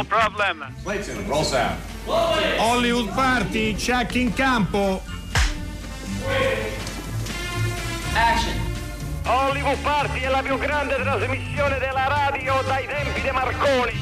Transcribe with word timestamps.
No 0.00 0.06
problem. 0.06 0.64
Clayton, 0.82 1.28
roll 1.28 1.44
sound. 1.44 1.78
Hollywood 2.58 3.10
Party, 3.10 3.74
check 3.74 4.14
in 4.14 4.32
campo. 4.32 5.02
Action. 8.14 8.58
Hollywood 9.26 9.76
Party 9.82 10.20
è 10.20 10.28
la 10.28 10.40
più 10.40 10.56
grande 10.56 10.94
trasmissione 10.94 11.78
della 11.78 12.06
radio 12.08 12.62
dai 12.66 12.86
tempi 12.86 13.20
di 13.20 13.30
Marconi. 13.30 13.92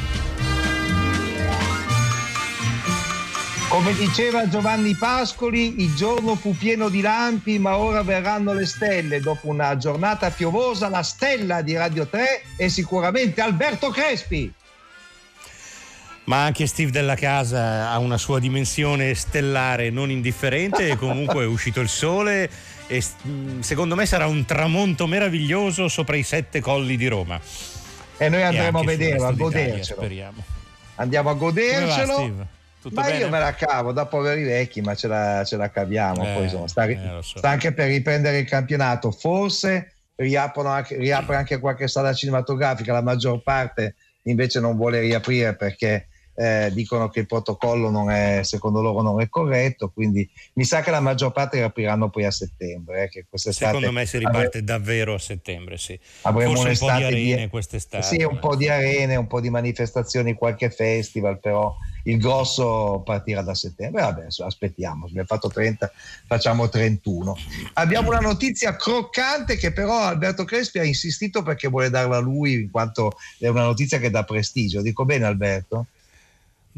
Come 3.68 3.92
diceva 3.94 4.48
Giovanni 4.48 4.94
Pascoli, 4.94 5.82
il 5.82 5.96
giorno 5.96 6.36
fu 6.36 6.56
pieno 6.56 6.88
di 6.88 7.00
lampi, 7.00 7.58
ma 7.58 7.76
ora 7.76 8.02
verranno 8.04 8.52
le 8.52 8.66
stelle. 8.66 9.18
Dopo 9.18 9.48
una 9.48 9.76
giornata 9.76 10.30
piovosa, 10.30 10.88
la 10.88 11.02
stella 11.02 11.60
di 11.60 11.76
Radio 11.76 12.06
3 12.06 12.42
è 12.56 12.68
sicuramente 12.68 13.40
Alberto 13.40 13.90
Crespi. 13.90 14.54
Ma 16.28 16.44
anche 16.44 16.66
Steve 16.66 16.90
della 16.90 17.14
Casa 17.14 17.90
ha 17.90 17.98
una 17.98 18.18
sua 18.18 18.38
dimensione 18.38 19.14
stellare 19.14 19.88
non 19.88 20.10
indifferente 20.10 20.88
e 20.88 20.96
comunque 21.00 21.44
è 21.44 21.46
uscito 21.46 21.80
il 21.80 21.88
sole 21.88 22.50
e 22.86 23.02
mm, 23.26 23.60
secondo 23.60 23.94
me 23.94 24.04
sarà 24.04 24.26
un 24.26 24.44
tramonto 24.44 25.06
meraviglioso 25.06 25.88
sopra 25.88 26.16
i 26.16 26.22
sette 26.22 26.60
colli 26.60 26.98
di 26.98 27.06
Roma. 27.06 27.40
E 28.18 28.28
noi 28.28 28.42
andremo 28.42 28.80
E 28.80 28.82
a 28.82 28.84
vederlo, 28.84 29.26
a 29.26 29.32
godercelo. 29.32 30.00
Speriamo. 30.00 30.44
Andiamo 30.96 31.30
a 31.30 31.36
Come 31.36 31.52
va, 31.52 31.60
godercelo. 31.62 32.46
Tutto 32.82 32.94
Ma 32.94 33.06
bene? 33.06 33.18
io 33.18 33.28
me 33.30 33.38
la 33.38 33.54
cavo 33.54 33.92
da 33.92 34.04
poveri 34.04 34.42
vecchi, 34.42 34.82
ma 34.82 34.94
ce 34.94 35.08
la, 35.08 35.42
ce 35.44 35.56
la 35.56 35.70
caviamo. 35.70 36.28
Eh, 36.28 36.34
Poi, 36.34 36.42
insomma, 36.42 36.68
sta, 36.68 36.84
eh, 36.84 36.98
so. 37.22 37.38
sta 37.38 37.48
anche 37.48 37.72
per 37.72 37.88
riprendere 37.88 38.38
il 38.38 38.46
campionato. 38.46 39.12
Forse 39.12 39.92
anche, 40.14 40.96
riapre 40.96 41.36
anche 41.36 41.58
qualche 41.58 41.88
sala 41.88 42.12
cinematografica, 42.12 42.92
la 42.92 43.02
maggior 43.02 43.42
parte 43.42 43.94
invece 44.24 44.60
non 44.60 44.76
vuole 44.76 45.00
riaprire 45.00 45.54
perché 45.54 46.08
eh, 46.38 46.70
dicono 46.72 47.08
che 47.08 47.20
il 47.20 47.26
protocollo 47.26 47.90
non 47.90 48.10
è, 48.10 48.42
secondo 48.44 48.80
loro 48.80 49.02
non 49.02 49.20
è 49.20 49.28
corretto, 49.28 49.88
quindi 49.88 50.28
mi 50.52 50.64
sa 50.64 50.82
che 50.82 50.92
la 50.92 51.00
maggior 51.00 51.32
parte 51.32 51.56
riapriranno 51.56 52.10
poi 52.10 52.26
a 52.26 52.30
settembre. 52.30 53.02
eh, 53.02 53.08
che 53.08 53.26
quest'estate 53.28 53.74
Secondo 53.74 53.90
me 53.90 54.06
si 54.06 54.16
avre- 54.16 54.28
riparte 54.28 54.62
davvero 54.62 55.14
a 55.14 55.18
settembre, 55.18 55.78
sì. 55.78 55.98
avremo 56.22 56.54
Forse 56.54 56.68
un 56.68 56.76
po' 56.78 56.84
di 56.84 56.90
un'estate 56.90 57.04
arene 57.06 57.48
quest'estate. 57.48 58.04
Sì, 58.04 58.22
un 58.22 58.38
po' 58.38 58.54
di 58.54 58.68
arene, 58.68 59.16
un 59.16 59.26
po' 59.26 59.40
di 59.40 59.50
manifestazioni, 59.50 60.34
qualche 60.34 60.70
festival, 60.70 61.40
però 61.40 61.74
il 62.04 62.18
grosso 62.18 63.02
partirà 63.04 63.42
da 63.42 63.54
settembre. 63.56 64.02
Vabbè, 64.02 64.26
aspettiamo, 64.44 65.06
abbiamo 65.06 65.26
fatto 65.26 65.48
30, 65.48 65.90
facciamo 66.24 66.68
31. 66.68 67.36
Abbiamo 67.74 68.10
una 68.10 68.20
notizia 68.20 68.76
croccante 68.76 69.56
che 69.56 69.72
però 69.72 70.02
Alberto 70.02 70.44
Crespi 70.44 70.78
ha 70.78 70.84
insistito 70.84 71.42
perché 71.42 71.66
vuole 71.66 71.90
darla 71.90 72.18
a 72.18 72.20
lui 72.20 72.54
in 72.54 72.70
quanto 72.70 73.16
è 73.40 73.48
una 73.48 73.64
notizia 73.64 73.98
che 73.98 74.10
dà 74.10 74.22
prestigio. 74.22 74.82
Dico 74.82 75.04
bene 75.04 75.24
Alberto? 75.24 75.86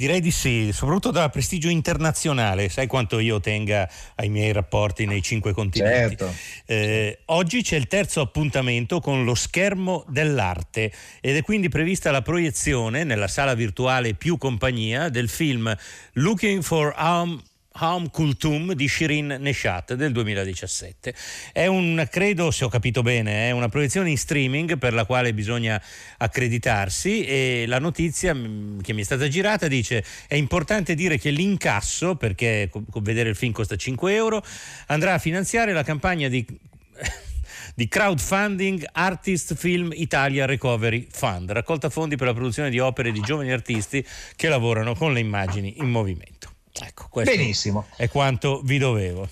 Direi 0.00 0.22
di 0.22 0.30
sì, 0.30 0.70
soprattutto 0.72 1.10
da 1.10 1.28
prestigio 1.28 1.68
internazionale, 1.68 2.70
sai 2.70 2.86
quanto 2.86 3.18
io 3.18 3.38
tenga 3.38 3.86
ai 4.14 4.30
miei 4.30 4.50
rapporti 4.50 5.04
nei 5.04 5.20
cinque 5.20 5.52
continenti. 5.52 6.16
Certo. 6.16 6.34
Eh, 6.64 7.18
oggi 7.26 7.60
c'è 7.60 7.76
il 7.76 7.86
terzo 7.86 8.22
appuntamento 8.22 9.00
con 9.00 9.24
lo 9.24 9.34
schermo 9.34 10.06
dell'arte 10.08 10.90
ed 11.20 11.36
è 11.36 11.42
quindi 11.42 11.68
prevista 11.68 12.10
la 12.10 12.22
proiezione 12.22 13.04
nella 13.04 13.28
sala 13.28 13.52
virtuale 13.52 14.14
più 14.14 14.38
compagnia 14.38 15.10
del 15.10 15.28
film 15.28 15.70
Looking 16.14 16.62
for 16.62 16.94
Home 16.96 17.38
Home 17.80 18.10
Kultum 18.10 18.74
di 18.74 18.88
Shirin 18.88 19.36
Neshat 19.40 19.94
del 19.94 20.12
2017. 20.12 21.14
È 21.52 21.66
un, 21.66 22.06
credo, 22.10 22.50
se 22.50 22.64
ho 22.64 22.68
capito 22.68 23.02
bene, 23.02 23.48
è 23.48 23.50
una 23.50 23.68
proiezione 23.68 24.10
in 24.10 24.18
streaming 24.18 24.78
per 24.78 24.92
la 24.92 25.04
quale 25.04 25.32
bisogna 25.32 25.80
accreditarsi 26.18 27.24
e 27.24 27.64
la 27.66 27.78
notizia 27.78 28.34
mm, 28.34 28.80
che 28.80 28.92
mi 28.92 29.00
è 29.00 29.04
stata 29.04 29.28
girata 29.28 29.68
dice 29.68 30.04
è 30.26 30.34
importante 30.34 30.94
dire 30.94 31.18
che 31.18 31.30
l'incasso, 31.30 32.16
perché 32.16 32.70
vedere 32.96 33.30
il 33.30 33.36
film 33.36 33.52
costa 33.52 33.76
5 33.76 34.14
euro, 34.14 34.44
andrà 34.86 35.14
a 35.14 35.18
finanziare 35.18 35.72
la 35.72 35.82
campagna 35.82 36.28
di 36.28 36.44
di 37.74 37.88
crowdfunding 37.88 38.86
Artist 38.92 39.54
Film 39.54 39.90
Italia 39.94 40.44
Recovery 40.44 41.06
Fund, 41.10 41.50
raccolta 41.50 41.88
fondi 41.88 42.16
per 42.16 42.26
la 42.26 42.34
produzione 42.34 42.68
di 42.68 42.78
opere 42.78 43.12
di 43.12 43.20
giovani 43.20 43.52
artisti 43.52 44.04
che 44.36 44.48
lavorano 44.48 44.94
con 44.94 45.12
le 45.12 45.20
immagini 45.20 45.76
in 45.78 45.88
movimento. 45.88 46.59
Ecco, 46.72 47.06
questo 47.10 47.34
Benissimo. 47.34 47.86
è 47.96 48.08
quanto 48.08 48.60
vi 48.64 48.78
dovevo. 48.78 49.28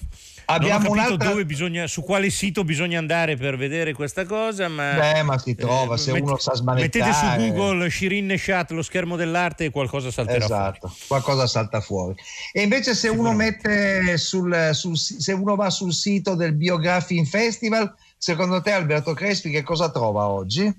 Abbiamo 0.51 0.85
non 0.85 0.93
un'altra- 0.93 1.29
dove 1.29 1.45
bisogna, 1.45 1.87
su 1.87 2.03
quale 2.03 2.31
sito 2.31 2.65
bisogna 2.65 2.99
andare 2.99 3.37
per 3.37 3.59
vedere 3.59 3.93
questa 3.93 4.25
cosa, 4.25 4.67
ma... 4.69 4.95
Beh, 4.95 5.23
ma 5.23 5.37
si 5.39 5.55
trova, 5.55 5.99
se 5.99 6.13
met- 6.13 6.23
uno 6.23 6.39
sa 6.39 6.53
Mettete 6.63 7.05
su 7.05 7.11
smanettare. 7.21 7.51
Google 7.53 7.91
Shirin 7.91 8.25
Neshat, 8.25 8.71
lo 8.71 8.81
schermo 8.83 9.17
dell'arte 9.17 9.67
e 9.67 9.71
qualcosa 9.71 10.11
salterà 10.11 10.47
fuori. 10.47 10.63
Esatto, 10.63 10.95
qualcosa 11.07 11.47
salta 11.47 11.83
fuori. 11.83 12.15
E 12.53 12.63
invece 12.63 12.95
se 12.95 13.09
uno 13.09 13.35
mette 13.35 14.17
sul, 14.17 14.71
sul- 14.73 14.97
se 14.97 15.33
uno 15.35 15.55
va 15.55 15.69
sul 15.69 15.93
sito 15.93 16.35
del 16.35 16.55
Biographing 16.55 17.27
Festival, 17.27 17.95
secondo 18.17 18.63
te 18.63 18.71
Alberto 18.71 19.13
Crespi 19.13 19.51
che 19.51 19.63
cosa 19.63 19.91
trova 19.91 20.29
oggi? 20.29 20.75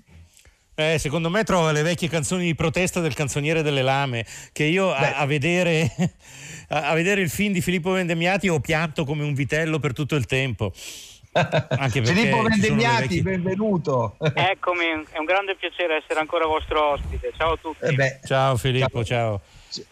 Eh, 0.80 0.98
secondo 0.98 1.30
me 1.30 1.44
trova 1.44 1.74
le 1.74 1.82
vecchie 1.82 2.08
canzoni 2.08 2.46
di 2.46 2.56
protesta 2.56 3.02
del 3.02 3.14
canzoniere 3.14 3.62
delle 3.62 3.82
lame, 3.82 4.26
che 4.54 4.64
io 4.64 4.94
a, 4.94 5.18
a 5.18 5.26
vedere, 5.26 5.92
a, 6.70 6.92
a 6.92 6.94
vedere 6.94 7.20
il 7.20 7.30
film 7.30 7.52
di 7.52 7.60
Filippo 7.60 7.92
Vendemiati 7.92 8.48
ho 8.48 8.62
pianto 8.62 9.04
come 9.04 9.24
un 9.24 9.34
vitello 9.34 9.80
per 9.80 9.92
tutto 9.92 10.16
il 10.16 10.26
tempo. 10.26 10.72
Filippo 10.74 12.42
Vendemiati, 12.44 13.02
vecchie- 13.02 13.22
benvenuto. 13.24 14.16
Eccomi, 14.20 14.86
è 15.12 15.18
un 15.20 15.26
grande 15.26 15.56
piacere 15.58 15.98
essere 15.98 16.22
ancora 16.22 16.46
vostro 16.46 16.92
ospite. 16.94 17.34
Ciao 17.38 17.52
a 17.54 17.58
tutti. 17.62 17.84
Eh 17.86 17.92
beh, 17.94 18.20
Ciao 18.26 18.56
Filippo, 18.56 19.04
ciao. 19.04 19.42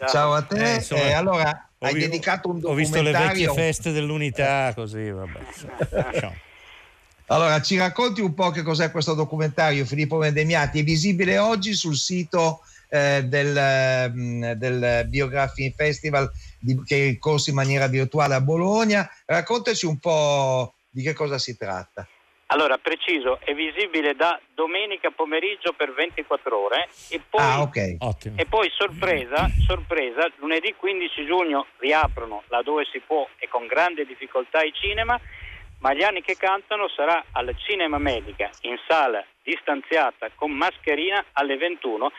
ciao 0.06 0.32
a 0.32 0.40
te. 0.42 0.72
Eh, 0.72 0.74
insomma, 0.76 1.02
Eh, 1.02 1.12
allora, 1.12 1.68
hai 1.80 1.92
vi- 1.92 2.00
dedicato 2.00 2.48
un 2.48 2.60
Ho 2.64 2.72
visto 2.72 2.96
le 3.02 3.10
vecchie 3.12 3.44
documentario. 3.44 3.52
feste 3.54 3.92
dell'unità, 3.92 4.72
così, 4.74 5.10
vabbè. 5.10 5.38
Lasciamo. 5.92 6.34
Allora, 7.30 7.60
ci 7.60 7.76
racconti 7.76 8.22
un 8.22 8.32
po' 8.32 8.50
che 8.50 8.62
cos'è 8.62 8.90
questo 8.90 9.12
documentario, 9.14 9.84
Filippo 9.84 10.16
Vendemiati? 10.16 10.80
È 10.80 10.82
visibile 10.82 11.36
oggi 11.38 11.74
sul 11.74 11.94
sito 11.96 12.60
eh, 12.90 13.22
del, 13.24 13.54
ehm, 13.54 14.52
del 14.52 15.06
Biographing 15.08 15.74
Festival 15.74 16.30
di- 16.58 16.80
che 16.86 16.96
è 16.96 17.08
in 17.08 17.18
corso 17.18 17.50
in 17.50 17.56
maniera 17.56 17.86
virtuale 17.86 18.32
a 18.34 18.40
Bologna. 18.40 19.06
Raccontaci 19.26 19.84
un 19.84 19.98
po' 19.98 20.72
di 20.88 21.02
che 21.02 21.12
cosa 21.12 21.36
si 21.36 21.54
tratta. 21.58 22.08
Allora, 22.46 22.78
preciso, 22.78 23.40
è 23.44 23.52
visibile 23.52 24.14
da 24.14 24.40
domenica 24.54 25.10
pomeriggio 25.10 25.74
per 25.76 25.92
24 25.92 26.56
ore 26.64 26.88
e 27.10 27.20
poi, 27.28 27.42
Ah, 27.42 27.60
ok. 27.60 27.96
Ottimo. 27.98 28.38
e 28.38 28.46
poi 28.46 28.70
sorpresa, 28.74 29.50
sorpresa, 29.66 30.26
lunedì 30.36 30.74
15 30.74 31.26
giugno 31.26 31.66
riaprono 31.76 32.44
laddove 32.48 32.86
si 32.90 33.02
può 33.06 33.28
e 33.36 33.48
con 33.48 33.66
grande 33.66 34.06
difficoltà 34.06 34.62
i 34.62 34.72
cinema, 34.72 35.20
ma 35.80 35.94
gli 35.94 36.02
anni 36.02 36.22
che 36.22 36.36
cantano 36.36 36.88
sarà 36.88 37.24
al 37.32 37.54
Cinema 37.56 37.98
Medica 37.98 38.50
in 38.62 38.76
sala 38.86 39.24
distanziata 39.42 40.28
con 40.34 40.50
mascherina 40.50 41.24
alle 41.32 41.56
21 41.56 42.10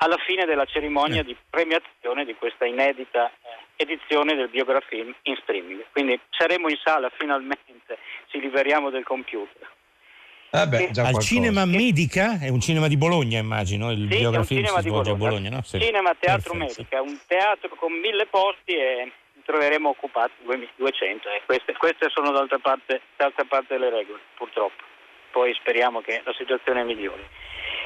alla 0.00 0.16
fine 0.24 0.44
della 0.44 0.64
cerimonia 0.64 1.22
di 1.24 1.36
premiazione 1.50 2.24
di 2.24 2.34
questa 2.34 2.64
inedita 2.64 3.26
eh, 3.30 3.82
edizione 3.82 4.36
del 4.36 4.48
Biografilm 4.48 5.12
in 5.22 5.36
streaming. 5.42 5.84
Quindi 5.90 6.20
saremo 6.30 6.68
in 6.68 6.76
sala 6.84 7.10
finalmente, 7.16 7.98
ci 8.28 8.38
liberiamo 8.38 8.90
del 8.90 9.02
computer. 9.02 9.68
Vabbè, 10.50 10.90
già 10.90 11.06
Al 11.06 11.18
cinema 11.18 11.66
Medica, 11.66 12.38
è 12.40 12.48
un 12.48 12.60
cinema 12.60 12.88
di 12.88 12.96
Bologna 12.96 13.38
immagino, 13.38 13.90
il 13.90 14.08
Sì, 14.10 14.18
biografilm 14.18 14.64
si 14.64 14.74
di 14.74 14.88
svolge 14.88 14.90
Bologna. 14.90 15.12
a 15.12 15.16
Bologna, 15.16 15.50
no? 15.50 15.62
Sì. 15.62 15.80
Cinema 15.80 16.14
Teatro 16.18 16.52
Perfetto. 16.54 16.80
Medica, 16.80 17.02
un 17.02 17.18
teatro 17.26 17.68
con 17.76 17.92
mille 17.92 18.26
posti 18.26 18.72
e 18.72 19.12
troveremo 19.48 19.88
occupati 19.88 20.34
200 20.76 21.28
e 21.30 21.40
queste, 21.46 21.72
queste 21.72 22.10
sono 22.10 22.32
d'altra 22.32 22.58
parte, 22.58 23.00
d'altra 23.16 23.44
parte 23.44 23.78
le 23.78 23.88
regole, 23.88 24.20
purtroppo. 24.34 24.84
Poi 25.30 25.54
speriamo 25.54 26.02
che 26.02 26.20
la 26.22 26.34
situazione 26.34 26.84
migliori. 26.84 27.26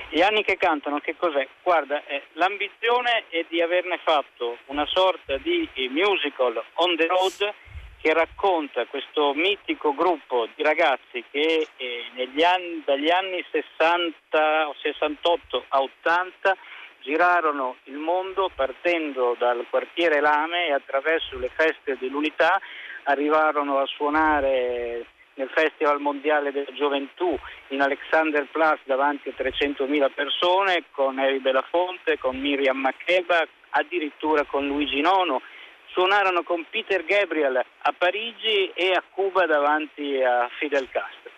Gli 0.09 0.23
anni 0.23 0.43
che 0.43 0.57
cantano, 0.57 0.99
che 0.99 1.15
cos'è? 1.17 1.47
Guarda, 1.63 2.03
eh, 2.07 2.23
l'ambizione 2.33 3.25
è 3.29 3.45
di 3.49 3.63
averne 3.63 4.01
fatto 4.03 4.59
una 4.67 4.87
sorta 4.87 5.37
di 5.37 5.69
eh, 5.75 5.89
musical 5.89 6.61
on 6.75 6.97
the 6.97 7.07
road 7.07 7.55
che 8.01 8.13
racconta 8.13 8.85
questo 8.87 9.33
mitico 9.33 9.95
gruppo 9.95 10.49
di 10.57 10.65
ragazzi 10.65 11.23
che 11.31 11.69
eh, 11.77 12.45
anni, 12.45 12.83
dagli 12.85 13.09
anni 13.09 13.45
60 13.53 14.69
o 14.69 14.75
68 14.83 15.65
a 15.69 15.81
80 15.81 16.57
girarono 17.03 17.77
il 17.85 17.97
mondo 17.97 18.51
partendo 18.55 19.37
dal 19.39 19.67
quartiere 19.69 20.21
Lame 20.21 20.69
e 20.69 20.73
attraverso 20.73 21.39
le 21.39 21.51
feste 21.55 21.97
dell'unità 21.99 22.61
arrivarono 23.05 23.79
a 23.79 23.87
suonare 23.87 25.05
nel 25.35 25.49
Festival 25.49 26.01
Mondiale 26.01 26.53
della 26.53 26.73
Gioventù 26.73 27.37
in 27.69 27.81
Alexanderplatz 27.81 28.81
davanti 28.85 29.31
a 29.31 29.35
300.000 29.37 30.11
persone 30.15 30.85
con 30.91 31.19
Eri 31.19 31.41
Belafonte, 31.41 32.19
con 32.19 32.39
Miriam 32.39 32.79
Makeba, 32.79 33.45
addirittura 33.71 34.45
con 34.45 34.67
Luigi 34.67 35.01
Nono. 35.01 35.41
Suonarono 35.87 36.43
con 36.43 36.65
Peter 36.71 37.05
Gabriel 37.05 37.57
a 37.57 37.93
Parigi 37.97 38.71
e 38.75 38.93
a 38.93 39.03
Cuba 39.11 39.45
davanti 39.45 40.23
a 40.23 40.49
Fidel 40.59 40.89
Castro. 40.91 41.32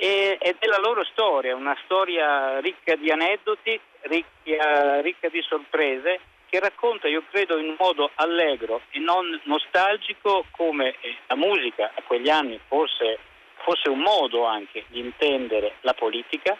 E, 0.00 0.38
ed 0.40 0.56
è 0.58 0.66
la 0.66 0.78
loro 0.78 1.04
storia, 1.04 1.54
una 1.54 1.76
storia 1.84 2.58
ricca 2.60 2.96
di 2.96 3.10
aneddoti, 3.10 3.78
ricca, 4.00 5.02
ricca 5.02 5.28
di 5.28 5.42
sorprese 5.42 6.20
che 6.48 6.58
racconta, 6.58 7.06
io 7.06 7.22
credo, 7.30 7.58
in 7.58 7.76
modo 7.78 8.10
allegro 8.14 8.80
e 8.92 8.98
non 8.98 9.38
nostalgico 9.44 10.46
come 10.52 10.96
eh, 11.00 11.16
la 11.26 11.36
musica 11.36 11.92
a 11.94 12.02
quegli 12.02 12.30
anni 12.30 12.58
fosse, 12.66 13.18
fosse 13.56 13.90
un 13.90 13.98
modo 13.98 14.46
anche 14.46 14.84
di 14.88 15.00
intendere 15.00 15.74
la 15.82 15.92
politica, 15.92 16.56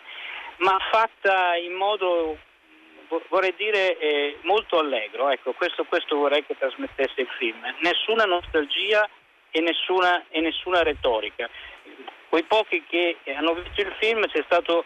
ma 0.58 0.76
fatta 0.90 1.56
in 1.56 1.72
modo, 1.72 2.36
vorrei 3.28 3.54
dire, 3.56 3.96
eh, 3.96 4.36
molto 4.42 4.78
allegro. 4.78 5.30
Ecco, 5.30 5.52
questo, 5.52 5.84
questo 5.84 6.14
vorrei 6.16 6.44
che 6.44 6.58
trasmettesse 6.58 7.22
il 7.22 7.28
film. 7.38 7.58
Nessuna 7.78 8.26
nostalgia 8.26 9.08
e 9.50 9.60
nessuna, 9.60 10.24
e 10.28 10.40
nessuna 10.40 10.82
retorica 10.82 11.48
quei 12.30 12.44
pochi 12.44 12.82
che 12.88 13.16
hanno 13.36 13.54
visto 13.54 13.80
il 13.80 13.92
film 13.98 14.26
c'è 14.28 14.42
stato 14.46 14.84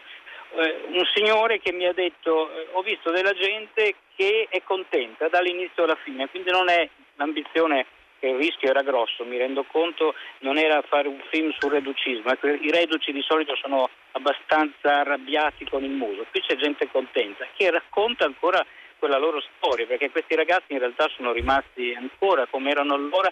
eh, 0.55 0.81
un 0.87 1.05
signore 1.13 1.59
che 1.59 1.71
mi 1.71 1.85
ha 1.85 1.93
detto 1.93 2.51
eh, 2.51 2.67
ho 2.71 2.81
visto 2.81 3.11
della 3.11 3.33
gente 3.33 3.95
che 4.15 4.47
è 4.49 4.61
contenta 4.63 5.29
dall'inizio 5.29 5.83
alla 5.83 5.97
fine, 6.03 6.27
quindi 6.29 6.49
non 6.49 6.69
è 6.69 6.89
l'ambizione 7.15 7.85
che 8.19 8.27
il 8.27 8.37
rischio 8.37 8.69
era 8.69 8.81
grosso, 8.81 9.25
mi 9.25 9.37
rendo 9.37 9.63
conto, 9.63 10.15
non 10.39 10.57
era 10.57 10.81
fare 10.81 11.07
un 11.07 11.21
film 11.29 11.53
sul 11.59 11.71
reducismo, 11.71 12.31
ecco, 12.31 12.47
i 12.47 12.71
reduci 12.71 13.11
di 13.11 13.21
solito 13.21 13.55
sono 13.55 13.89
abbastanza 14.13 15.01
arrabbiati 15.01 15.65
con 15.65 15.83
il 15.83 15.91
muso, 15.91 16.25
qui 16.31 16.41
c'è 16.41 16.55
gente 16.55 16.89
contenta 16.89 17.45
che 17.55 17.69
racconta 17.69 18.25
ancora 18.25 18.65
quella 18.97 19.17
loro 19.17 19.43
storia, 19.57 19.85
perché 19.85 20.09
questi 20.09 20.33
ragazzi 20.35 20.71
in 20.71 20.79
realtà 20.79 21.07
sono 21.15 21.33
rimasti 21.33 21.93
ancora 21.93 22.47
come 22.47 22.71
erano 22.71 22.95
allora 22.95 23.31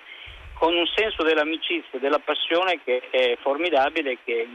con 0.54 0.76
un 0.76 0.86
senso 0.96 1.24
dell'amicizia, 1.24 2.00
della 2.00 2.20
passione 2.20 2.80
che 2.84 3.02
è 3.10 3.38
formidabile 3.42 4.18
che 4.24 4.48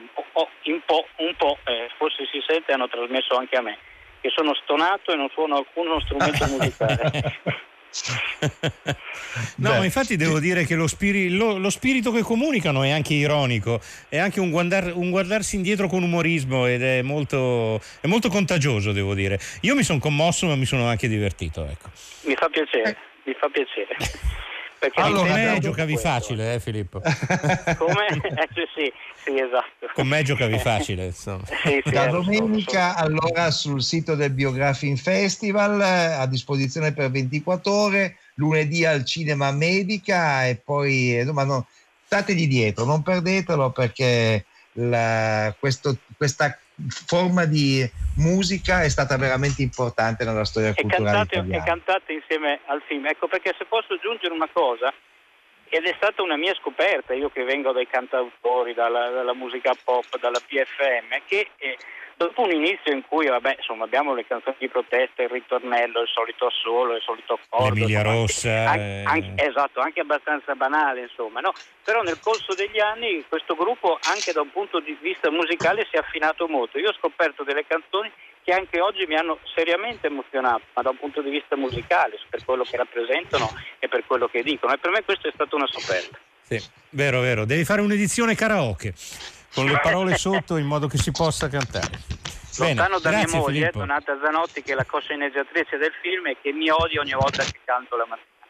un 0.64 0.80
po', 0.84 1.06
un 1.16 1.34
po' 1.36 1.58
eh, 1.64 1.88
forse 1.96 2.26
si 2.30 2.42
sente 2.46 2.72
hanno 2.72 2.88
trasmesso 2.88 3.36
anche 3.36 3.56
a 3.56 3.62
me, 3.62 3.78
che 4.20 4.30
sono 4.34 4.54
stonato 4.54 5.12
e 5.12 5.16
non 5.16 5.28
suono 5.30 5.56
alcuno 5.56 6.00
strumento 6.00 6.46
musicale. 6.48 7.40
no, 9.56 9.70
ma 9.70 9.84
infatti 9.84 10.16
devo 10.16 10.38
dire 10.38 10.64
che 10.64 10.74
lo, 10.74 10.86
spiri, 10.86 11.30
lo, 11.30 11.56
lo, 11.56 11.70
spirito 11.70 12.10
che 12.12 12.22
comunicano 12.22 12.82
è 12.82 12.90
anche 12.90 13.14
ironico, 13.14 13.80
è 14.08 14.18
anche 14.18 14.40
un, 14.40 14.50
guardar, 14.50 14.92
un 14.94 15.10
guardarsi 15.10 15.56
indietro 15.56 15.88
con 15.88 16.02
umorismo 16.02 16.66
ed 16.66 16.82
è 16.82 17.02
molto, 17.02 17.80
è 18.00 18.06
molto, 18.06 18.28
contagioso, 18.28 18.92
devo 18.92 19.14
dire. 19.14 19.38
Io 19.62 19.74
mi 19.74 19.82
sono 19.82 19.98
commosso, 19.98 20.46
ma 20.46 20.54
mi 20.54 20.66
sono 20.66 20.86
anche 20.86 21.08
divertito. 21.08 21.64
Ecco. 21.64 21.88
Mi 22.22 22.34
fa 22.34 22.48
piacere, 22.48 22.96
mi 23.24 23.34
fa 23.34 23.48
piacere. 23.48 23.96
Perché 24.78 25.00
allora, 25.00 25.32
con 25.32 25.40
me 25.42 25.58
giocavi 25.58 25.92
questo. 25.92 26.08
facile, 26.08 26.54
eh 26.54 26.60
Filippo? 26.60 27.00
Come? 27.00 28.06
Eh, 28.06 28.48
sì, 28.74 28.92
sì, 29.24 29.38
esatto. 29.38 29.90
Con 29.92 30.06
me 30.06 30.22
giocavi 30.22 30.58
facile, 30.58 31.06
insomma. 31.06 31.44
Sì, 31.46 31.82
sì, 31.84 31.90
da 31.90 32.06
domenica 32.06 32.94
allora 32.94 33.50
sul 33.50 33.82
sito 33.82 34.14
del 34.14 34.30
Biographing 34.30 34.96
Festival 34.96 35.80
a 35.80 36.26
disposizione 36.26 36.92
per 36.92 37.10
24 37.10 37.72
ore, 37.72 38.18
lunedì 38.34 38.84
al 38.84 39.04
Cinema 39.04 39.50
Medica 39.50 40.46
e 40.46 40.54
poi 40.56 41.18
insomma, 41.18 41.42
no, 41.42 41.66
stategli 42.04 42.46
dietro, 42.46 42.84
non 42.84 43.02
perdetelo 43.02 43.70
perché 43.70 44.44
la, 44.74 45.52
questo, 45.58 45.96
questa 46.16 46.56
forma 46.86 47.44
di 47.44 47.88
musica 48.14 48.82
è 48.82 48.88
stata 48.88 49.16
veramente 49.16 49.62
importante 49.62 50.24
nella 50.24 50.44
storia 50.44 50.70
è 50.70 50.74
culturale 50.74 51.18
cantate, 51.18 51.34
italiana. 51.36 51.62
È 51.62 51.66
cantata 51.66 52.12
insieme 52.12 52.60
al 52.66 52.82
film. 52.86 53.06
Ecco 53.06 53.28
perché 53.28 53.54
se 53.56 53.64
posso 53.64 53.94
aggiungere 53.94 54.34
una 54.34 54.48
cosa, 54.52 54.92
ed 55.68 55.84
è 55.84 55.94
stata 55.96 56.22
una 56.22 56.36
mia 56.36 56.54
scoperta, 56.54 57.14
io 57.14 57.30
che 57.30 57.44
vengo 57.44 57.72
dai 57.72 57.86
cantautori, 57.86 58.74
dalla, 58.74 59.10
dalla 59.10 59.34
musica 59.34 59.72
pop, 59.82 60.18
dalla 60.18 60.40
PFM, 60.40 61.22
che 61.26 61.50
eh, 61.56 61.76
dopo 62.18 62.42
un 62.42 62.50
inizio 62.50 62.92
in 62.92 63.02
cui 63.06 63.28
vabbè, 63.28 63.56
insomma, 63.58 63.84
abbiamo 63.84 64.12
le 64.12 64.26
canzoni 64.26 64.56
di 64.58 64.68
protesta, 64.68 65.22
il 65.22 65.28
ritornello, 65.28 66.00
il 66.00 66.08
solito 66.08 66.46
assolo, 66.46 66.96
il 66.96 67.02
solito 67.02 67.38
accordo. 67.40 67.76
Emilia 67.76 68.02
Rossa. 68.02 68.70
Anche, 68.70 69.02
anche, 69.06 69.42
eh. 69.42 69.46
esatto, 69.46 69.80
anche 69.80 70.00
abbastanza 70.00 70.54
banale, 70.54 71.02
insomma. 71.02 71.40
No? 71.40 71.52
Però 71.84 72.02
nel 72.02 72.18
corso 72.20 72.54
degli 72.54 72.80
anni 72.80 73.24
questo 73.28 73.54
gruppo, 73.54 73.98
anche 74.02 74.32
da 74.32 74.40
un 74.40 74.50
punto 74.50 74.80
di 74.80 74.96
vista 75.00 75.30
musicale, 75.30 75.86
si 75.88 75.96
è 75.96 76.00
affinato 76.00 76.48
molto. 76.48 76.78
Io 76.78 76.90
ho 76.90 76.94
scoperto 76.94 77.44
delle 77.44 77.64
canzoni 77.64 78.10
che 78.48 78.54
anche 78.54 78.80
oggi 78.80 79.04
mi 79.06 79.14
hanno 79.14 79.38
seriamente 79.54 80.06
emozionato, 80.06 80.62
ma 80.72 80.80
da 80.80 80.88
un 80.88 80.96
punto 80.96 81.20
di 81.20 81.28
vista 81.28 81.54
musicale, 81.54 82.18
per 82.30 82.42
quello 82.46 82.64
che 82.64 82.78
rappresentano 82.78 83.52
e 83.78 83.88
per 83.88 84.06
quello 84.06 84.26
che 84.26 84.42
dicono. 84.42 84.72
E 84.72 84.78
per 84.78 84.90
me 84.90 85.04
questa 85.04 85.28
è 85.28 85.32
stata 85.34 85.54
una 85.54 85.66
scoperta. 85.66 86.18
Sì, 86.44 86.58
vero, 86.90 87.20
vero. 87.20 87.44
Devi 87.44 87.66
fare 87.66 87.82
un'edizione 87.82 88.34
karaoke 88.34 88.94
con 89.52 89.66
le 89.66 89.78
parole 89.82 90.16
sotto 90.16 90.56
in 90.56 90.64
modo 90.64 90.86
che 90.86 90.96
si 90.96 91.10
possa 91.10 91.50
cantare. 91.50 92.00
Lontano 92.56 92.98
da 93.00 93.10
mia 93.10 93.26
moglie, 93.28 93.58
Filippo. 93.58 93.80
Donata 93.80 94.18
Zanotti, 94.24 94.62
che 94.62 94.72
è 94.72 94.74
la 94.74 94.86
co-sceneggiatrice 94.86 95.76
del 95.76 95.92
film 96.00 96.28
e 96.28 96.38
che 96.40 96.50
mi 96.50 96.70
odia 96.70 97.02
ogni 97.02 97.12
volta 97.12 97.42
che 97.44 97.60
canto 97.66 97.96
la 97.96 98.06
mattina. 98.08 98.46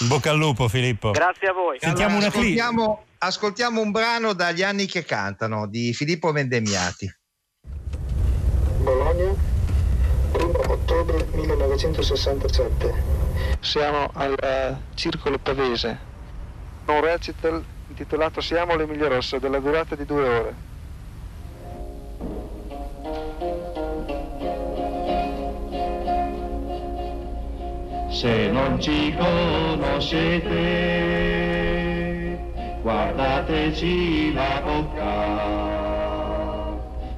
Bocca 0.08 0.30
al 0.30 0.38
lupo 0.38 0.66
Filippo. 0.68 1.10
Grazie 1.10 1.48
a 1.48 1.52
voi. 1.52 1.78
Sentiamo 1.78 2.16
allora, 2.16 2.28
una 2.28 2.38
ascoltiamo, 2.38 3.04
ascoltiamo 3.22 3.82
un 3.82 3.90
brano 3.90 4.32
dagli 4.32 4.62
anni 4.62 4.86
che 4.86 5.04
cantano 5.04 5.66
di 5.66 5.92
Filippo 5.92 6.32
Vendemiati. 6.32 7.14
Bologna, 8.78 9.34
1 10.32 10.60
ottobre 10.68 11.26
1967. 11.32 13.18
Siamo 13.60 14.08
al 14.14 14.32
uh, 14.32 14.74
Circolo 14.94 15.38
Pavese. 15.38 16.08
Un 16.86 17.02
recital 17.02 17.62
intitolato 17.88 18.40
Siamo 18.40 18.74
l'Emilia 18.74 19.08
Rossa 19.08 19.38
della 19.38 19.58
durata 19.58 19.94
di 19.94 20.06
due 20.06 20.26
ore. 20.26 20.68
Se 28.10 28.48
non 28.48 28.80
ci 28.80 29.14
conoscete, 29.14 31.49
guardateci 32.82 34.32
la 34.32 34.62
bocca. 34.64 35.98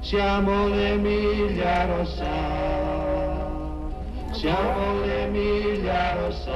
Siamo 0.01 0.67
l'Emilia 0.67 1.85
Rossa, 1.85 2.25
siamo 4.31 4.99
l'Emilia 5.05 6.13
Rossa. 6.15 6.51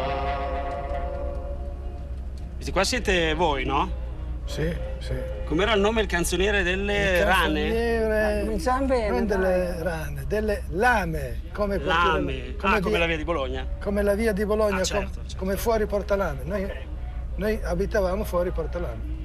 Questi 2.56 2.72
qua 2.72 2.84
siete 2.84 3.34
voi, 3.34 3.64
no? 3.64 4.06
Sì, 4.44 4.76
sì. 5.00 5.14
Com'era 5.46 5.74
il 5.74 5.80
nome 5.80 6.02
il 6.02 6.08
canzoniere 6.08 6.64
delle 6.64 7.20
il 7.20 7.26
rane? 7.26 8.42
Cominciamo 8.44 8.86
bene. 8.86 9.10
Non 9.10 9.26
delle 9.26 9.82
rane, 9.82 10.26
delle 10.28 10.64
lame. 10.70 11.42
Come 11.54 11.78
lame. 11.78 12.56
Come, 12.58 12.58
ah, 12.62 12.70
via, 12.72 12.82
come 12.82 12.98
la 12.98 13.06
via 13.06 13.18
di 13.18 13.24
Bologna? 13.24 13.66
Come 13.80 14.02
la 14.02 14.16
via 14.16 14.34
di 14.34 14.46
Bologna, 14.46 14.82
ah, 14.82 14.84
certo, 14.84 15.06
com, 15.06 15.24
certo. 15.24 15.38
come 15.38 15.56
fuori 15.56 15.86
Portalame. 15.86 16.42
Noi, 16.44 16.64
okay. 16.64 16.96
Noi 17.38 17.60
abitavamo 17.64 18.24
fuori 18.24 18.52
Portalame. 18.52 19.16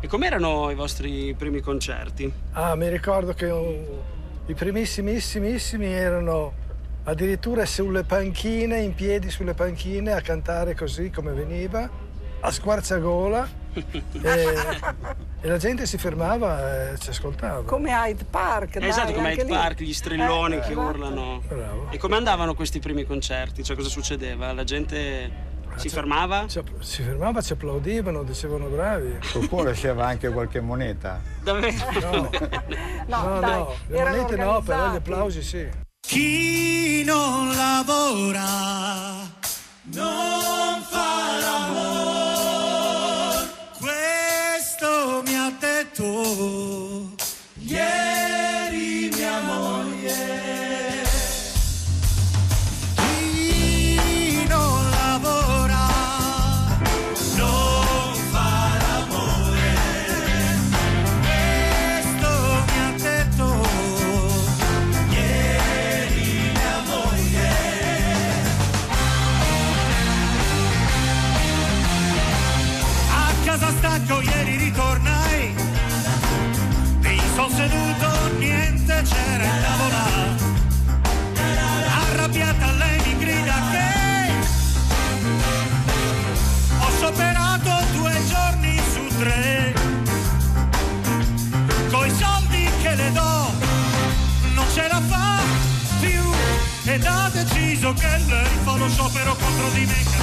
E 0.00 0.08
com'erano 0.08 0.70
i 0.70 0.74
vostri 0.74 1.34
primi 1.36 1.60
concerti? 1.60 2.30
Ah, 2.52 2.74
mi 2.74 2.88
ricordo 2.88 3.32
che 3.32 3.46
uh, 3.46 4.02
i 4.46 4.54
primissimissimi 4.54 5.86
erano 5.86 6.52
addirittura 7.04 7.64
sulle 7.66 8.04
panchine, 8.04 8.80
in 8.80 8.94
piedi 8.94 9.30
sulle 9.30 9.54
panchine, 9.54 10.12
a 10.12 10.20
cantare 10.20 10.74
così 10.74 11.10
come 11.10 11.32
veniva, 11.32 11.88
a 12.40 12.50
squarciagola 12.50 13.48
e, 14.22 14.54
e, 15.40 15.48
la 15.48 15.56
gente 15.56 15.86
si 15.86 15.98
fermava 15.98 16.92
e 16.92 16.98
ci 16.98 17.10
ascoltava. 17.10 17.62
Come 17.62 17.90
Hyde 17.90 18.24
Park, 18.28 18.78
dai, 18.78 18.88
Esatto, 18.88 19.12
come 19.12 19.32
Hyde 19.32 19.44
lì. 19.44 19.50
Park, 19.50 19.80
gli 19.80 19.92
strilloni 19.92 20.56
eh, 20.56 20.60
che 20.60 20.72
esatto. 20.72 20.88
urlano. 20.88 21.42
Bravo. 21.46 21.88
E 21.90 21.98
come 21.98 22.16
andavano 22.16 22.54
questi 22.54 22.78
primi 22.78 23.04
concerti? 23.04 23.64
Cioè 23.64 23.74
cosa 23.74 23.88
succedeva? 23.88 24.52
La 24.52 24.64
gente 24.64 25.45
si 25.76 25.88
fermava? 25.88 26.46
Si 26.48 27.02
fermava, 27.02 27.40
ci 27.40 27.52
applaudivano, 27.52 28.22
dicevano 28.22 28.66
bravi. 28.66 29.18
Oppure 29.34 29.72
c'era 29.72 30.06
anche 30.06 30.28
qualche 30.30 30.60
moneta. 30.60 31.20
Davvero? 31.42 31.74
No, 33.06 33.22
no, 33.22 33.34
no, 33.34 33.40
dai, 33.40 33.58
no. 33.58 33.74
le 33.86 33.98
monete 34.02 34.36
no, 34.36 34.60
però 34.62 34.92
gli 34.92 34.96
applausi 34.96 35.42
sì. 35.42 35.68
Chi 36.00 37.04
non 37.04 37.54
lavora 37.54 38.44
non 39.82 40.82
fa 40.82 41.38
l'amore. 41.40 42.16
detto 45.96 46.75
ed 96.96 97.04
ha 97.04 97.28
deciso 97.30 97.92
che 97.92 98.08
lei 98.26 98.58
fa 98.64 98.76
lo 98.76 98.88
sciopero 98.88 99.36
contro 99.36 99.68
di 99.74 99.84
me, 99.84 100.15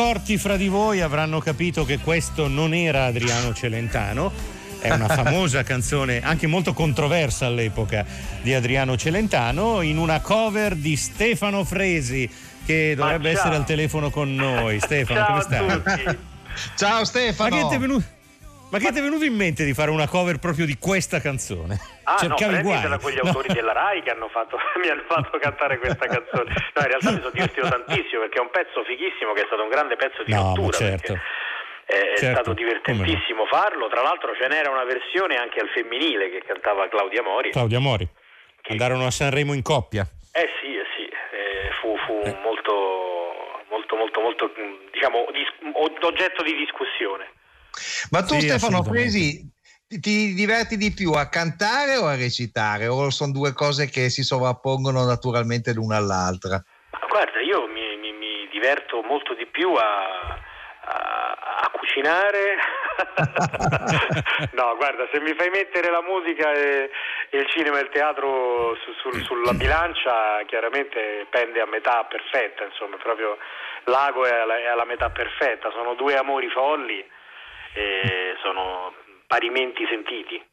accorti 0.00 0.38
fra 0.38 0.56
di 0.56 0.68
voi 0.68 1.02
avranno 1.02 1.40
capito 1.40 1.84
che 1.84 1.98
questo 1.98 2.48
non 2.48 2.72
era 2.72 3.04
Adriano 3.04 3.52
Celentano. 3.52 4.32
È 4.80 4.90
una 4.90 5.08
famosa 5.12 5.62
canzone, 5.62 6.22
anche 6.22 6.46
molto 6.46 6.72
controversa 6.72 7.44
all'epoca, 7.44 8.06
di 8.40 8.54
Adriano 8.54 8.96
Celentano, 8.96 9.82
in 9.82 9.98
una 9.98 10.20
cover 10.20 10.74
di 10.74 10.96
Stefano 10.96 11.64
Fresi, 11.64 12.28
che 12.64 12.94
dovrebbe 12.96 13.28
essere 13.28 13.56
al 13.56 13.66
telefono 13.66 14.08
con 14.08 14.34
noi. 14.34 14.80
Stefano, 14.80 15.20
Ciao 15.20 15.26
come 15.26 15.42
stai? 15.42 16.18
Ciao 16.76 16.98
Ma 17.00 17.04
Stefano. 17.04 17.56
che 17.56 17.68
ti 17.68 17.74
è 17.74 17.78
venuto, 17.78 18.04
ma 18.70 18.78
che 18.78 18.92
ti 18.92 18.98
è 18.98 19.02
venuto 19.02 19.24
in 19.24 19.34
mente 19.34 19.64
di 19.64 19.74
fare 19.74 19.90
una 19.90 20.06
cover 20.08 20.38
proprio 20.38 20.64
di 20.66 20.76
questa 20.78 21.20
canzone? 21.20 21.78
Ah, 22.04 22.16
Cercavi 22.16 22.54
no, 22.56 22.62
guai? 22.62 22.98
quegli 22.98 23.18
No. 23.22 23.28
autori 23.28 23.52
della 23.52 23.72
RAI 23.72 24.02
che 24.02 24.10
hanno 24.10 24.28
fatto, 24.28 24.58
mi 24.82 24.88
hanno 24.88 25.02
fatto 25.06 25.38
cantare 25.38 25.78
questa 25.78 26.06
canzone. 26.06 26.50
No, 26.74 26.80
in 26.82 26.88
realtà 26.88 27.10
mi 27.10 27.18
sono 27.18 27.30
divertito 27.30 27.68
tantissimo 27.68 28.20
perché 28.22 28.38
è 28.38 28.40
un 28.40 28.50
pezzo 28.50 28.82
fighissimo 28.84 29.32
che 29.32 29.42
è 29.42 29.46
stato 29.46 29.62
un 29.62 29.68
grande 29.68 29.96
pezzo 29.96 30.22
di 30.22 30.32
No, 30.32 30.42
ma 30.42 30.48
rottura. 30.54 30.76
certo. 30.76 31.18
È, 31.90 32.14
Certo, 32.16 32.34
stato 32.34 32.52
divertentissimo 32.52 33.46
farlo. 33.46 33.88
Tra 33.88 34.02
l'altro 34.02 34.30
ce 34.36 34.46
n'era 34.46 34.70
una 34.70 34.84
versione 34.84 35.34
anche 35.36 35.58
al 35.58 35.68
femminile 35.70 36.30
che 36.30 36.42
cantava 36.46 36.88
Claudia 36.88 37.22
Mori. 37.22 37.50
Claudia 37.50 37.80
Mori. 37.80 38.06
Andarono 38.68 39.06
a 39.06 39.10
Sanremo 39.10 39.54
in 39.54 39.62
coppia. 39.62 40.06
Eh 40.32 40.48
sì, 40.60 40.76
eh 40.76 40.86
sì, 40.94 41.02
eh, 41.10 41.70
fu, 41.80 41.96
fu 42.06 42.12
molto, 42.46 43.64
molto, 43.70 43.96
molto, 43.96 44.20
molto, 44.20 44.44
mh, 44.54 44.90
diciamo, 44.92 45.26
dis- 45.32 45.74
oggetto 46.06 46.44
di 46.44 46.54
discussione. 46.54 47.26
Ma 48.10 48.22
tu 48.22 48.34
Sì, 48.34 48.48
Stefano. 48.48 48.82
Fresi 48.82 49.48
ti- 49.88 50.00
ti 50.00 50.34
diverti 50.34 50.76
di 50.76 50.92
più 50.92 51.12
a 51.12 51.28
cantare 51.28 51.96
o 51.96 52.06
a 52.06 52.14
recitare? 52.16 52.86
O 52.86 53.10
sono 53.10 53.32
due 53.32 53.52
cose 53.52 53.88
che 53.88 54.08
si 54.10 54.22
sovrappongono 54.22 55.04
naturalmente 55.04 55.72
l'una 55.72 55.96
all'altra? 55.96 56.62
Ma 56.92 57.06
guarda, 57.08 57.40
io 57.40 57.66
mi, 57.66 57.96
mi- 57.96 58.12
mi 58.12 58.48
diverto 58.52 59.02
molto 59.02 59.34
di 59.34 59.46
più 59.46 59.72
a, 59.74 60.38
a- 60.84 61.34
a 61.64 61.70
cucinare. 61.72 62.56
no, 64.52 64.76
guarda, 64.76 65.08
se 65.12 65.20
mi 65.20 65.34
fai 65.34 65.48
mettere 65.50 65.90
la 65.90 66.02
musica 66.02 66.52
e, 66.52 66.90
e 67.30 67.38
il 67.38 67.46
cinema 67.48 67.78
e 67.78 67.82
il 67.82 67.90
teatro 67.92 68.76
su- 68.84 68.92
sul- 69.00 69.24
sulla 69.24 69.54
bilancia, 69.54 70.42
chiaramente 70.46 71.26
pende 71.30 71.60
a 71.60 71.66
metà 71.66 72.04
perfetta, 72.04 72.64
insomma, 72.64 72.96
proprio 72.96 73.38
l'ago 73.84 74.26
è 74.26 74.34
alla, 74.38 74.58
è 74.58 74.66
alla 74.66 74.84
metà 74.84 75.10
perfetta. 75.10 75.70
Sono 75.72 75.94
due 75.94 76.14
amori 76.16 76.48
folli 76.50 77.04
e 77.74 78.34
sono 78.42 78.92
parimenti 79.26 79.86
sentiti. 79.88 80.49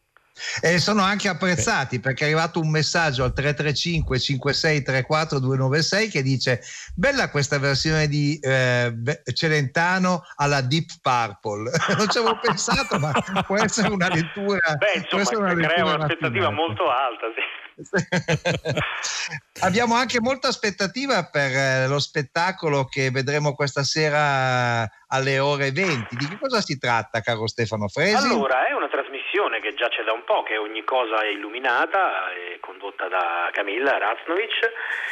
E 0.61 0.79
sono 0.79 1.01
anche 1.01 1.27
apprezzati 1.27 1.99
perché 1.99 2.23
è 2.23 2.27
arrivato 2.27 2.59
un 2.59 2.69
messaggio 2.69 3.23
al 3.23 3.33
335 3.33 4.19
5634 4.19 5.39
296 5.39 6.09
che 6.09 6.21
dice 6.21 6.61
bella 6.95 7.29
questa 7.29 7.59
versione 7.59 8.07
di 8.07 8.39
eh, 8.41 8.93
Celentano 9.33 10.23
alla 10.35 10.61
Deep 10.61 10.89
Purple. 11.01 11.71
non 11.97 12.09
ci 12.09 12.17
avevo 12.17 12.39
pensato 12.41 12.99
ma 12.99 13.11
può 13.45 13.57
essere 13.57 13.89
una 13.89 14.09
lettura. 14.09 14.75
Beh, 14.75 15.01
insomma, 15.11 15.51
una 15.53 15.67
crea 15.67 15.85
un'aspettativa 15.85 16.49
molto 16.51 16.89
alta, 16.89 17.25
sì. 17.35 17.41
Abbiamo 19.61 19.93
anche 19.95 20.19
molta 20.19 20.47
aspettativa 20.47 21.29
per 21.29 21.51
eh, 21.51 21.87
lo 21.87 21.99
spettacolo 21.99 22.85
che 22.85 23.11
vedremo 23.11 23.53
questa 23.53 23.83
sera 23.83 24.89
alle 25.07 25.39
ore 25.39 25.71
20. 25.71 26.15
Di 26.15 26.27
che 26.27 26.39
cosa 26.39 26.61
si 26.61 26.77
tratta, 26.79 27.21
caro 27.21 27.47
Stefano 27.47 27.87
Fresi? 27.87 28.15
Allora, 28.15 28.67
è 28.67 28.73
una 28.73 28.87
trasmissione 28.87 29.16
che 29.61 29.75
già 29.75 29.87
c'è 29.87 30.01
da 30.01 30.13
un 30.13 30.23
po', 30.23 30.41
che 30.41 30.57
ogni 30.57 30.83
cosa 30.83 31.21
è 31.21 31.27
illuminata, 31.27 32.33
è 32.33 32.59
condotta 32.59 33.07
da 33.07 33.49
Camilla 33.53 33.99
Raznovic 33.99 34.71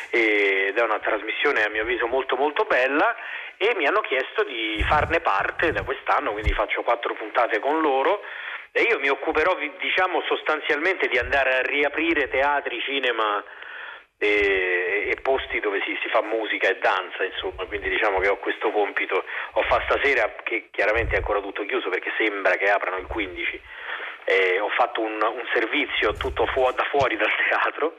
ed 0.10 0.76
è 0.76 0.82
una 0.82 0.98
trasmissione 0.98 1.64
a 1.64 1.70
mio 1.70 1.84
avviso 1.84 2.08
molto 2.08 2.36
molto 2.36 2.64
bella 2.64 3.16
e 3.56 3.74
mi 3.76 3.86
hanno 3.86 4.02
chiesto 4.02 4.44
di 4.44 4.84
farne 4.88 5.20
parte 5.20 5.72
da 5.72 5.84
quest'anno, 5.84 6.32
quindi 6.32 6.54
faccio 6.54 6.82
quattro 6.82 7.14
puntate 7.14 7.60
con 7.60 7.80
loro 7.82 8.24
e 8.72 8.82
io 8.82 9.00
mi 9.00 9.10
occuperò 9.10 9.56
diciamo 9.80 10.24
sostanzialmente 10.24 11.08
di 11.08 11.20
andare 11.20 11.58
a 11.58 11.62
riaprire 11.62 12.28
teatri, 12.28 12.82
cinema 12.82 13.44
e, 14.18 15.12
e 15.12 15.22
posti 15.22 15.60
dove 15.60 15.82
si, 15.86 15.96
si 16.02 16.10
fa 16.10 16.24
musica 16.24 16.68
e 16.68 16.80
danza, 16.80 17.24
insomma, 17.24 17.66
quindi 17.66 17.90
diciamo 17.90 18.18
che 18.20 18.28
ho 18.30 18.38
questo 18.38 18.72
compito. 18.72 19.24
Ho 19.54 19.62
fatto 19.64 19.98
stasera 19.98 20.34
che 20.44 20.70
chiaramente 20.72 21.14
è 21.14 21.18
ancora 21.18 21.42
tutto 21.42 21.64
chiuso 21.66 21.90
perché 21.90 22.12
sembra 22.18 22.56
che 22.56 22.72
aprano 22.72 22.98
il 22.98 23.06
15. 23.06 23.62
Eh, 24.26 24.60
ho 24.60 24.70
fatto 24.70 25.02
un, 25.02 25.22
un 25.22 25.48
servizio 25.54 26.16
tutto 26.16 26.46
fu- 26.48 26.70
da 26.72 26.84
fuori 26.90 27.16
dal 27.16 27.32
teatro 27.50 27.96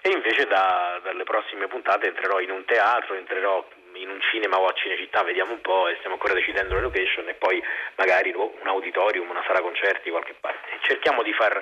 e 0.00 0.10
invece 0.10 0.46
da- 0.46 1.00
dalle 1.02 1.24
prossime 1.24 1.66
puntate 1.68 2.08
entrerò 2.08 2.40
in 2.40 2.50
un 2.50 2.64
teatro, 2.64 3.14
entrerò 3.14 3.66
in 3.94 4.10
un 4.10 4.20
cinema 4.30 4.58
o 4.58 4.66
a 4.66 4.72
Cinecittà, 4.72 5.22
vediamo 5.22 5.52
un 5.52 5.60
po' 5.60 5.88
e 5.88 5.96
stiamo 5.96 6.14
ancora 6.14 6.34
decidendo 6.34 6.74
le 6.74 6.82
location 6.82 7.28
e 7.28 7.34
poi 7.34 7.62
magari 7.96 8.32
un 8.34 8.66
auditorium, 8.66 9.28
una 9.28 9.42
sala 9.46 9.60
concerti, 9.60 10.10
qualche 10.10 10.34
parte. 10.38 10.78
Cerchiamo 10.82 11.22
di 11.22 11.32
far 11.32 11.60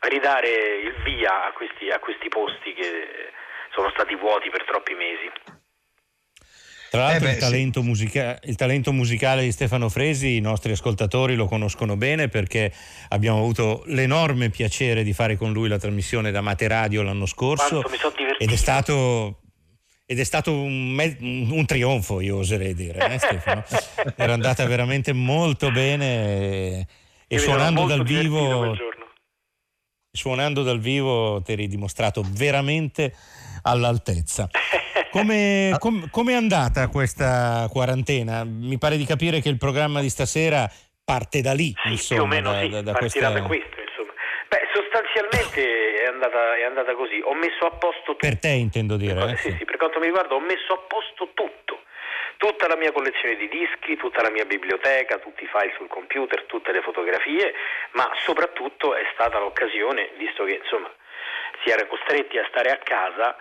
ridare 0.00 0.48
il 0.48 0.94
via 1.02 1.44
a 1.44 1.52
questi, 1.52 1.90
a 1.90 1.98
questi 1.98 2.28
posti 2.28 2.74
che 2.74 3.30
sono 3.70 3.90
stati 3.90 4.14
vuoti 4.14 4.50
per 4.50 4.64
troppi 4.64 4.94
mesi. 4.94 5.30
Tra 6.94 7.06
l'altro 7.06 7.26
Eh 7.26 7.30
beh, 7.30 7.34
il, 7.34 7.40
talento 7.40 7.82
musica- 7.82 8.38
il 8.44 8.54
talento 8.54 8.92
musicale 8.92 9.42
di 9.42 9.50
Stefano 9.50 9.88
Fresi 9.88 10.36
i 10.36 10.40
nostri 10.40 10.70
ascoltatori 10.70 11.34
lo 11.34 11.46
conoscono 11.46 11.96
bene 11.96 12.28
perché 12.28 12.72
abbiamo 13.08 13.38
avuto 13.38 13.82
l'enorme 13.86 14.48
piacere 14.48 15.02
di 15.02 15.12
fare 15.12 15.36
con 15.36 15.52
lui 15.52 15.68
la 15.68 15.76
trasmissione 15.76 16.30
da 16.30 16.40
Mate 16.40 16.68
Radio 16.68 17.02
l'anno 17.02 17.26
scorso 17.26 17.80
Quanto 17.80 17.88
mi 17.90 17.96
sono 17.96 18.14
divertito. 18.16 18.44
ed 18.44 18.52
è 18.52 18.56
stato, 18.56 19.40
ed 20.06 20.20
è 20.20 20.24
stato 20.24 20.52
un, 20.52 20.90
me- 20.90 21.16
un 21.20 21.66
trionfo 21.66 22.20
io 22.20 22.36
oserei 22.36 22.74
dire 22.74 23.12
eh, 23.12 23.18
Stefano 23.18 23.64
era 24.14 24.32
andata 24.32 24.64
veramente 24.64 25.12
molto 25.12 25.72
bene 25.72 26.06
e, 26.06 26.86
e 27.26 27.38
suonando 27.38 27.86
dal 27.86 28.04
vivo 28.04 28.72
suonando 30.12 30.62
dal 30.62 30.78
vivo 30.78 31.42
ti 31.42 31.52
eri 31.52 31.66
dimostrato 31.66 32.24
veramente 32.24 33.12
all'altezza. 33.62 34.48
Come, 35.14 35.76
com- 35.78 36.10
come 36.10 36.32
è 36.32 36.34
andata 36.34 36.88
questa 36.88 37.68
quarantena? 37.70 38.42
Mi 38.44 38.78
pare 38.78 38.96
di 38.96 39.04
capire 39.04 39.38
che 39.40 39.48
il 39.48 39.58
programma 39.58 40.00
di 40.00 40.08
stasera 40.10 40.66
parte 41.04 41.40
da 41.40 41.52
lì, 41.52 41.72
Sì, 41.84 41.90
insomma, 41.94 42.20
più 42.20 42.30
o 42.30 42.34
meno 42.34 42.50
da, 42.52 42.60
sì, 42.60 42.68
da- 42.68 42.82
da 42.82 42.92
partirà 42.92 43.30
questa- 43.30 43.40
da 43.40 43.46
questo. 43.46 43.76
Insomma. 43.80 44.12
Beh, 44.48 44.62
sostanzialmente 44.74 46.02
è 46.02 46.06
andata, 46.06 46.56
è 46.56 46.64
andata 46.64 46.94
così. 46.94 47.20
Ho 47.22 47.34
messo 47.34 47.64
a 47.66 47.70
posto 47.78 48.02
tutto. 48.18 48.26
Per 48.26 48.38
te 48.38 48.48
intendo 48.48 48.96
dire. 48.96 49.22
eh, 49.30 49.36
sì, 49.36 49.50
sì. 49.50 49.56
sì, 49.58 49.64
per 49.64 49.76
quanto 49.76 49.98
mi 50.00 50.06
riguarda 50.06 50.34
ho 50.34 50.40
messo 50.40 50.72
a 50.74 50.78
posto 50.88 51.30
tutto. 51.34 51.82
tutta 52.36 52.66
la 52.66 52.76
mia 52.76 52.92
collezione 52.92 53.36
di 53.36 53.48
dischi, 53.48 53.96
tutta 53.96 54.20
la 54.20 54.28
mia 54.28 54.44
biblioteca, 54.44 55.16
tutti 55.18 55.44
i 55.44 55.48
file 55.48 55.72
sul 55.78 55.86
computer, 55.88 56.42
tutte 56.44 56.72
le 56.72 56.82
fotografie, 56.82 57.54
ma 57.92 58.10
soprattutto 58.26 58.94
è 58.94 59.06
stata 59.14 59.38
l'occasione, 59.38 60.10
visto 60.18 60.44
che 60.44 60.60
insomma 60.60 60.90
si 61.62 61.70
era 61.70 61.86
costretti 61.86 62.36
a 62.36 62.44
stare 62.50 62.68
a 62.70 62.76
casa, 62.84 63.34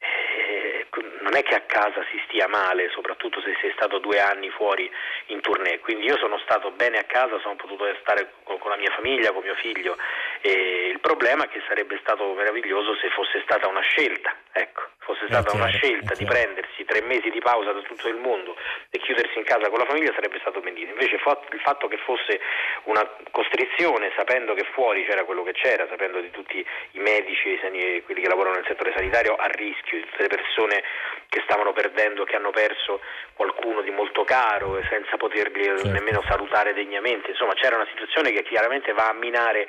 eh, 0.00 0.86
non 1.20 1.36
è 1.36 1.42
che 1.42 1.54
a 1.54 1.60
casa 1.62 2.04
si 2.10 2.20
stia 2.26 2.48
male, 2.48 2.88
soprattutto 2.90 3.40
se 3.40 3.56
sei 3.60 3.72
stato 3.76 3.98
due 3.98 4.18
anni 4.20 4.48
fuori 4.50 4.90
in 5.26 5.40
tournée, 5.40 5.78
quindi 5.80 6.06
io 6.06 6.16
sono 6.16 6.38
stato 6.38 6.70
bene 6.70 6.98
a 6.98 7.04
casa, 7.04 7.38
sono 7.40 7.56
potuto 7.56 7.84
stare 8.00 8.32
con, 8.42 8.58
con 8.58 8.70
la 8.70 8.76
mia 8.76 8.90
famiglia, 8.90 9.32
con 9.32 9.42
mio 9.42 9.54
figlio. 9.54 9.96
E 10.40 10.88
il 10.92 11.00
problema 11.00 11.44
è 11.44 11.48
che 11.48 11.62
sarebbe 11.68 11.98
stato 12.00 12.32
meraviglioso 12.32 12.96
se 12.96 13.10
fosse 13.10 13.40
stata 13.42 13.68
una 13.68 13.82
scelta, 13.82 14.34
ecco, 14.52 14.88
fosse 15.14 15.26
stata 15.26 15.50
chiaro, 15.50 15.56
una 15.56 15.70
scelta 15.70 16.14
di 16.14 16.24
prendersi 16.24 16.84
tre 16.84 17.02
mesi 17.02 17.30
di 17.30 17.40
pausa 17.40 17.72
da 17.72 17.80
tutto 17.82 18.08
il 18.08 18.16
mondo 18.16 18.56
e 18.90 18.98
chiudersi 18.98 19.38
in 19.38 19.44
casa 19.44 19.68
con 19.68 19.78
la 19.78 19.86
famiglia 19.86 20.12
sarebbe 20.14 20.38
stato 20.40 20.60
bellissimo, 20.60 20.92
invece 20.92 21.16
il 21.16 21.60
fatto 21.60 21.88
che 21.88 21.96
fosse 21.98 22.40
una 22.84 23.08
costrizione, 23.30 24.12
sapendo 24.16 24.54
che 24.54 24.64
fuori 24.72 25.04
c'era 25.04 25.24
quello 25.24 25.42
che 25.42 25.52
c'era, 25.52 25.86
sapendo 25.88 26.20
di 26.20 26.30
tutti 26.30 26.64
i 26.92 26.98
medici, 26.98 27.58
sani- 27.60 28.02
quelli 28.02 28.20
che 28.20 28.28
lavorano 28.28 28.56
nel 28.56 28.66
settore 28.66 28.92
sanitario 28.94 29.36
a 29.36 29.46
rischio, 29.46 29.98
di 29.98 30.04
tutte 30.04 30.22
le 30.22 30.28
persone 30.28 30.82
che 31.28 31.40
stavano 31.44 31.72
perdendo, 31.72 32.24
che 32.24 32.36
hanno 32.36 32.50
perso 32.50 33.00
qualcuno 33.34 33.80
di 33.82 33.90
molto 33.90 34.24
caro 34.24 34.78
e 34.78 34.84
senza 34.88 35.16
poterli 35.16 35.64
Certo. 35.64 35.88
nemmeno 35.88 36.22
salutare 36.26 36.72
degnamente, 36.74 37.30
insomma 37.30 37.54
c'era 37.54 37.76
una 37.76 37.86
situazione 37.86 38.32
che 38.32 38.42
chiaramente 38.42 38.92
va 38.92 39.08
a 39.08 39.12
minare 39.12 39.66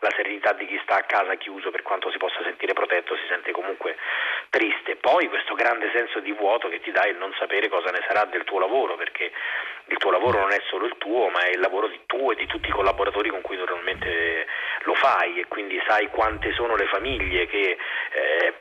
la 0.00 0.10
serenità 0.16 0.52
di 0.52 0.66
chi 0.66 0.78
sta 0.82 0.96
a 0.96 1.04
casa 1.04 1.34
chiuso 1.36 1.70
per 1.70 1.82
quanto 1.82 2.10
si 2.10 2.18
possa 2.18 2.42
sentire 2.42 2.72
protetto 2.72 3.16
si 3.16 3.26
sente 3.28 3.52
comunque 3.52 3.96
triste. 4.50 4.96
Poi 4.96 5.28
questo 5.28 5.54
grande 5.54 5.90
senso 5.92 6.20
di 6.20 6.32
vuoto 6.32 6.68
che 6.68 6.80
ti 6.80 6.90
dà 6.90 7.06
il 7.06 7.16
non 7.16 7.32
sapere 7.38 7.68
cosa 7.68 7.90
ne 7.90 8.04
sarà 8.06 8.24
del 8.24 8.44
tuo 8.44 8.58
lavoro 8.58 8.96
perché 8.96 9.32
il 9.86 9.96
tuo 9.96 10.10
lavoro 10.10 10.40
non 10.40 10.52
è 10.52 10.60
solo 10.68 10.86
il 10.86 10.96
tuo 10.98 11.28
ma 11.28 11.44
è 11.44 11.50
il 11.50 11.60
lavoro 11.60 11.88
di 11.88 12.00
tuo 12.06 12.32
e 12.32 12.36
di 12.36 12.46
tutti 12.46 12.68
i 12.68 12.72
collaboratori 12.72 13.30
con 13.30 13.40
cui 13.40 13.56
normalmente 13.56 14.46
lo 14.82 14.94
fai. 14.94 15.40
E 15.40 15.46
quindi 15.46 15.80
sai 15.86 16.08
quante 16.08 16.52
sono 16.52 16.76
le 16.76 16.86
famiglie 16.86 17.46
che 17.46 17.76
eh, 18.12 18.54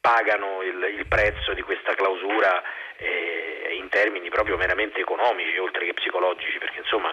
pagano 0.00 0.62
il, 0.62 0.96
il 0.98 1.06
prezzo 1.06 1.54
di 1.54 1.62
questa 1.62 1.94
clausura 1.94 2.62
eh, 2.96 3.76
in 3.78 3.88
termini 3.88 4.28
proprio 4.28 4.56
meramente 4.56 5.00
economici 5.00 5.56
oltre 5.56 5.86
che 5.86 5.94
psicologici 5.94 6.58
perché 6.58 6.80
insomma 6.80 7.10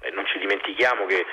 eh, 0.00 0.10
non 0.10 0.26
ci 0.26 0.38
dimentichiamo 0.38 1.06
che 1.06 1.24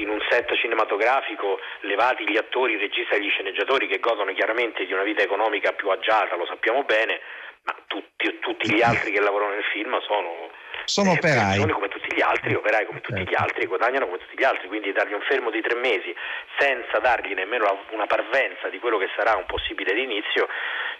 in 0.00 0.08
un 0.08 0.20
set 0.28 0.54
cinematografico 0.54 1.58
levati 1.80 2.28
gli 2.28 2.36
attori, 2.36 2.74
il 2.74 2.80
regista 2.80 3.16
e 3.16 3.20
gli 3.20 3.30
sceneggiatori 3.30 3.86
che 3.88 3.98
godono 3.98 4.32
chiaramente 4.32 4.84
di 4.84 4.92
una 4.92 5.02
vita 5.02 5.22
economica 5.22 5.72
più 5.72 5.88
agiata, 5.88 6.36
lo 6.36 6.46
sappiamo 6.46 6.84
bene, 6.84 7.20
ma 7.62 7.74
tutti, 7.86 8.38
tutti 8.38 8.72
gli 8.72 8.82
altri 8.82 9.10
che 9.10 9.20
lavorano 9.20 9.54
nel 9.54 9.64
film 9.64 9.98
sono, 10.00 10.50
Sono 10.84 11.10
eh, 11.10 11.16
operai. 11.16 11.68
come 11.70 11.88
tutti 11.88 12.14
gli 12.14 12.20
altri, 12.20 12.54
operai 12.54 12.86
come 12.86 13.00
tutti 13.00 13.22
gli 13.26 13.34
altri, 13.34 13.66
guadagnano 13.66 14.06
come 14.06 14.18
tutti 14.18 14.38
gli 14.38 14.44
altri, 14.44 14.68
quindi 14.68 14.92
dargli 14.92 15.14
un 15.14 15.22
fermo 15.22 15.50
di 15.50 15.60
tre 15.60 15.74
mesi 15.74 16.14
senza 16.58 16.98
dargli 16.98 17.34
nemmeno 17.34 17.84
una 17.90 18.06
parvenza 18.06 18.68
di 18.68 18.78
quello 18.78 18.98
che 18.98 19.08
sarà 19.16 19.34
un 19.36 19.46
possibile 19.46 19.92
d'inizio 19.94 20.48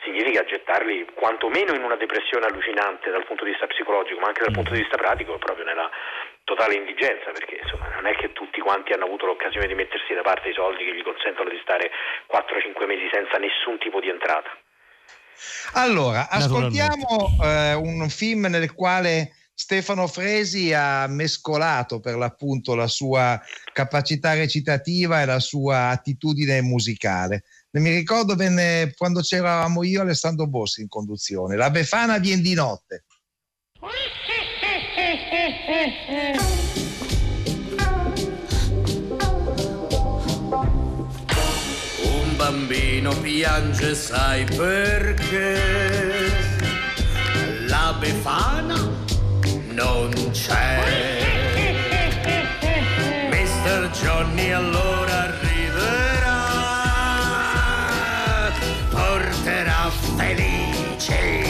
significa 0.03 0.45
gettarli 0.45 1.07
quantomeno 1.15 1.75
in 1.75 1.83
una 1.83 1.97
depressione 1.97 2.47
allucinante 2.47 3.11
dal 3.11 3.25
punto 3.25 3.45
di 3.45 3.51
vista 3.51 3.67
psicologico, 3.67 4.21
ma 4.21 4.29
anche 4.29 4.43
dal 4.43 4.53
punto 4.53 4.73
di 4.73 4.81
vista 4.81 4.97
pratico, 4.97 5.39
proprio 5.39 5.65
nella 5.65 5.91
totale 6.47 6.77
indigenza, 6.79 7.35
perché 7.35 7.59
insomma 7.61 7.91
non 7.91 8.07
è 8.07 8.15
che 8.15 8.33
tutti 8.33 8.61
quanti 8.61 8.93
hanno 8.93 9.05
avuto 9.05 9.27
l'occasione 9.27 9.67
di 9.67 9.75
mettersi 9.75 10.15
da 10.15 10.23
parte 10.23 10.49
i 10.51 10.55
soldi 10.55 10.85
che 10.85 10.95
gli 10.95 11.03
consentono 11.03 11.51
di 11.51 11.59
stare 11.61 11.91
4-5 12.31 12.87
mesi 12.87 13.11
senza 13.11 13.37
nessun 13.37 13.79
tipo 13.83 13.99
di 13.99 14.09
entrata. 14.09 14.49
Allora, 15.75 16.31
ascoltiamo 16.31 17.43
eh, 17.43 17.75
un 17.75 18.09
film 18.09 18.47
nel 18.47 18.73
quale 18.73 19.35
Stefano 19.53 20.07
Fresi 20.07 20.73
ha 20.73 21.07
mescolato 21.09 21.99
per 21.99 22.15
l'appunto 22.15 22.75
la 22.75 22.87
sua 22.87 23.41
capacità 23.73 24.35
recitativa 24.35 25.21
e 25.21 25.27
la 25.27 25.41
sua 25.41 25.89
attitudine 25.89 26.63
musicale. 26.63 27.43
Mi 27.73 27.91
ricordo 27.91 28.37
bene 28.37 28.93
quando 28.97 29.21
c'eravamo 29.21 29.83
io 29.83 29.99
e 29.99 30.03
Alessandro 30.03 30.47
Bossi 30.47 30.81
in 30.81 30.89
conduzione. 30.89 31.57
La 31.57 31.71
Befana 31.71 32.19
viene 32.19 32.41
di 32.41 32.55
notte. 32.55 33.05
Un 42.03 42.37
bambino 42.37 43.11
piange, 43.21 43.95
sai 43.97 44.45
perché? 44.45 45.61
La 47.67 47.95
Befana 47.99 48.77
non 49.73 50.13
c'è. 50.31 50.79
Mr. 53.31 53.91
Johnny 53.91 54.53
allora 54.53 55.23
arriverà, 55.23 56.45
porterà 58.91 59.91
felicità. 60.17 61.46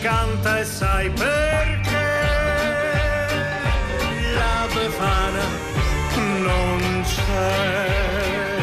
Canta 0.00 0.58
e 0.58 0.64
sai 0.64 1.10
perché 1.10 2.08
la 4.34 4.66
Befana 4.72 5.44
non 6.38 7.02
c'è. 7.04 8.58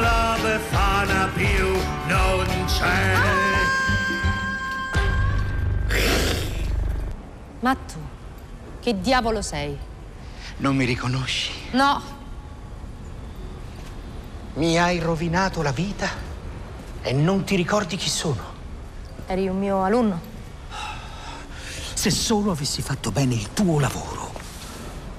La 0.00 0.36
Befana 0.42 1.28
più 1.34 1.76
non 2.06 2.46
c'è. 2.66 3.14
Ma 7.60 7.74
tu, 7.76 7.98
che 8.80 9.00
diavolo 9.00 9.40
sei? 9.40 9.78
Non 10.58 10.74
mi 10.74 10.84
riconosci? 10.84 11.52
No, 11.72 12.20
Mi 14.54 14.78
hai 14.78 14.98
rovinato 14.98 15.62
la 15.62 15.70
vita 15.72 16.08
e 17.00 17.12
non 17.14 17.42
ti 17.44 17.56
ricordi 17.56 17.96
chi 17.96 18.10
sono. 18.10 18.51
Eri 19.32 19.48
un 19.48 19.58
mio 19.58 19.82
alunno. 19.82 20.20
Se 21.94 22.10
solo 22.10 22.50
avessi 22.50 22.82
fatto 22.82 23.10
bene 23.10 23.34
il 23.34 23.52
tuo 23.52 23.78
lavoro, 23.78 24.32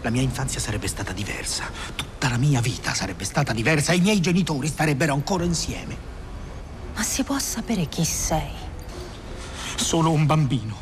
la 0.02 0.10
mia 0.10 0.21
infanzia 0.21 0.60
sarebbe 0.60 0.88
stata 0.88 1.12
diversa. 1.13 1.65
Tutta 1.95 2.30
la 2.30 2.38
mia 2.38 2.62
vita 2.62 2.93
sarebbe 2.93 3.23
stata 3.23 3.54
diversa 3.54 3.91
e 3.91 3.97
i 3.97 4.02
miei 4.02 4.19
genitori 4.19 4.67
starebbero 4.67 5.13
ancora 5.13 5.43
insieme. 5.43 6.12
Ma 6.95 7.02
si 7.04 7.23
può 7.23 7.39
sapere 7.39 7.88
chi 7.88 8.06
sei? 8.06 8.52
Solo 9.76 10.12
un 10.12 10.26
bambino 10.26 10.76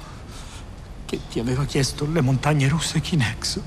che 1.05 1.19
ti 1.29 1.39
aveva 1.39 1.65
chiesto 1.65 2.05
le 2.05 2.21
montagne 2.21 2.67
russe 2.67 2.99
Kinex. 2.99 3.59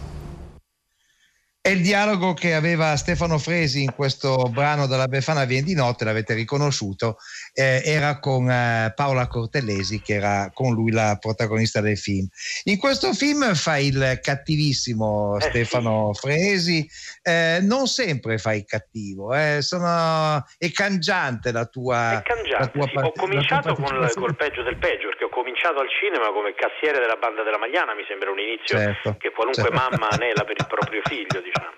E 1.67 1.71
il 1.71 1.81
dialogo 1.81 2.35
che 2.35 2.53
aveva 2.53 2.95
Stefano 2.95 3.39
Fresi 3.39 3.83
in 3.83 3.95
questo 3.95 4.51
brano 4.51 4.87
della 4.87 5.09
Befana 5.09 5.47
Viene 5.47 5.65
di 5.65 5.73
notte, 5.73 6.05
l'avete 6.05 6.35
riconosciuto, 6.35 7.17
eh, 7.55 7.81
era 7.83 8.19
con 8.19 8.51
eh, 8.51 8.93
Paola 8.95 9.27
Cortellesi, 9.29 10.03
che 10.03 10.13
era 10.13 10.51
con 10.53 10.75
lui 10.75 10.91
la 10.91 11.17
protagonista 11.19 11.81
del 11.81 11.97
film. 11.97 12.29
In 12.65 12.77
questo 12.77 13.15
film 13.15 13.55
fa 13.55 13.79
il 13.79 14.21
cattivissimo 14.23 15.39
Eh, 15.39 15.41
Stefano 15.41 16.13
Fresi, 16.13 16.87
eh, 17.23 17.61
non 17.63 17.87
sempre 17.87 18.37
fa 18.37 18.53
il 18.53 18.67
cattivo, 18.67 19.33
eh, 19.33 19.63
sono- 19.63 20.45
è 20.59 20.71
cangiante 20.71 21.51
la 21.51 21.65
tua... 21.65 22.21
Cangiante, 22.23 22.59
la 22.59 22.67
tua 22.67 22.87
sì. 22.89 22.97
Ho 22.99 23.01
la 23.01 23.09
tua 23.09 23.23
cominciato 23.23 23.75
con 23.75 24.11
col 24.15 24.37
peggio 24.37 24.63
del 24.65 24.77
peggio, 24.77 25.09
perché 25.09 25.25
ho 25.25 25.31
cominciato 25.31 25.54
al 25.81 25.89
cinema 25.89 26.29
come 26.33 26.55
cassiere 26.55 26.99
della 27.01 27.17
banda 27.17 27.43
della 27.43 27.59
Magliana, 27.59 27.95
mi 27.95 28.05
sembra 28.07 28.31
un 28.31 28.39
inizio 28.39 28.77
Certo, 28.77 29.17
che 29.19 29.31
qualunque 29.31 29.63
certo. 29.63 29.77
mamma 29.79 30.09
anela 30.11 30.45
per 30.45 30.57
il 30.59 30.67
proprio 30.67 31.01
figlio, 31.05 31.41
diciamo. 31.41 31.73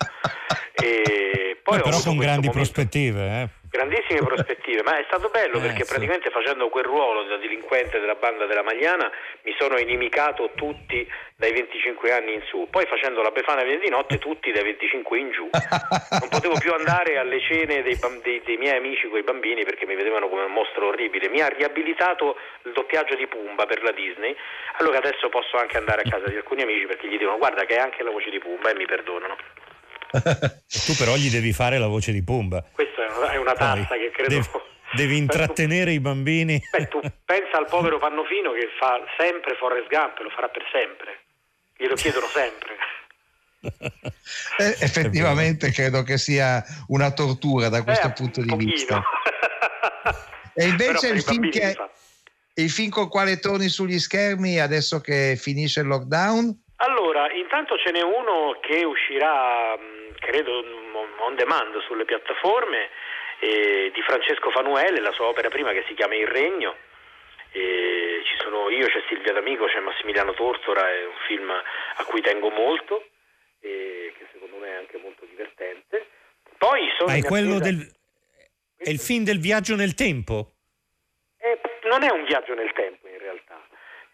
E 0.72 1.58
poi 1.62 1.78
ho 1.78 1.82
però 1.82 2.00
con 2.02 2.16
grandi 2.18 2.46
momento- 2.46 2.50
prospettive. 2.52 3.20
Eh. 3.42 3.48
Grandissime 3.76 4.22
prospettive, 4.24 4.82
ma 4.82 4.96
è 4.96 5.04
stato 5.04 5.28
bello 5.28 5.58
Eh, 5.58 5.60
perché 5.60 5.84
sì. 5.84 5.90
praticamente 5.92 6.30
facendo 6.30 6.70
quel 6.70 6.84
ruolo 6.84 7.24
da 7.24 7.36
delinquente 7.36 8.00
della 8.00 8.14
banda 8.14 8.46
della 8.46 8.62
Magliana 8.62 9.10
mi 9.42 9.54
sono 9.58 9.76
inimicato 9.76 10.50
tutti 10.54 11.06
dai 11.36 11.52
25 11.52 12.10
anni 12.10 12.32
in 12.32 12.42
su, 12.46 12.68
poi 12.70 12.86
facendo 12.86 13.20
la 13.20 13.30
Befana 13.30 13.62
di 13.64 13.88
notte 13.90 14.16
tutti 14.16 14.50
dai 14.50 14.64
25 14.64 15.18
in 15.18 15.30
giù. 15.30 15.50
Non 15.52 16.28
potevo 16.30 16.54
più 16.58 16.72
andare 16.72 17.18
alle 17.18 17.38
cene 17.42 17.82
dei, 17.82 17.98
dei- 18.22 18.42
dei 18.46 18.56
miei 18.56 18.78
amici 18.78 19.08
con 19.08 19.18
i 19.18 19.22
bambini 19.22 19.62
perché 19.64 19.84
mi 19.84 19.94
vedevano 19.94 20.28
come 20.30 20.44
un 20.44 20.52
mostro 20.52 20.86
orribile. 20.88 21.28
Mi 21.28 21.42
ha 21.42 21.48
riabilitato 21.48 22.38
il 22.62 22.72
doppiaggio 22.72 23.14
di 23.14 23.26
Pumba 23.26 23.66
per 23.66 23.82
la 23.82 23.92
Disney, 23.92 24.34
allora 24.78 24.96
adesso 24.96 25.28
posso 25.28 25.58
anche 25.58 25.76
andare 25.76 26.00
a 26.02 26.10
casa 26.10 26.28
di 26.30 26.36
alcuni 26.36 26.62
amici 26.62 26.86
perché 26.86 27.08
gli 27.08 27.18
dicono 27.18 27.36
guarda 27.36 27.66
che 27.66 27.76
è 27.76 27.78
anche 27.78 28.02
la 28.02 28.10
voce 28.10 28.30
di 28.30 28.38
Pumba 28.38 28.70
e 28.70 28.74
mi 28.74 28.86
perdonano. 28.86 29.36
Tu 30.10 30.94
però 30.96 31.16
gli 31.16 31.30
devi 31.30 31.52
fare 31.52 31.78
la 31.78 31.86
voce 31.86 32.12
di 32.12 32.22
Pumba. 32.22 32.64
Questa 32.72 33.06
è 33.06 33.16
una, 33.16 33.32
è 33.32 33.36
una 33.36 33.52
tassa 33.52 33.86
Poi, 33.86 33.98
che 33.98 34.10
credo... 34.10 34.28
Devi, 34.28 34.46
devi 34.94 35.16
intrattenere 35.16 35.92
i 35.92 36.00
bambini. 36.00 36.60
Beh, 36.70 36.88
tu 36.88 37.00
pensa 37.24 37.58
al 37.58 37.66
povero 37.68 37.98
Pannofino 37.98 38.52
che 38.52 38.68
fa 38.78 39.00
sempre 39.18 39.56
Forrest 39.56 39.88
Gump, 39.88 40.18
lo 40.18 40.30
farà 40.30 40.48
per 40.48 40.62
sempre. 40.72 41.24
Glielo 41.76 41.94
chiedono 41.94 42.26
sempre. 42.26 42.76
Eh, 44.58 44.76
effettivamente 44.80 45.70
credo 45.70 46.02
che 46.02 46.18
sia 46.18 46.64
una 46.88 47.12
tortura 47.12 47.68
da 47.68 47.82
questo 47.82 48.08
eh, 48.08 48.12
punto 48.12 48.40
di 48.40 48.54
vista. 48.56 49.02
e 50.54 50.66
invece 50.66 51.08
il 51.08 51.22
film, 51.22 51.50
che, 51.50 51.76
il 52.54 52.70
film 52.70 52.90
con 52.90 53.08
quale 53.08 53.38
torni 53.38 53.68
sugli 53.68 53.98
schermi 53.98 54.58
adesso 54.58 55.00
che 55.00 55.36
finisce 55.36 55.80
il 55.80 55.86
lockdown? 55.86 56.64
Allora, 56.76 57.32
intanto 57.32 57.78
ce 57.78 57.90
n'è 57.90 58.02
uno 58.02 58.58
che 58.60 58.84
uscirà, 58.84 59.78
credo, 60.18 60.62
on 61.20 61.34
demand 61.34 61.78
sulle 61.86 62.04
piattaforme 62.04 62.90
eh, 63.40 63.90
di 63.94 64.02
Francesco 64.02 64.50
Fanuele, 64.50 65.00
la 65.00 65.12
sua 65.12 65.26
opera 65.26 65.48
prima 65.48 65.72
che 65.72 65.84
si 65.88 65.94
chiama 65.94 66.14
Il 66.14 66.26
Regno. 66.26 66.76
E 67.52 68.22
ci 68.24 68.36
sono 68.42 68.68
io, 68.68 68.86
c'è 68.88 69.02
Silvia 69.08 69.32
D'Amico, 69.32 69.66
c'è 69.66 69.80
Massimiliano 69.80 70.34
Tortora, 70.34 70.92
è 70.92 71.06
un 71.06 71.16
film 71.26 71.50
a 71.50 72.04
cui 72.04 72.20
tengo 72.20 72.50
molto 72.50 73.06
e 73.60 74.12
che 74.18 74.26
secondo 74.32 74.56
me 74.56 74.68
è 74.68 74.74
anche 74.74 74.98
molto 74.98 75.24
divertente. 75.24 76.06
Poi 76.58 76.90
sono 76.98 77.10
Ma 77.10 77.16
è 77.16 77.22
quello 77.22 77.58
del... 77.58 77.94
È 78.76 78.90
il 78.90 78.98
film 78.98 79.24
del 79.24 79.40
viaggio 79.40 79.74
nel 79.74 79.94
tempo? 79.94 80.52
Eh, 81.38 81.58
non 81.84 82.02
è 82.02 82.10
un 82.10 82.24
viaggio 82.24 82.54
nel 82.54 82.72
tempo. 82.72 83.05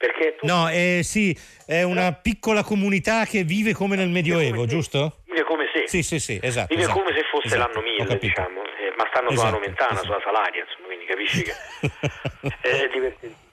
Perché 0.02 0.34
tu... 0.34 0.46
No, 0.46 0.68
eh, 0.68 1.02
sì, 1.04 1.30
è 1.64 1.82
una 1.82 2.08
eh? 2.08 2.18
piccola 2.20 2.64
comunità 2.64 3.24
che 3.24 3.44
vive 3.44 3.72
come 3.72 3.94
nel 3.94 4.08
Medioevo, 4.08 4.66
giusto? 4.66 5.22
Vive 5.26 5.44
come 5.44 5.70
se. 5.72 5.86
Sì, 5.86 6.02
sì, 6.02 6.18
sì, 6.18 6.40
esatto. 6.42 6.74
Vive 6.74 6.82
esatto, 6.82 6.98
come 6.98 7.14
se 7.14 7.22
fosse 7.30 7.46
esatto, 7.46 7.80
l'anno 7.80 7.86
1000, 7.86 8.18
diciamo, 8.18 8.62
eh, 8.64 8.94
ma 8.96 9.06
stanno 9.06 9.28
esatto, 9.28 9.46
sulla 9.46 9.50
Nomentana, 9.50 9.92
esatto. 9.92 10.06
sulla 10.06 10.20
Salaria, 10.24 10.64
insomma, 10.66 10.86
quindi 10.86 11.04
capisci 11.04 11.42
che 11.44 11.54
è 12.82 12.88
divertentissimo. 12.88 13.50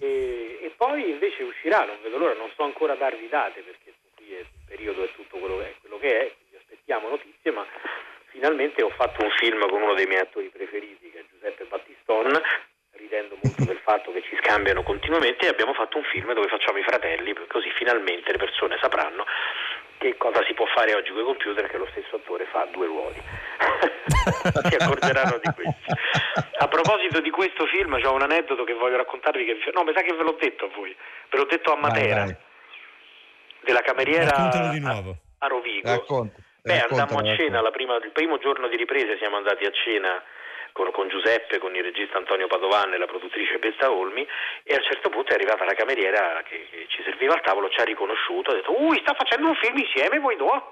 E, 0.00 0.58
e, 0.62 0.72
poi 0.76 1.10
invece 1.10 1.42
uscirà, 1.44 1.86
non 1.86 1.96
vedo 2.02 2.18
l'ora, 2.18 2.34
non 2.34 2.50
sto 2.52 2.64
ancora 2.64 2.94
darvi 2.94 3.26
date 3.28 3.62
perché 3.62 3.82
periodo 4.66 5.04
è 5.04 5.12
tutto 5.14 5.38
quello 5.38 5.58
che 5.58 5.68
è, 5.68 5.74
quello 5.80 5.98
che 5.98 6.08
è 6.08 6.32
quindi 6.34 6.56
aspettiamo 6.56 7.08
notizie, 7.08 7.50
ma 7.52 7.64
finalmente 8.28 8.82
ho 8.82 8.90
fatto 8.90 9.22
un 9.22 9.30
film 9.38 9.60
con 9.68 9.82
uno 9.82 9.94
dei 9.94 10.06
miei 10.06 10.20
attori 10.20 10.48
preferiti, 10.48 11.10
che 11.10 11.20
è 11.20 11.24
Giuseppe 11.30 11.64
Battiston, 11.64 12.40
ridendo 13.02 13.36
molto 13.42 13.64
del 13.64 13.80
fatto 13.82 14.12
che 14.12 14.22
ci 14.22 14.38
scambiano 14.42 14.82
continuamente 14.82 15.46
e 15.46 15.48
abbiamo 15.48 15.74
fatto 15.74 15.98
un 15.98 16.04
film 16.04 16.32
dove 16.32 16.48
facciamo 16.48 16.78
i 16.78 16.82
fratelli, 16.82 17.34
così 17.48 17.70
finalmente 17.76 18.30
le 18.30 18.38
persone 18.38 18.78
sapranno 18.80 19.26
che 19.98 20.16
cosa 20.16 20.42
si 20.46 20.54
può 20.54 20.66
fare 20.66 20.94
oggi 20.94 21.10
con 21.10 21.22
i 21.22 21.24
computer 21.24 21.66
che 21.68 21.78
lo 21.78 21.86
stesso 21.90 22.16
attore 22.16 22.46
fa 22.46 22.66
due 22.70 22.86
ruoli. 22.86 23.20
si 24.68 24.74
accorgeranno 24.74 25.38
di 25.38 25.50
questo. 25.54 25.94
A 26.58 26.68
proposito 26.68 27.20
di 27.20 27.30
questo 27.30 27.66
film, 27.66 28.00
c'è 28.00 28.08
un 28.08 28.22
aneddoto 28.22 28.64
che 28.64 28.74
voglio 28.74 28.96
raccontarvi 28.96 29.44
che 29.44 29.70
no, 29.72 29.84
mi 29.84 29.92
sa 29.94 30.02
che 30.02 30.14
ve 30.14 30.22
l'ho 30.22 30.36
detto 30.38 30.64
a 30.64 30.68
voi, 30.74 30.94
ve 31.30 31.38
l'ho 31.38 31.46
detto 31.46 31.72
a 31.72 31.76
Matera. 31.76 32.24
Vai, 32.24 32.26
vai 32.26 32.50
della 33.62 33.80
cameriera 33.80 34.34
a, 34.34 35.14
a 35.38 35.46
Rovigo. 35.46 35.88
Racconta, 35.88 36.40
Beh, 36.62 36.80
andammo 36.80 37.18
a 37.18 37.36
cena, 37.36 37.62
prima, 37.70 37.96
il 37.96 38.10
primo 38.12 38.38
giorno 38.38 38.68
di 38.68 38.76
riprese 38.76 39.16
siamo 39.18 39.36
andati 39.36 39.64
a 39.64 39.70
cena 39.70 40.22
con, 40.72 40.90
con, 40.92 41.08
Giuseppe, 41.08 41.58
con 41.58 41.74
il 41.74 41.82
regista 41.82 42.18
Antonio 42.18 42.46
Padovan 42.46 42.92
e 42.92 42.98
la 42.98 43.06
produttrice 43.06 43.58
Betta 43.58 43.90
Olmi 43.90 44.26
e 44.64 44.74
a 44.74 44.78
un 44.78 44.84
certo 44.84 45.08
punto 45.08 45.32
è 45.32 45.34
arrivata 45.34 45.64
la 45.64 45.74
cameriera 45.74 46.42
che, 46.42 46.66
che 46.70 46.86
ci 46.88 47.02
serviva 47.04 47.34
al 47.34 47.42
tavolo, 47.42 47.70
ci 47.70 47.80
ha 47.80 47.84
riconosciuto, 47.84 48.50
ha 48.50 48.54
detto, 48.54 48.80
ui, 48.80 48.98
sta 49.00 49.14
facendo 49.14 49.48
un 49.48 49.56
film 49.56 49.76
insieme 49.78 50.18
voi 50.18 50.36
due? 50.36 50.62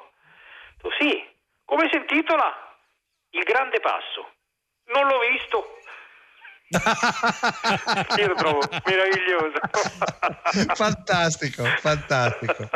Detto, 0.76 0.90
sì, 0.98 1.24
come 1.64 1.88
si 1.90 1.96
intitola? 1.96 2.76
Il 3.30 3.42
grande 3.42 3.78
passo. 3.80 4.32
Non 4.86 5.06
l'ho 5.06 5.20
visto. 5.20 5.78
Io 8.16 8.26
lo 8.28 8.34
trovo 8.34 8.60
meraviglioso. 8.84 9.58
fantastico, 10.74 11.64
fantastico. 11.64 12.68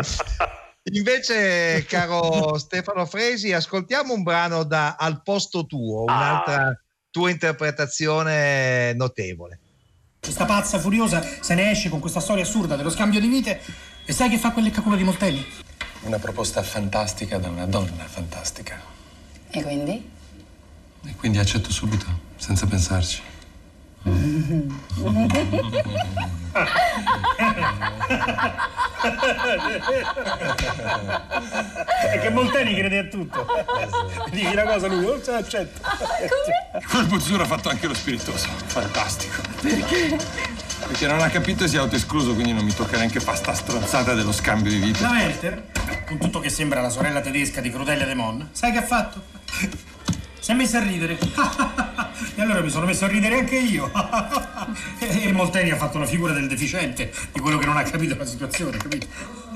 Invece, 0.93 1.87
caro 1.89 2.59
Stefano 2.59 3.07
Fresi, 3.07 3.53
ascoltiamo 3.53 4.13
un 4.13 4.23
brano 4.23 4.65
da 4.65 4.97
Al 4.99 5.23
posto 5.23 5.65
tuo, 5.67 6.03
un'altra 6.03 6.67
ah. 6.67 6.84
Tua 7.15 7.31
interpretazione 7.31 8.93
notevole. 8.95 9.61
Questa 10.19 10.47
pazza 10.47 10.81
furiosa 10.81 11.25
se 11.41 11.55
ne 11.55 11.71
esce 11.71 11.89
con 11.89 12.01
questa 12.01 12.19
storia 12.19 12.43
assurda 12.43 12.75
dello 12.75 12.91
scambio 12.91 13.21
di 13.21 13.29
vite 13.29 13.61
e 14.05 14.13
sai 14.13 14.29
che 14.29 14.37
fa 14.37 14.51
quel 14.51 14.65
leccaculo 14.65 14.97
di 14.97 15.05
Moltelli? 15.05 15.47
Una 16.01 16.19
proposta 16.19 16.61
fantastica 16.65 17.39
da 17.39 17.51
una 17.51 17.67
donna 17.67 18.03
fantastica. 18.05 18.83
E 19.49 19.63
quindi? 19.63 20.11
E 21.07 21.15
quindi 21.15 21.39
accetto 21.39 21.71
subito, 21.71 22.07
senza 22.35 22.67
pensarci. 22.67 23.23
È 32.13 32.19
che 32.21 32.31
Molteni 32.31 32.75
crede 32.75 32.99
a 32.99 33.05
tutto. 33.05 33.47
Dici 34.31 34.47
una 34.47 34.65
cosa 34.65 34.89
lui, 34.89 35.07
non 35.07 35.23
se 35.23 35.31
l'accetta. 35.33 35.97
Quel 36.91 37.07
Buzzuro 37.07 37.45
ha 37.45 37.47
fatto 37.47 37.71
anche 37.71 37.87
lo 37.87 37.95
spiritoso. 37.95 38.49
Fantastico. 38.67 39.41
Perché? 39.63 40.19
Perché 40.87 41.07
non 41.07 41.21
ha 41.21 41.31
capito 41.31 41.65
e 41.65 41.69
si 41.69 41.77
è 41.77 41.79
autoescluso, 41.79 42.35
quindi 42.35 42.53
non 42.53 42.65
mi 42.65 42.75
tocca 42.75 42.99
neanche 42.99 43.21
fare 43.21 43.39
sta 43.39 43.55
stronzata 43.55 44.13
dello 44.13 44.33
scambio 44.33 44.71
di 44.71 44.79
vita. 44.79 45.01
La 45.09 45.11
Werther, 45.13 45.69
con 46.07 46.19
tutto 46.19 46.41
che 46.41 46.51
sembra 46.51 46.83
la 46.83 46.91
sorella 46.91 47.23
tedesca 47.23 47.63
di 47.63 47.71
Crudele 47.71 48.05
de 48.05 48.15
Mon, 48.15 48.49
sai 48.53 48.73
che 48.73 48.79
ha 48.79 48.83
fatto? 48.83 49.23
Si 50.45 50.51
è 50.51 50.55
messa 50.55 50.77
a 50.77 50.83
ridere. 50.83 51.17
e 52.37 52.43
allora 52.43 52.61
mi 52.61 52.69
sono 52.69 52.85
messo 52.85 53.07
a 53.07 53.09
ridere 53.09 53.39
anche 53.39 53.57
io. 53.57 53.91
e 55.01 55.33
Molteni 55.33 55.71
ha 55.71 55.77
fatto 55.77 55.97
la 55.97 56.05
figura 56.05 56.35
del 56.35 56.49
deficiente, 56.49 57.11
di 57.33 57.41
quello 57.41 57.57
che 57.57 57.65
non 57.65 57.79
ha 57.79 57.83
capito 57.83 58.15
la 58.15 58.27
situazione, 58.27 58.77
capito? 58.77 59.07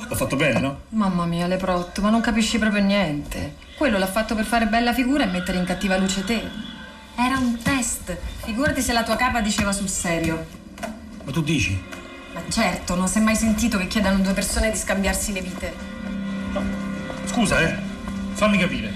L'ho 0.08 0.14
fatto 0.14 0.36
bene, 0.36 0.60
no? 0.60 0.80
Mamma 0.88 1.26
mia, 1.26 1.46
Leprotto, 1.46 2.00
ma 2.00 2.08
non 2.08 2.22
capisci 2.22 2.58
proprio 2.58 2.82
niente. 2.82 3.56
Quello 3.76 3.98
l'ha 3.98 4.06
fatto 4.06 4.34
per 4.34 4.46
fare 4.46 4.64
bella 4.64 4.94
figura 4.94 5.24
e 5.24 5.26
mettere 5.26 5.58
in 5.58 5.66
cattiva 5.66 5.98
luce 5.98 6.24
te. 6.24 6.48
Era 7.16 7.36
un 7.36 7.60
test. 7.62 8.16
Figurati 8.44 8.80
se 8.80 8.94
la 8.94 9.02
tua 9.02 9.16
capa 9.16 9.42
diceva 9.42 9.72
sul 9.72 9.90
serio. 9.90 10.42
Ma 11.22 11.30
tu 11.30 11.42
dici? 11.42 11.78
Ma 12.32 12.40
certo, 12.48 12.94
non 12.94 13.08
si 13.08 13.18
è 13.18 13.20
mai 13.20 13.36
sentito 13.36 13.76
che 13.76 13.88
chiedano 13.88 14.20
due 14.20 14.32
persone 14.32 14.70
di 14.70 14.76
scambiarsi 14.78 15.34
le 15.34 15.42
vite. 15.42 15.74
No. 16.52 16.62
Scusa, 17.26 17.60
eh. 17.60 17.76
Fammi 18.32 18.56
capire. 18.56 18.90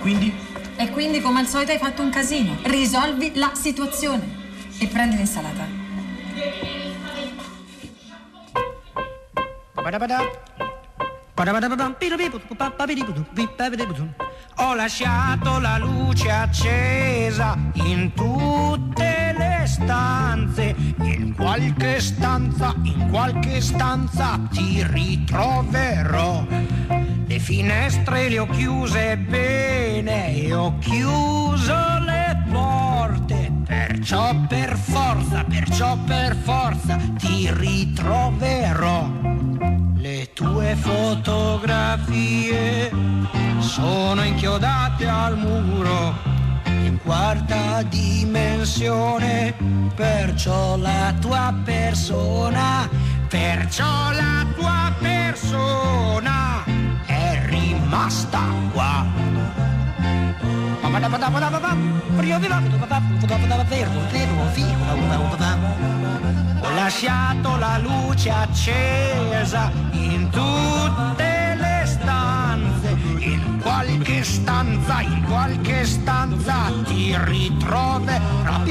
Quindi? 0.00 0.47
E 0.80 0.90
quindi, 0.90 1.20
come 1.20 1.40
al 1.40 1.46
solito, 1.48 1.72
hai 1.72 1.78
fatto 1.78 2.02
un 2.02 2.10
casino. 2.10 2.56
Risolvi 2.62 3.32
la 3.34 3.50
situazione. 3.52 4.24
E 4.78 4.86
prendi 4.86 5.16
l'insalata. 5.16 5.66
Ho 14.58 14.74
lasciato 14.74 15.58
la 15.58 15.78
luce 15.78 16.30
accesa 16.30 17.56
in 17.74 18.12
tutte 18.14 19.34
le 19.36 19.66
stanze. 19.66 20.76
In 21.00 21.34
qualche 21.34 22.00
stanza, 22.00 22.72
in 22.84 23.08
qualche 23.10 23.60
stanza 23.60 24.38
ti 24.52 24.84
ritroverò 24.88 26.46
le 27.38 27.44
finestre 27.44 28.28
le 28.28 28.40
ho 28.40 28.46
chiuse 28.46 29.16
bene 29.16 30.34
e 30.34 30.52
ho 30.52 30.76
chiuso 30.78 31.76
le 32.04 32.36
porte. 32.50 33.52
Perciò 33.64 34.34
per 34.48 34.76
forza, 34.76 35.44
perciò 35.44 35.96
per 36.04 36.36
forza 36.36 36.98
ti 37.18 37.48
ritroverò. 37.52 39.08
Le 39.94 40.32
tue 40.32 40.74
fotografie 40.76 42.10
sono 43.60 44.24
inchiodate 44.24 45.06
al 45.06 45.38
muro 45.38 46.14
in 46.64 46.98
quarta 47.02 47.82
dimensione, 47.82 49.54
perciò 49.94 50.76
la 50.76 51.14
tua 51.20 51.54
persona, 51.64 52.88
perciò 53.28 54.10
la 54.10 54.44
tua 54.56 54.92
persona 54.98 56.77
rimasta 57.88 58.40
qua. 58.72 59.06
Ho 66.60 66.70
lasciato 66.74 67.56
la 67.56 67.78
luce 67.78 68.30
accesa 68.30 69.70
in 69.92 70.28
tutte 70.30 71.56
le 71.58 71.82
stanze, 71.86 72.96
in 73.18 73.58
qualche 73.62 74.22
stanza, 74.22 75.00
in 75.00 75.24
qualche 75.24 75.84
stanza 75.86 76.70
ti 76.84 77.16
ritroverò. 77.16 78.62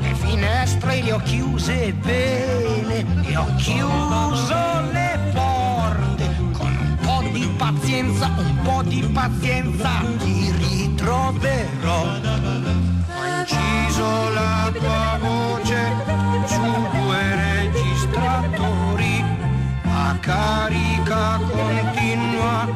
Le 0.00 0.14
finestre 0.14 1.02
le 1.02 1.12
ho 1.12 1.18
chiuse 1.18 1.92
bene. 1.92 3.04
E 3.24 3.36
ho 3.36 3.46
chiuso 3.56 4.54
le 4.92 5.18
porte 5.32 5.55
pazienza, 7.56 8.30
un 8.36 8.58
po' 8.62 8.82
di 8.82 9.00
pazienza, 9.12 9.88
ti 10.18 10.52
ritroverò. 10.56 12.02
Ho 13.14 13.24
inciso 13.38 14.30
la 14.30 14.70
tua 14.72 15.18
voce 15.20 15.92
su 16.46 16.60
due 16.60 17.34
registratori 17.34 19.24
a 19.82 20.16
carica 20.20 21.40
continua, 21.50 22.68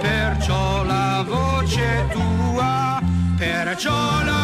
perciò 0.00 0.84
la 0.84 1.24
voce 1.26 2.06
tua, 2.12 3.00
perciò 3.36 4.22
la 4.22 4.35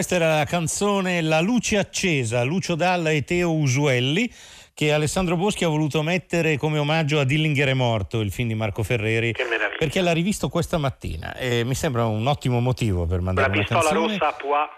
Questa 0.00 0.16
era 0.16 0.34
la 0.38 0.44
canzone 0.46 1.20
La 1.20 1.40
luce 1.42 1.76
accesa, 1.76 2.42
Lucio 2.42 2.74
Dalla 2.74 3.10
e 3.10 3.22
Teo 3.22 3.52
Usuelli, 3.52 4.32
che 4.72 4.94
Alessandro 4.94 5.36
Boschi 5.36 5.64
ha 5.64 5.68
voluto 5.68 6.00
mettere 6.00 6.56
come 6.56 6.78
omaggio 6.78 7.20
a 7.20 7.24
Dillinger 7.24 7.68
è 7.68 7.74
morto, 7.74 8.20
il 8.20 8.32
film 8.32 8.48
di 8.48 8.54
Marco 8.54 8.82
Ferreri, 8.82 9.34
perché 9.78 10.00
l'ha 10.00 10.12
rivisto 10.12 10.48
questa 10.48 10.78
mattina 10.78 11.34
e 11.36 11.64
mi 11.64 11.74
sembra 11.74 12.06
un 12.06 12.26
ottimo 12.26 12.60
motivo 12.60 13.04
per 13.04 13.18
La 13.18 13.24
mandare 13.24 13.50
una 13.50 13.58
pistola 13.58 13.80
canzone. 13.82 14.06
rossa 14.16 14.28
a 14.28 14.68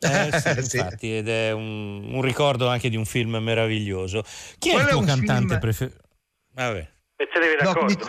Pois. 0.00 0.44
Eh, 0.44 0.62
sì, 0.66 0.76
infatti, 0.76 1.16
ed 1.18 1.28
è 1.28 1.52
un, 1.52 2.12
un 2.14 2.20
ricordo 2.20 2.66
anche 2.66 2.88
di 2.88 2.96
un 2.96 3.04
film 3.04 3.36
meraviglioso. 3.36 4.24
Chi 4.58 4.70
è 4.70 4.72
Quello 4.72 4.80
il 4.82 4.86
è 4.88 4.90
tuo 4.90 4.98
un 5.02 5.06
cantante 5.06 5.46
film- 5.46 5.60
preferito? 5.60 5.98
Vabbè. 6.52 6.88
Mettetevi 7.18 7.54
No, 7.60 7.64
d'accordo. 7.64 7.84
quindi- 7.94 8.04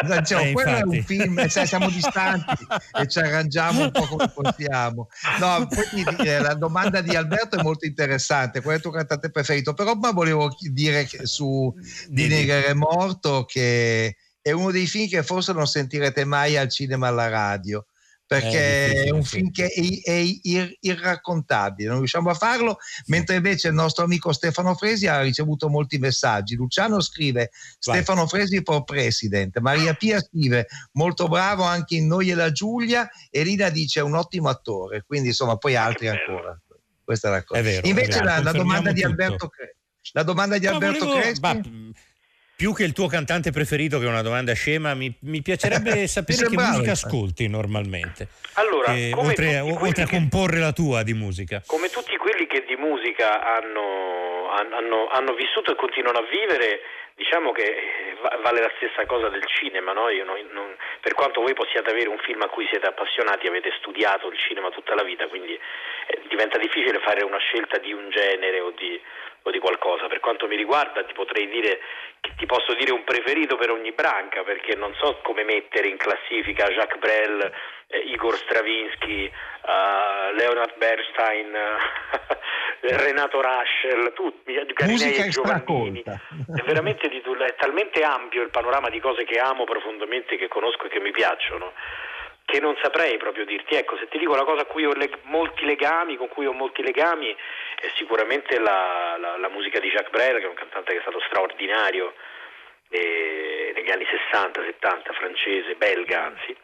Diciamo, 0.00 0.42
Eh, 0.42 0.52
quello 0.52 0.76
è 0.76 0.82
un 0.82 0.94
infatti. 0.94 1.14
film, 1.18 1.46
sai, 1.48 1.66
siamo 1.66 1.88
distanti 1.90 2.66
e 2.98 3.06
ci 3.06 3.18
arrangiamo 3.18 3.82
un 3.82 3.90
po' 3.90 4.06
come 4.06 4.28
possiamo. 4.34 5.08
No, 5.38 5.68
poi 5.68 6.26
eh, 6.26 6.40
la 6.40 6.54
domanda 6.54 7.00
di 7.00 7.14
Alberto 7.14 7.56
è 7.58 7.62
molto 7.62 7.86
interessante. 7.86 8.60
Qual 8.60 8.74
è 8.74 8.76
il 8.76 8.82
tuo 8.82 8.90
cantante 8.90 9.30
preferito? 9.30 9.74
Però 9.74 9.94
ma 9.94 10.10
volevo 10.12 10.54
dire 10.72 11.06
su 11.22 11.72
Di 12.08 12.26
Negre 12.26 12.66
è 12.66 12.72
morto 12.74 13.44
che 13.44 14.16
è 14.40 14.50
uno 14.50 14.70
dei 14.72 14.86
film 14.86 15.08
che 15.08 15.22
forse 15.22 15.52
non 15.52 15.66
sentirete 15.66 16.24
mai 16.24 16.56
al 16.56 16.68
cinema 16.68 17.08
alla 17.08 17.28
radio. 17.28 17.86
Perché 18.40 19.04
è, 19.04 19.10
un 19.10 19.24
film 19.24 19.50
che 19.50 19.66
è, 19.66 20.10
è 20.10 20.12
ir- 20.42 20.76
irraccontabile, 20.80 21.88
non 21.88 21.98
riusciamo 21.98 22.30
a 22.30 22.34
farlo, 22.34 22.78
mentre 23.06 23.36
invece 23.36 23.68
il 23.68 23.74
nostro 23.74 24.04
amico 24.04 24.32
Stefano 24.32 24.74
Fresi 24.74 25.06
ha 25.06 25.20
ricevuto 25.20 25.68
molti 25.68 25.98
messaggi. 25.98 26.54
Luciano 26.54 27.00
scrive: 27.00 27.50
Vai. 27.84 27.96
Stefano 27.96 28.26
Fresi 28.26 28.60
for 28.64 28.84
President. 28.84 29.58
Maria 29.58 29.94
Pia 29.94 30.20
scrive: 30.20 30.66
molto 30.92 31.28
bravo 31.28 31.64
anche 31.64 31.96
in 31.96 32.06
Noi 32.06 32.30
e 32.30 32.34
la 32.34 32.52
Giulia. 32.52 33.08
E 33.30 33.42
Lina 33.42 33.68
dice: 33.68 34.00
un 34.00 34.14
ottimo 34.14 34.48
attore. 34.48 35.04
Quindi, 35.06 35.28
insomma, 35.28 35.56
poi 35.56 35.76
altri 35.76 36.08
ancora. 36.08 36.58
Questa 37.04 37.28
è 37.28 37.30
la 37.30 37.44
cosa. 37.44 37.60
È 37.60 37.62
vero, 37.64 37.86
Invece, 37.86 38.20
è 38.20 38.22
la, 38.22 38.40
la 38.40 38.52
domanda 38.52 38.92
di 38.92 39.00
tutto. 39.00 39.10
Alberto 39.12 39.48
Cre- 39.48 39.76
la 40.12 40.22
domanda 40.22 40.58
di 40.58 40.66
Alberto 40.66 41.06
volevo- 41.06 41.20
Crespi. 41.20 41.40
ma, 41.40 41.60
più 42.62 42.72
che 42.74 42.84
il 42.84 42.92
tuo 42.92 43.08
cantante 43.08 43.50
preferito, 43.50 43.98
che 43.98 44.04
è 44.06 44.08
una 44.08 44.22
domanda 44.22 44.52
scema, 44.54 44.94
mi, 44.94 45.10
mi 45.22 45.42
piacerebbe 45.42 46.06
sapere 46.06 46.46
che 46.46 46.54
musica 46.54 46.92
ascolti 46.92 47.48
normalmente. 47.48 48.28
Allora, 48.54 48.94
Che 48.94 49.10
come 49.10 49.34
oltre, 49.34 49.58
oltre 49.58 50.02
a 50.02 50.06
che- 50.06 50.14
comporre 50.14 50.60
la 50.60 50.70
tua 50.70 51.02
di 51.02 51.12
musica. 51.12 51.60
come 51.66 51.88
tutti 51.88 52.14
quelli 52.16 52.46
che 52.46 52.62
di 52.64 52.76
musica 52.76 53.42
hanno, 53.42 54.46
han- 54.54 54.72
hanno- 54.78 55.08
hanno 55.10 55.34
vissuto 55.34 55.72
e 55.72 55.74
continuano 55.74 56.18
a 56.18 56.26
vivere, 56.30 56.82
diciamo 57.16 57.50
che 57.50 57.66
eh, 57.66 58.14
va- 58.22 58.38
vale 58.44 58.60
la 58.60 58.70
stessa 58.78 59.04
cosa 59.06 59.26
del 59.28 59.42
cinema. 59.58 59.90
no? 59.92 60.08
Io 60.10 60.22
non- 60.24 60.38
non- 60.52 60.76
per 61.00 61.14
quanto 61.14 61.40
voi 61.40 61.54
possiate 61.54 61.90
avere 61.90 62.08
un 62.14 62.18
film 62.22 62.42
a 62.42 62.48
cui 62.48 62.66
siete 62.70 62.86
appassionati, 62.86 63.48
avete 63.48 63.74
studiato 63.82 64.28
il 64.30 64.38
cinema 64.38 64.70
tutta 64.70 64.94
la 64.94 65.02
vita, 65.02 65.26
quindi 65.26 65.50
eh, 66.06 66.20
diventa 66.30 66.58
difficile 66.58 67.00
fare 67.02 67.24
una 67.24 67.38
scelta 67.38 67.78
di 67.78 67.90
un 67.92 68.06
genere 68.10 68.60
o 68.60 68.70
di, 68.70 69.00
o 69.42 69.50
di 69.50 69.58
qualcosa. 69.58 70.06
Per 70.06 70.20
quanto 70.20 70.46
mi 70.46 70.56
riguarda, 70.56 71.04
ti 71.04 71.12
potrei 71.12 71.48
dire 71.48 71.80
che 72.20 72.32
ti 72.36 72.46
posso 72.46 72.74
dire 72.74 72.92
un 72.92 73.04
preferito 73.04 73.56
per 73.56 73.70
ogni 73.70 73.92
branca, 73.92 74.42
perché 74.42 74.74
non 74.76 74.94
so 74.94 75.18
come 75.22 75.44
mettere 75.44 75.88
in 75.88 75.96
classifica 75.96 76.68
Jacques 76.68 77.00
Brel, 77.00 77.52
eh, 77.88 77.98
Igor 77.98 78.36
Stravinsky, 78.36 79.24
eh, 79.24 80.32
Leonard 80.34 80.76
Bernstein, 80.76 81.54
eh, 81.54 82.96
Renato 82.96 83.40
Raschel, 83.40 84.12
tutti, 84.14 84.52
Garinei 84.52 85.08
Musica 85.08 85.24
e 85.24 85.28
Giovannini. 85.28 86.02
È 86.02 86.62
veramente 86.64 87.08
di, 87.08 87.20
è 87.20 87.54
talmente 87.56 88.02
ampio 88.02 88.42
il 88.42 88.50
panorama 88.50 88.88
di 88.88 89.00
cose 89.00 89.24
che 89.24 89.38
amo 89.38 89.64
profondamente, 89.64 90.36
che 90.36 90.48
conosco 90.48 90.86
e 90.86 90.88
che 90.88 91.00
mi 91.00 91.10
piacciono, 91.10 91.72
che 92.44 92.60
non 92.60 92.76
saprei 92.82 93.16
proprio 93.18 93.44
dirti. 93.44 93.74
Ecco, 93.74 93.96
se 93.96 94.08
ti 94.08 94.18
dico 94.18 94.34
la 94.34 94.44
cosa 94.44 94.62
a 94.62 94.66
cui 94.66 94.84
ho 94.84 94.92
leg- 94.94 95.18
molti 95.22 95.64
legami, 95.64 96.16
con 96.16 96.28
cui 96.28 96.46
ho 96.46 96.52
molti 96.52 96.82
legami, 96.82 97.34
è 97.82 97.90
sicuramente 97.96 98.58
la, 98.58 99.16
la- 99.18 99.36
la 99.36 99.48
musica 99.48 99.78
di 99.80 99.88
Jacques 99.90 100.10
Brel, 100.10 100.38
che 100.38 100.46
è 100.46 100.48
un 100.48 100.54
cantante 100.54 100.92
che 100.92 100.98
è 100.98 101.02
stato 101.02 101.20
straordinario 101.26 102.14
eh, 102.88 103.72
negli 103.74 103.90
anni 103.90 104.04
60-70, 104.04 105.12
francese, 105.14 105.74
belga 105.76 106.24
anzi. 106.26 106.56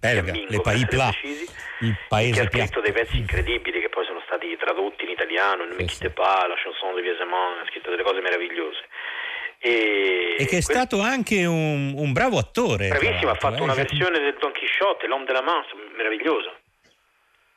Belga, 0.00 0.22
Fiammingo, 0.32 0.52
le 0.52 0.60
Pays 0.62 0.86
precisi, 0.86 1.44
il 1.80 1.92
che 1.94 2.04
paese 2.08 2.40
ha 2.40 2.48
scritto 2.48 2.80
dei 2.80 2.92
pezzi 2.92 3.18
incredibili 3.18 3.80
che 3.80 3.90
poi 3.90 4.04
sono 4.06 4.22
stati 4.24 4.56
tradotti 4.56 5.04
in 5.04 5.10
italiano, 5.10 5.64
Ne 5.64 5.74
me 5.74 5.84
quitte 5.84 6.08
pas, 6.10 6.46
la 6.48 6.54
chanson 6.56 6.94
de 6.94 7.02
Viesemont, 7.02 7.60
ha 7.60 7.66
scritto 7.68 7.90
delle 7.90 8.02
cose 8.02 8.20
meravigliose. 8.20 8.80
E, 9.58 10.36
E 10.38 10.44
che 10.44 10.44
è 10.44 10.46
questo- 10.48 10.72
stato 10.72 11.00
anche 11.02 11.44
un, 11.44 11.92
un 11.96 12.12
bravo 12.12 12.38
attore. 12.38 12.88
bravissimo, 12.88 13.30
ha 13.30 13.34
fatto 13.34 13.58
eh, 13.58 13.62
una 13.62 13.74
Jacques- 13.74 13.98
versione 13.98 14.18
del 14.24 14.36
Don 14.40 14.52
Chisciotte, 14.52 15.06
L'Homme 15.06 15.26
de 15.26 15.32
la 15.32 15.42
Main, 15.42 15.64
meraviglioso. 15.96 16.59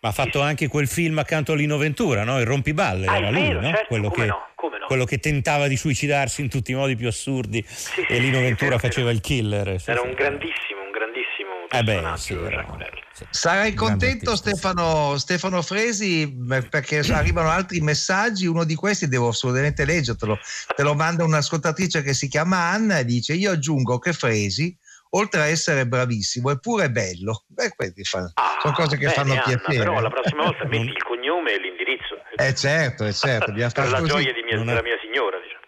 Ma 0.03 0.09
ha 0.09 0.11
fatto 0.11 0.41
anche 0.41 0.67
quel 0.67 0.89
film 0.89 1.17
accanto 1.19 1.53
a 1.53 1.55
Lino 1.55 1.77
Ventura, 1.77 2.25
no? 2.25 2.37
Il 2.37 2.45
rompiballe, 2.45 3.07
Ah, 3.07 3.15
era 3.15 3.29
lui, 3.29 3.41
vero, 3.43 3.61
no? 3.61 3.67
certo, 3.69 3.85
quello, 3.87 4.09
che, 4.09 4.25
no, 4.25 4.37
no. 4.59 4.85
quello 4.85 5.05
che 5.05 5.17
tentava 5.19 5.67
di 5.69 5.77
suicidarsi 5.77 6.41
in 6.41 6.49
tutti 6.49 6.71
i 6.71 6.75
modi 6.75 6.97
più 6.97 7.07
assurdi 7.07 7.65
e 8.09 8.19
Lino 8.19 8.41
Ventura 8.41 8.77
faceva 8.77 9.11
il 9.11 9.21
killer. 9.21 9.79
sì, 9.79 9.89
Era 9.91 10.01
sì. 10.01 10.07
un 10.07 10.13
grandissimo, 10.13 10.81
un 10.83 10.91
grandissimo 10.91 11.51
Eh 11.69 11.83
beh, 11.83 11.91
personaggio. 11.93 12.17
sì, 12.17 12.33
era- 12.33 12.77
sì. 13.13 13.25
Sarai 13.29 13.73
contento 13.73 14.35
Stefano, 14.35 15.17
Stefano 15.17 15.61
Fresi 15.61 16.35
perché 16.69 16.97
arrivano 17.13 17.47
altri 17.49 17.79
messaggi, 17.79 18.45
uno 18.45 18.65
di 18.65 18.75
questi 18.75 19.07
devo 19.07 19.29
assolutamente 19.29 19.85
leggertelo, 19.85 20.37
te 20.75 20.83
lo 20.83 20.95
manda 20.95 21.23
un'ascoltatrice 21.23 22.01
che 22.01 22.13
si 22.13 22.27
chiama 22.27 22.57
Anna 22.57 22.97
e 22.99 23.05
dice 23.05 23.35
io 23.35 23.51
aggiungo 23.51 23.99
che 23.99 24.11
Fresi 24.11 24.77
oltre 25.15 25.41
a 25.41 25.45
essere 25.47 25.85
bravissimo 25.87 26.51
è 26.51 26.59
pure 26.59 26.89
bello, 26.89 27.43
Beh, 27.47 27.69
fa- 28.03 28.31
sono 28.61 28.73
cose 28.73 28.97
che 28.97 29.05
Bene, 29.07 29.13
fanno 29.13 29.33
Anna, 29.33 29.41
piacere. 29.43 29.77
Però 29.83 29.99
la 29.99 30.09
prossima 30.09 30.43
volta 30.43 30.65
metti 30.65 30.87
il 30.89 31.03
cognome 31.03 31.51
e 31.53 31.59
l'indirizzo. 31.59 32.17
Eh 32.35 32.55
certo, 32.55 33.05
eh 33.05 33.13
certo, 33.13 33.51
per 33.51 33.89
la 33.89 33.99
così. 33.99 34.09
gioia 34.09 34.33
di 34.33 34.43
mia- 34.43 34.55
Non 34.55 34.63
è- 34.63 34.67
della 34.73 34.81
mia 34.83 34.97
signora, 35.01 35.37
diciamo. 35.39 35.61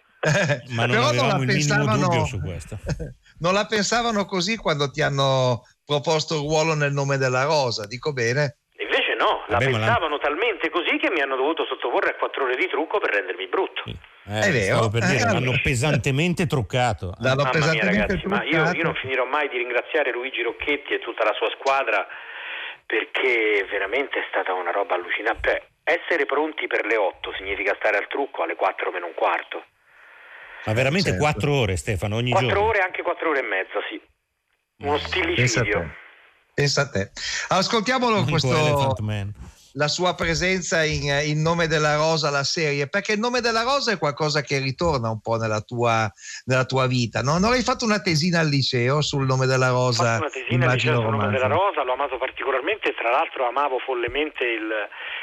Ma 0.76 0.86
non 0.88 0.90
Però 0.96 1.02
non 1.02 1.10
avevamo 1.10 1.28
la 1.30 1.44
il 1.44 1.46
minimo 1.46 1.76
pensavano- 1.76 2.08
dubbio 2.08 2.26
su 2.26 2.40
questo. 2.42 2.80
non 3.40 3.54
la 3.54 3.66
pensavano 3.68 4.26
così 4.26 4.58
quando 4.58 4.90
ti 4.90 5.02
hanno 5.04 5.62
proposto 5.86 6.34
il 6.36 6.42
ruolo 6.42 6.74
nel 6.74 6.94
nome 6.94 7.18
della 7.18 7.44
rosa, 7.44 7.86
dico 7.86 8.12
bene? 8.12 8.58
Invece 8.82 9.14
no, 9.14 9.46
la 9.48 9.58
Vabbè, 9.60 9.70
la- 9.70 9.78
pensavano 9.78 10.18
talmente 10.18 10.70
così 10.72 10.98
che 10.98 11.12
mi 11.12 11.22
hanno 11.22 11.36
dovuto 11.36 11.66
sottoporre 11.66 12.10
a 12.10 12.16
quattro 12.16 12.46
ore 12.46 12.56
di 12.56 12.68
trucco 12.68 12.98
per 13.00 13.14
rendermi 13.14 13.48
brutto. 13.48 13.84
Eh, 14.28 14.40
È 14.42 14.52
vero. 14.52 14.76
stavo 14.76 14.90
per 14.90 15.06
dire, 15.06 15.18
Eh, 15.22 15.26
l'hanno 15.26 15.60
pesantemente 15.62 16.48
truccato. 16.48 17.14
L'hanno 17.20 17.44
Mamma 17.44 17.50
mia 17.52 17.60
pesantemente 17.60 18.02
ragazzi, 18.14 18.28
ma 18.28 18.44
io, 18.44 18.50
truccato. 18.52 18.78
io 18.78 18.84
non 18.84 18.96
finirò 18.96 19.26
mai 19.26 19.50
di 19.50 19.58
ringraziare 19.58 20.12
Luigi 20.12 20.42
Rocchetti 20.42 20.94
e 20.94 21.00
tutta 21.00 21.24
la 21.24 21.34
sua 21.34 21.50
squadra 21.60 22.08
perché 22.86 23.66
veramente 23.70 24.20
è 24.20 24.26
stata 24.30 24.54
una 24.54 24.72
roba 24.72 24.96
allucinante. 24.96 25.70
Beh, 25.84 25.94
essere 26.02 26.26
pronti 26.26 26.66
per 26.68 26.86
le 26.86 26.98
8 26.98 27.34
significa 27.38 27.76
stare 27.78 27.98
al 27.98 28.08
trucco 28.08 28.44
alle 28.44 28.56
4 28.56 28.92
meno 28.92 29.06
un 29.08 29.14
quarto. 29.14 29.64
Ma 30.66 30.74
veramente 30.74 31.10
Certo. 31.10 31.22
quattro 31.24 31.54
ore, 31.54 31.76
Stefano, 31.78 32.16
ogni 32.16 32.32
4 32.32 32.50
giorno. 32.50 32.64
ore, 32.66 32.80
anche 32.80 33.04
4 33.04 33.30
ore 33.30 33.40
e 33.40 33.44
mezza, 33.44 33.78
sì. 33.90 34.02
Uno 34.82 34.92
Pensa 34.98 35.06
a 35.06 35.08
stillicidio. 35.10 35.80
te. 35.80 35.88
Pensa 36.56 36.82
a 36.82 36.90
te. 36.90 37.12
Ascoltiamolo 37.50 38.16
Unico 38.26 38.32
questo, 38.32 38.50
Elephant 38.58 39.00
Man. 39.00 39.34
La 39.76 39.88
sua 39.88 40.16
presenza 40.16 40.84
in, 40.84 41.04
in 41.26 41.42
Nome 41.42 41.68
della 41.68 41.96
Rosa, 41.96 42.30
la 42.30 42.44
serie, 42.44 42.88
perché 42.88 43.14
il 43.14 43.20
Nome 43.20 43.42
della 43.42 43.64
Rosa 43.64 43.92
è 43.92 43.98
qualcosa 43.98 44.42
che 44.42 44.60
ritorna 44.60 45.10
un 45.10 45.20
po' 45.22 45.36
nella 45.36 45.62
tua, 45.62 46.10
nella 46.46 46.66
tua 46.66 46.88
vita. 46.88 47.22
No? 47.22 47.38
Non 47.40 47.52
hai 47.52 47.62
fatto 47.62 47.84
una 47.86 48.00
tesina 48.00 48.40
al 48.40 48.48
liceo 48.48 49.02
sul 49.02 49.26
Nome 49.26 49.46
della 49.46 49.74
Ho 49.74 49.86
Rosa? 49.86 50.04
fatto 50.04 50.22
una 50.22 50.30
tesina 50.30 50.66
al 50.66 50.74
liceo 50.74 51.02
sul 51.02 51.12
nome 51.12 51.30
della 51.30 51.48
Rosa, 51.48 51.84
l'ho 51.84 51.94
amato 51.94 52.18
particolarmente 52.18 52.94
tra 52.96 53.12
l'altro 53.12 53.48
amavo 53.48 53.80
follemente 53.80 54.44
il, 54.44 54.72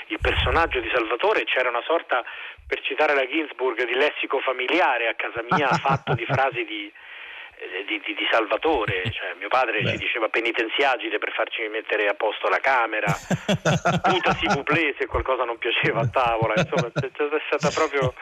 il 0.08 0.18
personaggio 0.20 0.80
di 0.80 0.90
Salvatore, 0.92 1.44
c'era 1.44 1.68
una 1.68 1.82
sorta, 1.86 2.22
per 2.66 2.80
citare 2.82 3.14
la 3.14 3.26
Ginsburg, 3.26 3.84
di 3.84 3.94
lessico 3.94 4.38
familiare 4.40 5.08
a 5.08 5.14
casa 5.14 5.42
mia 5.50 5.68
fatto 5.80 6.14
di 6.14 6.24
frasi 6.26 6.64
di, 6.64 6.92
di, 7.86 8.00
di, 8.04 8.14
di 8.14 8.26
Salvatore, 8.30 9.02
cioè, 9.12 9.34
mio 9.38 9.48
padre 9.48 9.82
Beh. 9.82 9.90
ci 9.90 9.96
diceva 9.96 10.28
penitenziagite 10.28 11.18
per 11.18 11.32
farci 11.32 11.66
mettere 11.68 12.08
a 12.08 12.14
posto 12.14 12.48
la 12.48 12.58
camera, 12.58 13.12
putasi 14.02 14.46
puplé 14.46 14.94
se 14.98 15.06
qualcosa 15.06 15.44
non 15.44 15.58
piaceva 15.58 16.00
a 16.00 16.08
tavola, 16.08 16.54
insomma 16.56 16.90
è 16.92 17.42
stata 17.46 17.70
proprio 17.70 18.14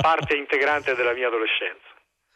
parte 0.00 0.36
integrante 0.36 0.94
della 0.94 1.12
mia 1.12 1.28
adolescenza. 1.28 1.94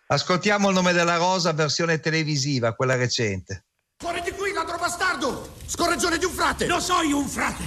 Ascoltiamo 0.09 0.69
il 0.69 0.75
nome 0.75 0.93
della 0.93 1.17
rosa, 1.17 1.53
versione 1.53 2.01
televisiva, 2.01 2.75
quella 2.75 2.97
recente. 2.97 3.67
Fuori 3.99 4.21
di 4.23 4.33
qui, 4.33 4.53
ladro 4.53 4.77
bastardo! 4.77 5.47
Scorreggione 5.67 6.19
di 6.19 6.25
un 6.25 6.33
frate! 6.33 6.67
Non 6.67 6.81
so 6.81 7.01
io 7.03 7.19
un 7.19 7.29
frate, 7.29 7.63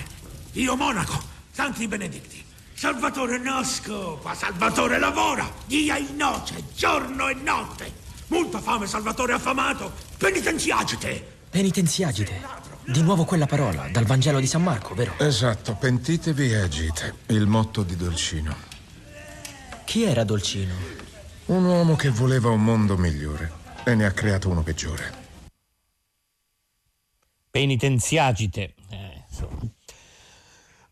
io 0.53 0.75
monaco, 0.75 1.13
santi 1.51 1.88
benedetti. 1.88 2.43
Salvatore 2.73 3.38
non 3.38 3.63
scopa, 3.63 4.34
Salvatore 4.34 4.99
lavora, 4.99 5.49
dia 5.65 5.95
e 5.95 6.06
noce, 6.15 6.56
giorno 6.75 7.29
e 7.29 7.34
notte. 7.36 8.02
Molta 8.27 8.59
fame, 8.59 8.88
Salvatore 8.88 9.33
affamato, 9.33 9.91
penitenziagite. 10.17 11.31
Penitenziagite. 11.49 12.41
Di 12.86 13.01
nuovo 13.01 13.25
quella 13.25 13.45
parola, 13.45 13.88
dal 13.89 14.05
Vangelo 14.05 14.39
di 14.39 14.47
San 14.47 14.63
Marco, 14.63 14.93
vero? 14.93 15.13
Esatto, 15.19 15.75
pentitevi 15.75 16.51
e 16.51 16.55
agite, 16.57 17.15
il 17.27 17.45
motto 17.45 17.83
di 17.83 17.95
Dolcino. 17.95 18.55
Chi 19.86 20.03
era 20.03 20.23
Dolcino? 20.23 20.73
Un 21.45 21.63
uomo 21.65 21.95
che 21.95 22.09
voleva 22.09 22.49
un 22.49 22.63
mondo 22.63 22.97
migliore 22.97 23.51
e 23.83 23.95
ne 23.95 24.05
ha 24.05 24.12
creato 24.12 24.49
uno 24.49 24.63
peggiore. 24.63 25.21
Penitenziagite. 27.51 28.73
Eh, 28.89 29.23
insomma. 29.29 29.59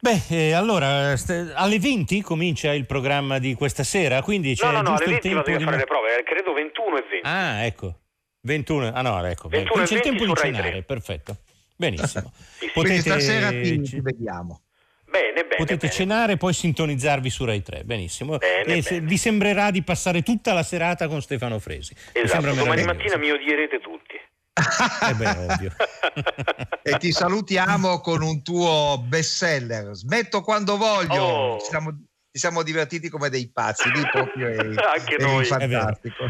Beh, 0.01 0.21
eh, 0.29 0.51
allora, 0.53 1.15
st- 1.15 1.53
alle 1.53 1.77
20 1.77 2.21
comincia 2.21 2.73
il 2.73 2.87
programma 2.87 3.37
di 3.37 3.53
questa 3.53 3.83
sera, 3.83 4.23
quindi 4.23 4.55
c'è 4.55 4.65
no, 4.65 4.71
no, 4.71 4.81
no, 4.81 4.89
giusto 4.89 5.03
il 5.03 5.09
20 5.21 5.27
tempo 5.29 5.57
di... 5.57 5.63
fare 5.63 5.77
le 5.77 5.85
prove, 5.85 6.17
eh, 6.19 6.23
credo 6.23 6.53
21 6.53 6.97
e 6.97 7.03
20. 7.07 7.27
Ah, 7.27 7.65
ecco. 7.65 7.99
21, 8.41 8.91
ah 8.93 9.01
no, 9.03 9.23
ecco. 9.25 9.47
21 9.47 9.71
Quindi 9.71 9.89
c'è 9.89 9.95
il 9.95 10.01
tempo 10.01 10.23
20 10.23 10.33
di 10.33 10.47
cenare, 10.47 10.69
3. 10.71 10.81
perfetto. 10.81 11.37
Benissimo. 11.75 12.31
Quindi 12.73 12.99
stasera 12.99 13.49
ti, 13.49 13.79
ti 13.81 13.99
vediamo. 14.01 14.61
Bene, 15.05 15.43
bene. 15.43 15.55
Potete 15.55 15.87
bene. 15.87 15.91
cenare 15.91 16.33
e 16.33 16.37
poi 16.37 16.53
sintonizzarvi 16.53 17.29
su 17.29 17.45
Rai 17.45 17.61
3, 17.61 17.83
benissimo. 17.83 18.37
Bene, 18.37 18.73
e 18.73 18.81
se- 18.81 19.01
vi 19.01 19.17
sembrerà 19.17 19.69
di 19.69 19.83
passare 19.83 20.23
tutta 20.23 20.53
la 20.53 20.63
serata 20.63 21.07
con 21.07 21.21
Stefano 21.21 21.59
Fresi. 21.59 21.93
Esatto, 22.13 22.53
domani 22.53 22.85
mattina 22.85 23.17
mi 23.17 23.29
odierete 23.29 23.79
tutti. 23.81 24.10
Eh 24.53 25.13
beh, 25.15 25.29
ovvio. 25.49 25.71
E 26.83 26.97
ti 26.97 27.11
salutiamo 27.11 27.99
con 28.01 28.23
un 28.23 28.41
tuo 28.41 29.03
bestseller. 29.07 29.93
Smetto 29.93 30.41
quando 30.41 30.77
voglio. 30.77 31.21
Oh. 31.23 31.59
Ci, 31.59 31.67
siamo, 31.69 31.91
ci 31.91 32.39
siamo 32.39 32.63
divertiti 32.63 33.07
come 33.07 33.29
dei 33.29 33.49
pazzi. 33.51 33.87
Lì 33.91 34.01
proprio 34.11 34.47
eri, 34.47 34.75
Anche 34.97 35.13
eri 35.13 35.23
noi. 35.23 35.45
fantastico. 35.45 36.25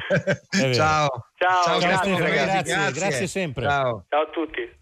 vero. 0.52 0.74
Ciao. 0.74 1.08
Ciao, 1.38 1.64
Ciao, 1.64 1.80
grazie, 1.80 2.16
grazie, 2.16 2.36
ragazzi. 2.36 2.72
grazie, 2.74 3.00
grazie 3.00 3.28
sempre. 3.28 3.64
Ciao. 3.64 4.06
Ciao 4.10 4.22
a 4.24 4.30
tutti. 4.30 4.80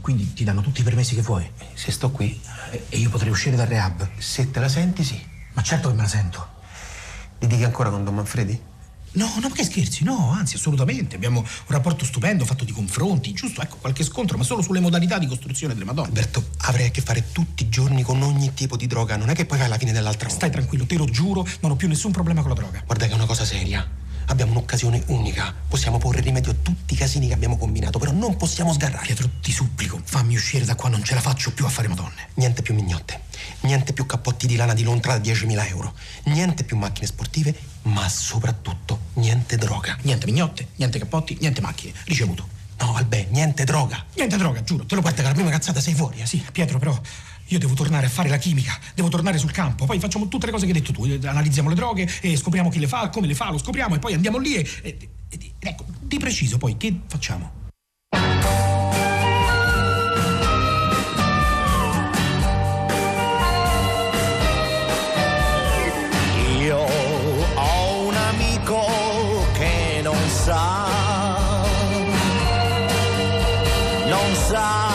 Quindi 0.00 0.32
ti 0.32 0.44
danno 0.44 0.60
tutti 0.62 0.80
i 0.80 0.84
permessi 0.84 1.16
che 1.16 1.22
vuoi. 1.22 1.50
Se 1.74 1.90
sto 1.90 2.10
qui 2.12 2.40
e 2.88 2.96
io 2.96 3.10
potrei 3.10 3.30
uscire 3.30 3.56
dal 3.56 3.66
rehab, 3.66 4.08
se 4.18 4.50
te 4.52 4.60
la 4.60 4.68
senti, 4.68 5.02
sì. 5.02 5.20
Ma 5.54 5.62
certo 5.62 5.88
che 5.88 5.94
me 5.96 6.02
la 6.02 6.08
sento. 6.08 6.48
Litighi 7.40 7.64
ancora 7.64 7.90
con 7.90 8.04
Don 8.04 8.14
Manfredi? 8.14 8.70
No, 9.14 9.30
no, 9.40 9.50
che 9.50 9.64
scherzi, 9.64 10.04
no, 10.04 10.30
anzi, 10.30 10.56
assolutamente. 10.56 11.16
Abbiamo 11.16 11.40
un 11.40 11.46
rapporto 11.66 12.04
stupendo, 12.04 12.44
fatto 12.46 12.64
di 12.64 12.72
confronti, 12.72 13.32
giusto, 13.32 13.60
ecco, 13.60 13.76
qualche 13.76 14.04
scontro, 14.04 14.38
ma 14.38 14.44
solo 14.44 14.62
sulle 14.62 14.80
modalità 14.80 15.18
di 15.18 15.26
costruzione 15.26 15.74
delle 15.74 15.84
Madonne. 15.84 16.08
Alberto, 16.08 16.44
avrei 16.58 16.86
a 16.86 16.90
che 16.90 17.02
fare 17.02 17.30
tutti 17.32 17.64
i 17.64 17.68
giorni 17.68 18.02
con 18.02 18.22
ogni 18.22 18.54
tipo 18.54 18.76
di 18.76 18.86
droga, 18.86 19.16
non 19.16 19.28
è 19.28 19.34
che 19.34 19.44
poi 19.44 19.58
vai 19.58 19.66
alla 19.66 19.78
fine 19.78 19.92
dell'altra 19.92 20.28
Stai 20.28 20.50
tranquillo, 20.50 20.86
te 20.86 20.96
lo 20.96 21.04
giuro, 21.04 21.46
non 21.60 21.72
ho 21.72 21.76
più 21.76 21.88
nessun 21.88 22.10
problema 22.10 22.40
con 22.40 22.50
la 22.50 22.56
droga. 22.56 22.82
Guarda 22.86 23.06
che 23.06 23.12
è 23.12 23.14
una 23.14 23.26
cosa 23.26 23.44
seria. 23.44 23.86
Abbiamo 24.26 24.52
un'occasione 24.52 25.02
unica. 25.06 25.52
Possiamo 25.68 25.98
porre 25.98 26.20
rimedio 26.20 26.52
a 26.52 26.54
tutti 26.62 26.94
i 26.94 26.96
casini 26.96 27.26
che 27.26 27.34
abbiamo 27.34 27.58
combinato, 27.58 27.98
però 27.98 28.12
non 28.12 28.36
possiamo 28.36 28.72
sgarrare. 28.72 29.04
Pietro, 29.04 29.28
ti 29.42 29.52
supplico, 29.52 30.00
fammi 30.02 30.34
uscire 30.34 30.64
da 30.64 30.74
qua, 30.74 30.88
non 30.88 31.02
ce 31.02 31.14
la 31.14 31.20
faccio 31.20 31.52
più 31.52 31.66
a 31.66 31.68
fare 31.68 31.88
Madonne. 31.88 32.28
Niente 32.34 32.62
più 32.62 32.72
mignotte, 32.72 33.20
niente 33.62 33.92
più 33.92 34.06
cappotti 34.06 34.46
di 34.46 34.56
lana 34.56 34.74
di 34.74 34.84
Lontra 34.84 35.18
da 35.18 35.30
10.000 35.30 35.66
euro, 35.68 35.92
niente 36.24 36.64
più 36.64 36.76
macchine 36.76 37.06
sportive, 37.06 37.54
ma 37.82 38.08
soprattutto 38.08 38.98
niente 39.14 39.56
droga. 39.56 39.96
Niente 40.02 40.26
mignotte, 40.26 40.68
niente 40.76 40.98
cappotti, 40.98 41.36
niente 41.40 41.60
macchine. 41.60 41.92
Ricevuto. 42.04 42.48
No, 42.78 42.94
Albè, 42.94 43.28
niente 43.30 43.64
droga. 43.64 44.04
Niente 44.14 44.36
droga, 44.36 44.62
giuro, 44.62 44.84
te 44.84 44.94
lo 44.94 45.00
Guarda 45.00 45.22
che 45.22 45.28
la 45.28 45.34
prima 45.34 45.50
cazzata 45.50 45.80
sei 45.80 45.94
fuori, 45.94 46.20
eh? 46.20 46.26
Sì, 46.26 46.44
Pietro, 46.52 46.78
però 46.78 46.98
io 47.46 47.58
devo 47.58 47.74
tornare 47.74 48.06
a 48.06 48.08
fare 48.08 48.28
la 48.28 48.38
chimica, 48.38 48.78
devo 48.94 49.08
tornare 49.08 49.38
sul 49.38 49.50
campo, 49.50 49.84
poi 49.84 49.98
facciamo 49.98 50.26
tutte 50.28 50.46
le 50.46 50.52
cose 50.52 50.66
che 50.66 50.72
hai 50.72 50.80
detto 50.80 50.92
tu, 50.92 51.04
eh, 51.04 51.20
analizziamo 51.26 51.68
le 51.68 51.74
droghe 51.74 52.08
e 52.20 52.36
scopriamo 52.36 52.70
chi 52.70 52.78
le 52.78 52.88
fa, 52.88 53.08
come 53.10 53.26
le 53.26 53.34
fa, 53.34 53.50
lo 53.50 53.58
scopriamo 53.58 53.96
e 53.96 53.98
poi 53.98 54.14
andiamo 54.14 54.38
lì 54.38 54.54
e, 54.54 54.68
e- 54.82 55.08
e- 55.28 55.52
ecco, 55.58 55.84
di 56.00 56.18
preciso 56.18 56.56
poi 56.58 56.76
che 56.76 57.00
facciamo? 57.06 57.61
Sa, 70.44 70.62
non 74.10 74.34
sa 74.34 74.91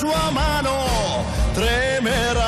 mai 0.00 0.10
la 0.12 0.20
sua 0.20 0.30
mano 0.30 1.24
tremerà. 1.52 2.39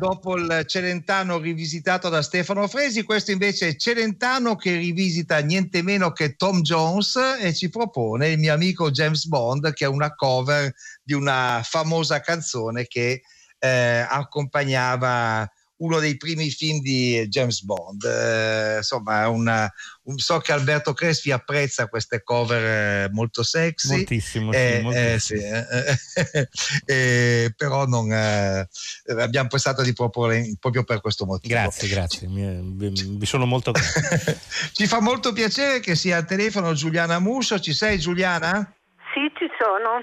Dopo 0.00 0.34
il 0.38 0.64
Celentano 0.66 1.36
rivisitato 1.36 2.08
da 2.08 2.22
Stefano 2.22 2.66
Fresi, 2.66 3.02
questo 3.02 3.32
invece 3.32 3.68
è 3.68 3.76
Celentano 3.76 4.56
che 4.56 4.74
rivisita 4.74 5.38
niente 5.40 5.82
meno 5.82 6.10
che 6.12 6.36
Tom 6.36 6.62
Jones 6.62 7.16
e 7.38 7.52
ci 7.52 7.68
propone 7.68 8.30
il 8.30 8.38
mio 8.38 8.54
amico 8.54 8.90
James 8.90 9.26
Bond, 9.26 9.74
che 9.74 9.84
è 9.84 9.88
una 9.88 10.14
cover 10.14 10.72
di 11.02 11.12
una 11.12 11.60
famosa 11.62 12.20
canzone 12.20 12.86
che 12.86 13.20
eh, 13.58 14.06
accompagnava 14.08 15.46
uno 15.80 15.98
dei 15.98 16.16
primi 16.16 16.50
film 16.50 16.80
di 16.80 17.26
James 17.28 17.62
Bond. 17.62 18.04
Eh, 18.04 18.76
insomma, 18.78 19.28
una, 19.28 19.70
un- 20.04 20.18
so 20.18 20.38
che 20.38 20.52
Alberto 20.52 20.92
Crespi 20.92 21.30
apprezza 21.30 21.88
queste 21.88 22.22
cover 22.22 23.06
eh, 23.06 23.08
molto 23.12 23.42
sexy. 23.42 23.96
Moltissimo, 23.96 24.52
sì, 24.52 24.58
Eh, 24.58 24.80
moltissimo. 24.82 25.40
eh, 25.40 25.98
sì, 26.00 26.20
eh, 26.20 26.48
eh, 27.44 27.54
però 27.56 27.86
non, 27.86 28.12
eh, 28.12 28.68
abbiamo 29.18 29.48
pensato 29.48 29.82
di 29.82 29.92
proporre 29.92 30.52
proprio 30.60 30.84
per 30.84 31.00
questo 31.00 31.24
motivo. 31.24 31.54
Grazie, 31.54 31.88
grazie, 31.88 32.28
mi, 32.28 32.76
vi 32.76 33.26
sono 33.26 33.46
molto 33.46 33.70
grato. 33.72 33.88
Ci 34.72 34.86
fa 34.86 35.00
molto 35.00 35.32
piacere 35.32 35.80
che 35.80 35.94
sia 35.94 36.18
al 36.18 36.26
telefono 36.26 36.72
Giuliana 36.74 37.18
Musso. 37.18 37.58
Ci 37.58 37.72
sei 37.72 37.98
Giuliana? 37.98 38.70
Sì, 39.14 39.20
ci 39.36 39.46
sono. 39.58 40.00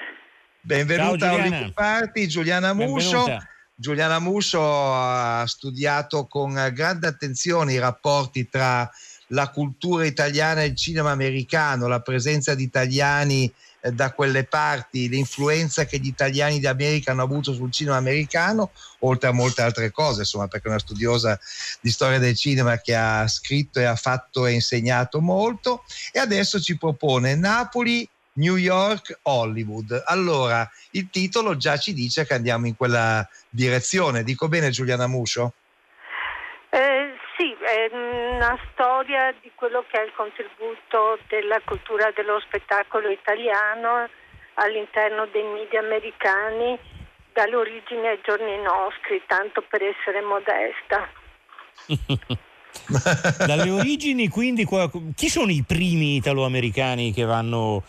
Benvenuta 0.61 1.17
Ciao, 1.17 1.29
a 1.29 1.31
Giuliana. 1.35 1.55
Hollywood 1.55 1.73
Party, 1.73 2.25
Giuliana 2.27 2.73
Musso. 2.73 3.09
Benvenuta. 3.23 3.47
Giuliana 3.79 4.17
Musso 4.17 4.59
ha 4.59 5.45
studiato 5.45 6.25
con 6.25 6.71
grande 6.73 7.05
attenzione 7.05 7.73
i 7.73 7.77
rapporti 7.77 8.49
tra 8.49 8.89
la 9.27 9.49
cultura 9.51 10.03
italiana 10.03 10.63
e 10.63 10.67
il 10.67 10.75
cinema 10.75 11.11
americano, 11.11 11.85
la 11.87 11.99
presenza 11.99 12.55
di 12.55 12.63
italiani 12.63 13.53
eh, 13.81 13.91
da 13.91 14.13
quelle 14.13 14.45
parti, 14.45 15.07
l'influenza 15.07 15.85
che 15.85 15.99
gli 15.99 16.07
italiani 16.07 16.59
d'America 16.59 17.11
hanno 17.11 17.21
avuto 17.21 17.53
sul 17.53 17.71
cinema 17.71 17.97
americano, 17.97 18.71
oltre 19.01 19.29
a 19.29 19.31
molte 19.31 19.61
altre 19.61 19.91
cose, 19.91 20.21
insomma, 20.21 20.47
perché 20.47 20.69
è 20.69 20.71
una 20.71 20.79
studiosa 20.79 21.39
di 21.79 21.91
storia 21.91 22.17
del 22.17 22.35
cinema 22.35 22.79
che 22.79 22.95
ha 22.95 23.27
scritto 23.27 23.79
e 23.79 23.83
ha 23.83 23.95
fatto 23.95 24.47
e 24.47 24.53
insegnato 24.53 25.21
molto. 25.21 25.83
E 26.11 26.17
adesso 26.17 26.59
ci 26.59 26.79
propone 26.79 27.35
Napoli, 27.35 28.09
New 28.37 28.55
York, 28.55 29.19
Hollywood. 29.23 30.03
Allora, 30.05 30.67
il 30.91 31.09
titolo 31.09 31.57
già 31.57 31.77
ci 31.77 31.93
dice 31.93 32.25
che 32.25 32.33
andiamo 32.33 32.67
in 32.67 32.75
quella 32.75 33.27
direzione. 33.49 34.23
Dico 34.23 34.47
bene 34.47 34.69
Giuliana 34.69 35.07
Muscio? 35.07 35.53
Eh, 36.69 37.13
sì, 37.37 37.51
è 37.53 37.89
una 37.93 38.57
storia 38.71 39.33
di 39.41 39.51
quello 39.55 39.85
che 39.89 40.01
è 40.01 40.05
il 40.05 40.13
contributo 40.15 41.19
della 41.27 41.61
cultura 41.65 42.11
dello 42.15 42.39
spettacolo 42.39 43.09
italiano 43.09 44.09
all'interno 44.55 45.27
dei 45.27 45.43
media 45.43 45.79
americani 45.79 46.77
dalle 47.33 47.55
origini 47.55 48.07
ai 48.07 48.19
giorni 48.23 48.57
nostri, 48.61 49.21
tanto 49.27 49.63
per 49.67 49.81
essere 49.83 50.21
modesta. 50.21 51.07
Dalle 53.45 53.69
origini, 53.69 54.27
quindi, 54.27 54.67
chi 55.15 55.29
sono 55.29 55.51
i 55.51 55.63
primi 55.65 56.15
italo-americani 56.15 57.11
che 57.11 57.23
vanno 57.23 57.83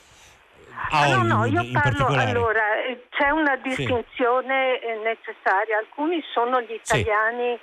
Ah, 0.90 1.08
no, 1.08 1.22
no, 1.22 1.44
io 1.44 1.62
parlo 1.72 2.06
allora, 2.06 2.76
eh, 2.84 3.06
c'è 3.10 3.30
una 3.30 3.56
distinzione 3.56 4.78
eh, 4.80 4.94
necessaria. 4.96 5.76
Alcuni 5.78 6.22
sono 6.32 6.60
gli 6.60 6.78
Sì. 6.82 7.00
italiani 7.00 7.58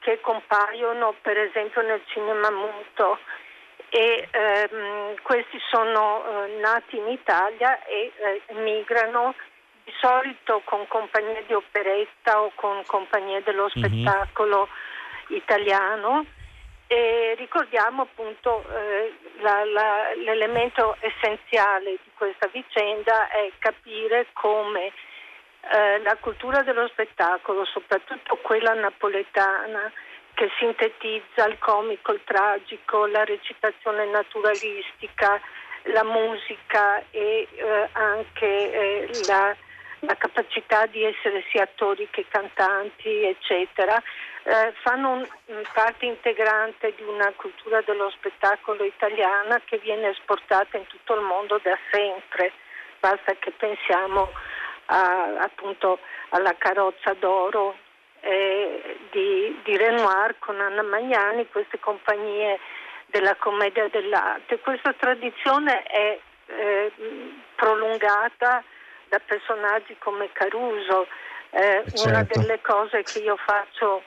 che 0.00 0.20
compaiono 0.20 1.14
per 1.22 1.38
esempio 1.38 1.82
nel 1.82 2.00
cinema 2.06 2.50
muto 2.50 3.18
e 3.88 4.28
ehm, 4.30 5.14
questi 5.22 5.58
sono 5.70 6.22
eh, 6.44 6.56
nati 6.60 6.96
in 6.96 7.08
Italia 7.08 7.82
e 7.84 8.12
eh, 8.16 8.54
migrano 8.54 9.34
di 9.84 9.92
solito 10.00 10.60
con 10.64 10.86
compagnie 10.88 11.44
di 11.46 11.54
operetta 11.54 12.40
o 12.42 12.50
con 12.56 12.82
compagnie 12.86 13.42
dello 13.42 13.70
Mhm. 13.74 13.84
spettacolo 13.84 14.68
italiano 15.28 16.24
e 16.88 17.34
ricordiamo 17.36 18.02
appunto 18.02 18.64
eh, 18.70 19.12
la- 19.40 19.64
la- 19.64 20.14
l'elemento 20.14 20.96
essenziale 21.00 21.90
di 22.02 22.10
questa 22.16 22.46
vicenda 22.52 23.28
è 23.28 23.50
capire 23.58 24.26
come 24.32 24.92
eh, 25.68 25.98
la 25.98 26.16
cultura 26.16 26.62
dello 26.62 26.86
spettacolo, 26.88 27.64
soprattutto 27.64 28.36
quella 28.36 28.72
napoletana, 28.74 29.90
che 30.34 30.48
sintetizza 30.58 31.46
il 31.46 31.58
comico, 31.58 32.12
il 32.12 32.20
tragico, 32.24 33.06
la 33.06 33.24
recitazione 33.24 34.04
naturalistica, 34.06 35.40
la 35.84 36.04
musica 36.04 37.02
e 37.10 37.48
eh, 37.50 37.88
anche 37.92 38.46
eh, 38.46 39.08
la, 39.26 39.56
la 40.00 40.14
capacità 40.14 40.86
di 40.86 41.02
essere 41.02 41.42
sia 41.50 41.62
attori 41.64 42.06
che 42.10 42.26
cantanti, 42.28 43.24
eccetera, 43.24 44.00
eh, 44.48 44.72
fanno 44.82 45.10
un- 45.10 45.62
parte 45.72 46.06
integrante 46.06 46.94
di 46.94 47.02
una 47.02 47.32
cultura 47.34 47.80
dello 47.82 48.10
spettacolo 48.10 48.84
italiana 48.84 49.60
che 49.64 49.78
viene 49.78 50.10
esportata 50.10 50.76
in 50.76 50.86
tutto 50.86 51.14
il 51.14 51.22
mondo 51.22 51.58
da 51.62 51.76
sempre. 51.90 52.52
Basta 53.00 53.34
che 53.40 53.50
pensiamo 53.50 54.30
a- 54.86 55.38
appunto 55.40 55.98
alla 56.30 56.54
carrozza 56.56 57.12
d'oro 57.14 57.76
eh, 58.20 58.98
di, 59.10 59.60
di 59.64 59.76
Renoir 59.76 60.36
con 60.38 60.60
Anna 60.60 60.82
Magnani, 60.82 61.48
queste 61.48 61.78
compagnie 61.80 62.58
della 63.06 63.34
commedia 63.36 63.88
dell'arte. 63.88 64.58
Questa 64.60 64.92
tradizione 64.94 65.82
è 65.82 66.18
eh, 66.46 66.92
prolungata 67.54 68.62
da 69.08 69.20
personaggi 69.24 69.96
come 69.98 70.30
Caruso. 70.32 71.06
Eh, 71.50 71.84
Una 71.94 72.24
Certo. 72.24 72.38
delle 72.40 72.60
cose 72.60 73.02
che 73.02 73.18
io 73.20 73.36
faccio 73.36 74.02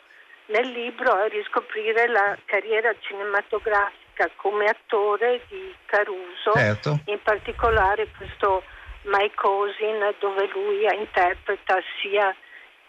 nel 0.49 0.67
libro 0.69 1.25
riscoprire 1.25 2.07
la 2.07 2.37
carriera 2.45 2.93
cinematografica 2.99 4.29
come 4.35 4.65
attore 4.65 5.41
di 5.47 5.73
Caruso, 5.85 6.51
Certo. 6.53 6.99
in 7.05 7.21
particolare 7.21 8.07
questo 8.17 8.63
My 9.03 9.31
Cousin 9.33 10.13
dove 10.19 10.47
lui 10.51 10.85
interpreta 10.93 11.79
sia 12.01 12.35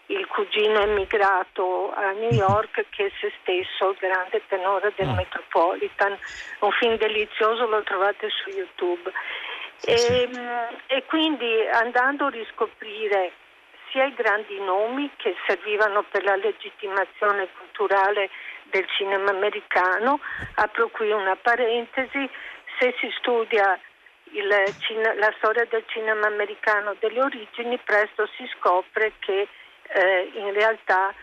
il 0.07 0.27
cugino 0.27 0.81
emigrato 0.81 1.93
a 1.93 2.11
New 2.11 2.31
York 2.31 2.85
che 2.89 3.11
se 3.19 3.31
stesso, 3.41 3.91
il 3.91 3.97
grande 3.97 4.41
tenore 4.47 4.91
del 4.97 5.07
Metropolitan. 5.07 6.17
Un 6.59 6.71
film 6.71 6.97
delizioso, 6.97 7.65
lo 7.67 7.81
trovate 7.83 8.27
su 8.29 8.49
YouTube. 8.49 9.09
E, 9.83 10.29
e 10.87 11.03
quindi 11.05 11.65
andando 11.71 12.25
a 12.25 12.29
riscoprire 12.29 13.31
sia 13.91 14.05
i 14.05 14.13
grandi 14.13 14.59
nomi 14.59 15.09
che 15.17 15.35
servivano 15.45 16.03
per 16.03 16.23
la 16.23 16.35
legittimazione 16.35 17.47
culturale 17.57 18.29
del 18.71 18.87
cinema 18.97 19.31
americano, 19.31 20.19
apro 20.55 20.87
qui 20.89 21.11
una 21.11 21.35
parentesi, 21.35 22.29
se 22.79 22.95
si 22.99 23.13
studia 23.17 23.79
il 24.33 24.47
la 24.47 25.33
storia 25.37 25.65
del 25.65 25.83
cinema 25.87 26.27
americano 26.27 26.95
delle 26.99 27.21
origini, 27.21 27.77
presto 27.79 28.27
si 28.37 28.49
scopre 28.57 29.13
che 29.19 29.47
eh, 29.93 30.31
in 30.35 30.53
realtà 30.53 31.13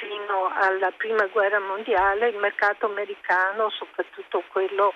fino 0.00 0.50
alla 0.52 0.90
prima 0.96 1.26
guerra 1.26 1.60
mondiale 1.60 2.28
il 2.28 2.36
mercato 2.36 2.86
americano, 2.86 3.70
soprattutto 3.70 4.42
quello 4.48 4.94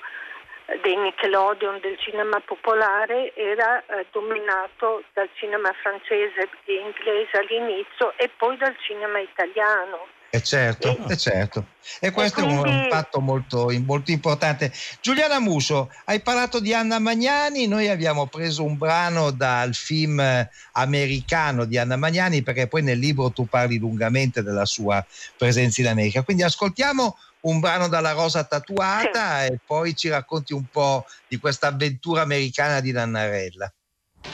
dei 0.83 0.97
Nickelodeon 0.97 1.81
del 1.81 1.99
cinema 1.99 2.41
popolare, 2.41 3.35
era 3.35 3.85
eh, 3.87 4.07
dominato 4.12 5.03
dal 5.12 5.29
cinema 5.35 5.73
francese 5.83 6.49
e 6.66 6.75
inglese 6.75 7.37
all'inizio 7.39 8.16
e 8.16 8.31
poi 8.37 8.57
dal 8.57 8.77
cinema 8.87 9.18
italiano. 9.18 10.07
E 10.33 10.41
certo, 10.45 10.97
e 11.09 11.16
certo. 11.16 11.64
E 11.99 12.12
questo 12.12 12.39
è 12.39 12.45
un- 12.45 12.61
quindi- 12.61 12.85
un 12.85 12.89
fatto 12.89 13.21
molto, 13.21 13.68
molto 13.85 14.12
importante. 14.12 14.71
Giuliana 15.01 15.41
Muso, 15.41 15.91
hai 16.05 16.21
parlato 16.21 16.61
di 16.61 16.73
Anna 16.73 17.01
Magnani, 17.01 17.66
noi 17.66 17.89
abbiamo 17.89 18.29
preso 18.29 18.62
un 18.62 18.79
brano 18.79 19.33
dal 19.33 19.75
film 19.75 20.21
eh, 20.21 20.49
americano 20.75 21.64
di 21.64 21.79
Anna 21.79 21.97
Magnani 21.97 22.43
perché 22.45 22.68
poi 22.68 22.83
nel 22.83 22.99
libro 22.99 23.33
tu 23.33 23.49
parli 23.49 23.79
lungamente 23.79 24.45
della 24.45 24.66
sua 24.66 25.05
presenza 25.37 25.81
in 25.81 25.89
America. 25.89 26.23
Quindi 26.23 26.45
ascoltiamo 26.45 27.16
un 27.43 27.61
brano 27.61 27.88
dalla 27.88 28.12
Rosa 28.12 28.45
Tatuata 28.45 29.45
e 29.47 29.59
poi 29.64 29.95
ci 29.95 30.09
racconti 30.09 30.53
un 30.53 30.64
po' 30.70 31.05
di 31.28 31.38
questa 31.38 31.68
avventura 31.68 32.22
americana 32.22 32.80
di 32.80 32.93
Nannarella. 32.93 33.72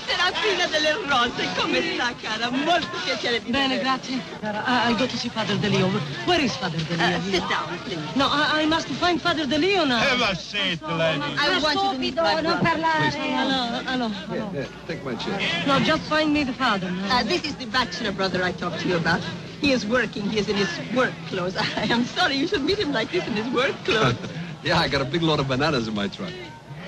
Serafina 0.04 0.66
delle 0.66 0.92
Rose, 1.07 1.48
come 1.57 1.80
sta, 1.94 2.12
cara? 2.20 2.50
Molto 2.50 2.88
piacere 3.04 3.40
di 3.40 3.50
Bene, 3.50 3.78
grazie. 3.78 4.16
I, 4.16 4.88
I'll 4.88 4.96
go 4.96 5.07
to 5.07 5.16
see 5.16 5.28
Father 5.28 5.57
De 5.59 5.68
Leo. 5.68 5.88
Where 6.24 6.42
is 6.42 6.57
Father 6.57 6.82
De 6.82 6.96
Leo? 6.96 7.16
Uh, 7.16 7.22
sit 7.22 7.48
down, 7.48 7.78
please. 7.84 8.00
No, 8.14 8.26
I, 8.26 8.62
I 8.62 8.66
must 8.66 8.88
find 8.88 9.20
Father 9.20 9.46
De 9.46 9.59
Leo 9.59 9.84
now. 9.84 9.98
Have 9.98 10.20
a 10.20 10.34
seat, 10.34 10.82
lady. 10.82 11.22
I 11.38 11.61
want 11.62 11.76
you 11.80 11.92
to 11.92 11.98
meet 11.98 12.16
my 12.16 12.40
non 12.40 12.61
parlare. 12.61 13.11
Please. 13.11 13.34
Allora, 13.36 13.82
allora, 13.86 14.14
allora. 14.28 14.68
take 14.86 15.04
my 15.04 15.14
chair. 15.14 15.38
No, 15.66 15.78
just 15.80 16.02
find 16.09 16.32
me 16.32 16.44
the 16.44 16.52
father. 16.52 16.90
No. 16.90 17.04
Uh, 17.09 17.22
this 17.22 17.44
is 17.44 17.54
the 17.57 17.66
bachelor 17.66 18.12
brother 18.12 18.42
I 18.42 18.52
talked 18.52 18.80
to 18.80 18.88
you 18.88 18.96
about. 18.96 19.22
He 19.61 19.72
is 19.72 19.86
working. 19.86 20.22
He 20.28 20.38
is 20.38 20.48
in 20.48 20.57
his 20.57 20.68
work 20.94 21.12
clothes. 21.28 21.57
I 21.76 21.84
am 21.84 22.04
sorry 22.04 22.36
you 22.36 22.46
should 22.46 22.62
meet 22.62 22.78
him 22.78 22.92
like 22.92 23.11
this 23.11 23.26
in 23.26 23.34
his 23.34 23.48
work 23.54 23.74
clothes. 23.84 24.16
yeah, 24.62 24.78
I 24.78 24.88
got 24.88 25.00
a 25.00 25.04
big 25.04 25.22
load 25.22 25.40
of 25.40 25.48
bananas 25.48 25.88
in 25.88 25.94
my 25.94 26.09
truck. 26.09 26.32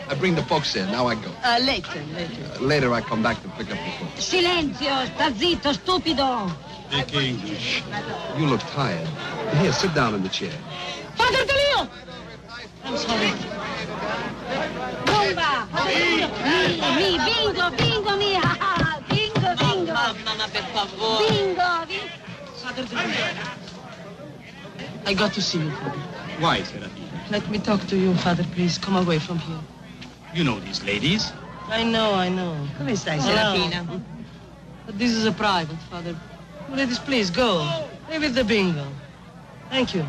I 0.08 0.14
bring 0.14 0.34
the 0.34 0.42
folks 0.44 0.74
in. 0.74 0.90
Now 0.90 1.06
I 1.06 1.14
go. 1.16 1.30
Uh, 1.44 1.58
later, 1.62 2.02
later. 2.14 2.42
Uh, 2.54 2.60
later 2.60 2.94
I 2.94 3.02
come 3.02 3.22
back 3.22 3.42
to 3.42 3.48
pick 3.50 3.70
up 3.70 3.78
the 3.78 3.90
folks. 3.98 4.24
Silenzio, 4.24 5.04
sta 5.06 5.30
zitto, 5.30 5.72
stupido. 5.74 6.50
Speak 6.90 7.14
English. 7.14 7.82
You 8.38 8.46
look 8.46 8.60
tired. 8.72 9.06
Here, 9.60 9.72
sit 9.72 9.94
down 9.94 10.14
in 10.14 10.22
the 10.22 10.30
chair. 10.30 10.52
Father 11.16 11.44
De 11.44 11.52
Leo! 11.52 11.88
I'm 12.84 12.96
sorry. 12.96 13.32
Bomba! 15.04 15.68
Father 15.70 15.92
De 15.92 16.16
Leo! 16.16 16.28
Mi, 16.42 16.80
mi, 16.96 17.18
bingo, 17.26 17.70
bingo, 17.76 18.16
mia! 18.16 18.40
Bingo, 19.10 19.54
bingo! 19.56 19.92
Mamma, 19.92 20.34
ma 20.38 20.46
per 20.48 20.64
favore. 20.72 21.28
Bingo, 21.28 21.86
bingo! 21.86 22.27
Father 22.86 23.14
I 25.06 25.14
got 25.14 25.32
to 25.34 25.42
see 25.42 25.58
you, 25.58 25.70
Father. 25.70 25.98
Why, 26.38 26.62
Serafina? 26.62 27.08
Let 27.30 27.48
me 27.50 27.58
talk 27.58 27.86
to 27.88 27.96
you, 27.96 28.14
Father, 28.14 28.44
please. 28.54 28.78
Come 28.78 28.96
away 28.96 29.18
from 29.18 29.38
here. 29.38 29.58
You 30.34 30.44
know 30.44 30.60
these 30.60 30.84
ladies. 30.84 31.32
I 31.68 31.82
know, 31.82 32.14
I 32.14 32.28
know. 32.28 32.56
Come 32.76 32.88
stai, 32.88 33.18
Oh, 33.18 33.20
Serafina? 33.20 33.84
no. 33.84 34.02
But 34.86 34.98
this 34.98 35.10
is 35.12 35.26
a 35.26 35.32
private, 35.32 35.78
Father. 35.90 36.14
Ladies, 36.70 36.98
please, 36.98 37.30
go. 37.30 37.66
Leave 38.10 38.22
it 38.22 38.34
the 38.34 38.44
bingo. 38.44 38.86
Thank 39.70 39.94
you. 39.94 40.04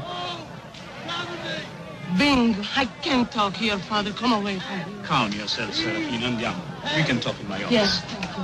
Bingo. 2.18 2.62
I 2.76 2.86
can't 3.02 3.32
talk 3.32 3.56
here, 3.56 3.78
Father. 3.78 4.12
Come 4.12 4.34
away 4.34 4.60
from 4.60 4.80
here. 4.80 5.04
Calm 5.04 5.32
yourself, 5.32 5.74
Serafina. 5.74 6.28
Andiamo. 6.28 6.62
We 6.96 7.04
can 7.04 7.20
talk 7.20 7.40
in 7.40 7.48
my 7.48 7.58
office. 7.64 7.72
Yes, 7.72 8.02
thank 8.02 8.38
you. 8.38 8.44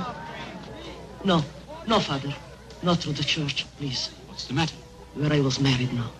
No, 1.24 1.44
no, 1.86 2.00
Father. 2.00 2.34
Not 2.82 2.98
through 2.98 3.14
the 3.14 3.24
church, 3.24 3.66
please. 3.78 4.10
What's 4.36 4.48
the 4.48 4.52
matter? 4.52 4.76
Where 5.14 5.34
I 5.34 5.40
was 5.40 5.56
married 5.56 5.92
now. 5.92 6.12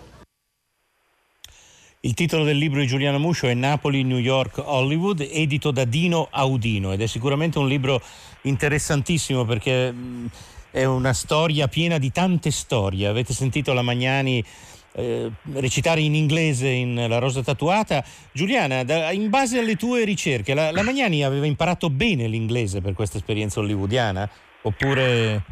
Il 2.00 2.14
titolo 2.14 2.44
del 2.44 2.56
libro 2.56 2.80
di 2.80 2.86
Giuliano 2.86 3.18
Muscio 3.18 3.46
è 3.46 3.52
Napoli, 3.52 4.04
New 4.04 4.16
York, 4.16 4.62
Hollywood, 4.64 5.20
edito 5.20 5.70
da 5.70 5.84
Dino 5.84 6.28
Audino 6.30 6.92
ed 6.92 7.02
è 7.02 7.06
sicuramente 7.06 7.58
un 7.58 7.68
libro 7.68 8.00
interessantissimo 8.42 9.44
perché 9.44 9.92
mh, 9.92 10.30
è 10.70 10.84
una 10.84 11.12
storia 11.12 11.68
piena 11.68 11.98
di 11.98 12.10
tante 12.10 12.50
storie. 12.50 13.06
Avete 13.06 13.34
sentito 13.34 13.74
la 13.74 13.82
Magnani 13.82 14.42
eh, 14.92 15.30
recitare 15.52 16.00
in 16.00 16.14
inglese 16.14 16.68
in 16.68 16.94
La 16.94 17.18
Rosa 17.18 17.42
Tatuata. 17.42 18.02
Giuliana, 18.32 18.82
da- 18.82 19.10
in 19.12 19.28
base 19.28 19.58
alle 19.58 19.76
tue 19.76 20.04
ricerche, 20.04 20.54
la, 20.54 20.70
la 20.70 20.82
Magnani 20.82 21.22
aveva 21.22 21.44
imparato 21.44 21.90
bene 21.90 22.28
l'inglese 22.28 22.80
per 22.80 22.94
questa 22.94 23.18
esperienza 23.18 23.60
hollywoodiana? 23.60 24.26
Oppure 24.62 25.42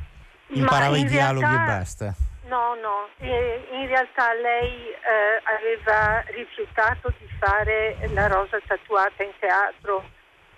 imparava 0.55 0.97
i 0.97 1.05
dialoghi 1.05 1.45
realtà- 1.45 1.63
e 1.63 1.79
basta? 1.79 2.17
No, 2.55 2.77
no, 2.77 3.09
in 3.19 3.89
realtà 3.89 4.33
lei 4.35 4.89
eh, 4.89 5.41
aveva 5.43 6.23
rifiutato 6.29 7.13
di 7.19 7.29
fare 7.41 7.97
la 8.13 8.29
rosa 8.29 8.61
tatuata 8.65 9.25
in 9.25 9.33
teatro. 9.41 10.05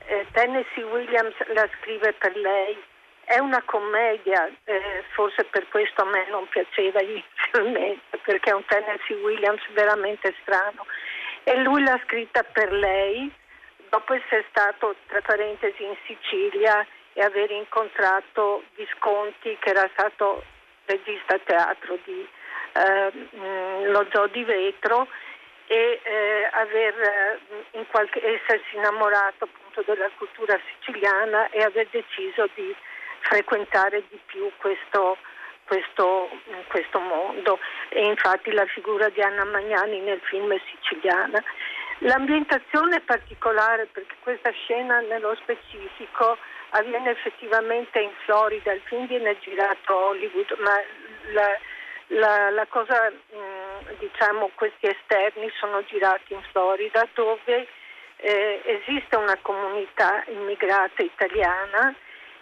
Eh, 0.04 0.26
Tennessee 0.32 0.84
Williams 0.84 1.34
la 1.54 1.66
scrive 1.78 2.12
per 2.12 2.36
lei. 2.36 2.76
È 3.24 3.38
una 3.38 3.62
commedia, 3.64 4.46
eh, 4.64 5.04
forse 5.14 5.44
per 5.44 5.66
questo 5.70 6.02
a 6.02 6.04
me 6.04 6.26
non 6.28 6.46
piaceva 6.48 7.00
inizialmente, 7.00 8.18
perché 8.18 8.50
è 8.50 8.54
un 8.54 8.66
Tennessee 8.66 9.16
Williams 9.22 9.62
veramente 9.70 10.34
strano. 10.42 10.84
E 11.44 11.56
lui 11.62 11.82
l'ha 11.82 11.98
scritta 12.04 12.42
per 12.42 12.72
lei, 12.72 13.32
dopo 13.88 14.12
essere 14.12 14.44
stato, 14.50 14.96
tra 15.06 15.22
parentesi, 15.22 15.82
in 15.82 15.96
Sicilia 16.04 16.86
e 17.14 17.22
aver 17.22 17.50
incontrato 17.52 18.64
Visconti, 18.74 19.56
che 19.60 19.70
era 19.70 19.88
stato 19.94 20.44
regista 20.86 21.38
teatro 21.44 21.98
di 22.04 22.26
eh, 22.72 23.86
Lo 23.90 24.06
Zoo 24.10 24.26
di 24.28 24.44
Vetro 24.44 25.06
e 25.66 26.00
eh, 26.02 26.48
aver 26.52 26.94
eh, 27.00 27.38
in 27.78 27.86
qualche, 27.88 28.20
essersi 28.24 28.76
innamorato 28.76 29.44
appunto 29.44 29.82
della 29.82 30.10
cultura 30.16 30.58
siciliana 30.70 31.50
e 31.50 31.62
aver 31.62 31.88
deciso 31.90 32.48
di 32.54 32.74
frequentare 33.20 34.04
di 34.08 34.18
più 34.26 34.50
questo, 34.58 35.16
questo, 35.64 36.28
questo 36.68 37.00
mondo 37.00 37.58
e 37.88 38.06
infatti 38.06 38.52
la 38.52 38.66
figura 38.66 39.08
di 39.08 39.20
Anna 39.20 39.44
Magnani 39.44 40.00
nel 40.00 40.20
film 40.22 40.52
è 40.52 40.60
siciliana. 40.70 41.42
L'ambientazione 42.00 42.96
è 42.96 43.00
particolare 43.00 43.86
perché 43.86 44.14
questa 44.20 44.50
scena 44.50 45.00
nello 45.00 45.34
specifico 45.36 46.36
avviene 46.70 47.10
effettivamente 47.10 48.00
in 48.00 48.12
Florida, 48.24 48.72
il 48.72 48.82
film 48.84 49.06
viene 49.06 49.38
girato 49.40 49.92
a 49.92 50.06
Hollywood, 50.06 50.56
ma 50.58 50.74
la, 51.32 51.58
la, 52.08 52.50
la 52.50 52.66
cosa, 52.68 53.10
mh, 53.10 53.98
diciamo, 53.98 54.50
questi 54.54 54.86
esterni 54.86 55.50
sono 55.58 55.82
girati 55.84 56.34
in 56.34 56.42
Florida 56.50 57.06
dove 57.14 57.66
eh, 58.16 58.62
esiste 58.64 59.16
una 59.16 59.36
comunità 59.42 60.24
immigrata 60.28 61.02
italiana 61.02 61.94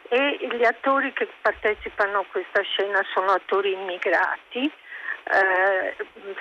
e 0.09 0.39
gli 0.53 0.65
attori 0.65 1.13
che 1.13 1.29
partecipano 1.41 2.21
a 2.21 2.25
questa 2.31 2.63
scena 2.63 3.03
sono 3.13 3.33
attori 3.33 3.73
immigrati. 3.73 4.71
Eh, 5.27 5.97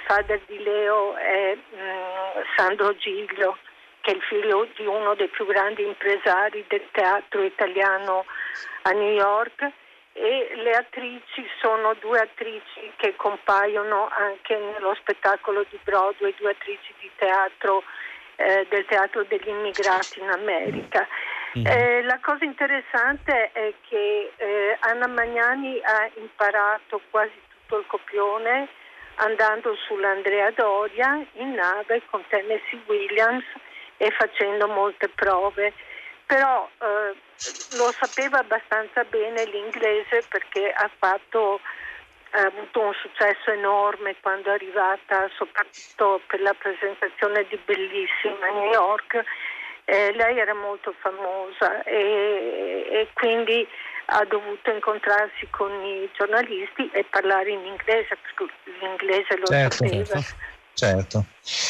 Fader 0.05 0.41
di 0.45 0.61
Leo 0.61 1.15
è 1.15 1.55
mh, 1.55 2.43
Sandro 2.57 2.93
Giglio, 2.97 3.57
che 4.03 4.11
è 4.11 4.15
il 4.15 4.21
figlio 4.21 4.67
di 4.75 4.85
uno 4.85 5.15
dei 5.15 5.29
più 5.29 5.45
grandi 5.45 5.85
impresari 5.85 6.65
del 6.67 6.83
teatro 6.91 7.41
italiano 7.41 8.25
a 8.81 8.91
New 8.91 9.13
York 9.13 9.71
e 10.11 10.51
le 10.55 10.71
attrici 10.71 11.47
sono 11.61 11.95
due 12.01 12.19
attrici 12.19 12.91
che 12.97 13.15
compaiono 13.15 14.09
anche 14.11 14.57
nello 14.57 14.93
spettacolo 14.95 15.65
di 15.69 15.79
Broadway, 15.83 16.35
due 16.37 16.51
attrici 16.51 16.93
di 16.99 17.09
teatro 17.15 17.83
eh, 18.35 18.67
del 18.69 18.85
teatro 18.85 19.23
degli 19.23 19.47
immigrati 19.47 20.19
in 20.19 20.29
America. 20.29 21.07
Eh, 21.53 22.01
la 22.03 22.19
cosa 22.19 22.43
interessante 22.43 23.51
è 23.53 23.73
che 23.87 24.33
eh, 24.35 24.77
Anna 24.81 25.07
Magnani 25.07 25.79
ha 25.81 26.09
imparato 26.15 26.99
quasi 27.09 27.39
tutto 27.47 27.79
il 27.79 27.85
copione 27.87 28.67
andando 29.15 29.75
sull'Andrea 29.87 30.51
Doria 30.51 31.25
in 31.33 31.53
nave 31.53 32.01
con 32.09 32.23
Tennessee 32.27 32.81
Williams 32.87 33.45
e 33.97 34.11
facendo 34.11 34.67
molte 34.67 35.09
prove. 35.09 35.73
Però 36.25 36.69
eh, 36.79 37.15
lo 37.77 37.91
sapeva 37.99 38.39
abbastanza 38.39 39.03
bene 39.03 39.45
l'inglese 39.45 40.23
perché 40.29 40.71
ha 40.71 40.89
fatto 40.97 41.59
ha 42.35 42.41
avuto 42.45 42.79
un 42.81 42.93
successo 42.93 43.51
enorme 43.51 44.15
quando 44.21 44.49
è 44.49 44.53
arrivata 44.53 45.29
soprattutto 45.35 46.21
per 46.25 46.41
la 46.41 46.53
presentazione 46.53 47.45
di 47.47 47.59
Bellissima 47.63 48.47
a 48.47 48.51
New 48.51 48.71
York. 48.71 49.23
Eh, 49.85 50.13
lei 50.13 50.39
era 50.39 50.55
molto 50.55 50.95
famosa 50.99 51.83
e, 51.83 52.87
e 52.89 53.07
quindi 53.13 53.67
ha 54.05 54.25
dovuto 54.25 54.71
incontrarsi 54.71 55.47
con 55.49 55.71
i 55.83 56.09
giornalisti 56.13 56.89
e 56.91 57.03
parlare 57.03 57.51
in 57.51 57.65
inglese 57.65 58.17
perché 58.21 58.53
l'inglese 58.79 59.37
lo 59.37 59.45
Certo, 59.45 59.85
sapeva. 59.85 60.05
certo. 60.05 60.51
Certo. 60.73 61.25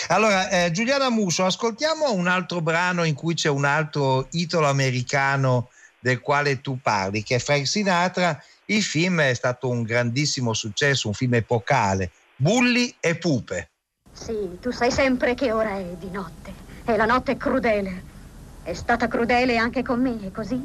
Allora, 0.07 0.49
eh, 0.49 0.71
Giuliana 0.71 1.09
Muso, 1.09 1.45
ascoltiamo 1.45 2.11
un 2.13 2.27
altro 2.27 2.61
brano 2.61 3.03
in 3.03 3.13
cui 3.13 3.33
c'è 3.33 3.49
un 3.49 3.65
altro 3.65 4.27
italo 4.31 4.67
americano 4.67 5.69
del 5.99 6.19
quale 6.19 6.61
tu 6.61 6.79
parli, 6.81 7.23
che 7.23 7.35
è 7.35 7.39
Frank 7.39 7.67
Sinatra. 7.67 8.41
Il 8.65 8.81
film 8.81 9.21
è 9.21 9.33
stato 9.33 9.69
un 9.69 9.83
grandissimo 9.83 10.53
successo, 10.53 11.07
un 11.07 11.13
film 11.13 11.33
epocale, 11.35 12.11
Bulli 12.35 12.95
e 12.99 13.15
Pupe. 13.15 13.69
Sì, 14.11 14.57
tu 14.61 14.71
sai 14.71 14.91
sempre 14.91 15.33
che 15.33 15.51
ora 15.51 15.77
è 15.77 15.95
di 15.97 16.09
notte. 16.09 16.53
E 16.85 16.95
la 16.95 17.05
notte 17.05 17.33
è 17.33 17.37
crudele. 17.37 18.03
È 18.63 18.73
stata 18.73 19.07
crudele 19.07 19.57
anche 19.57 19.81
con 19.81 20.01
me, 20.01 20.27
è 20.27 20.31
così? 20.31 20.63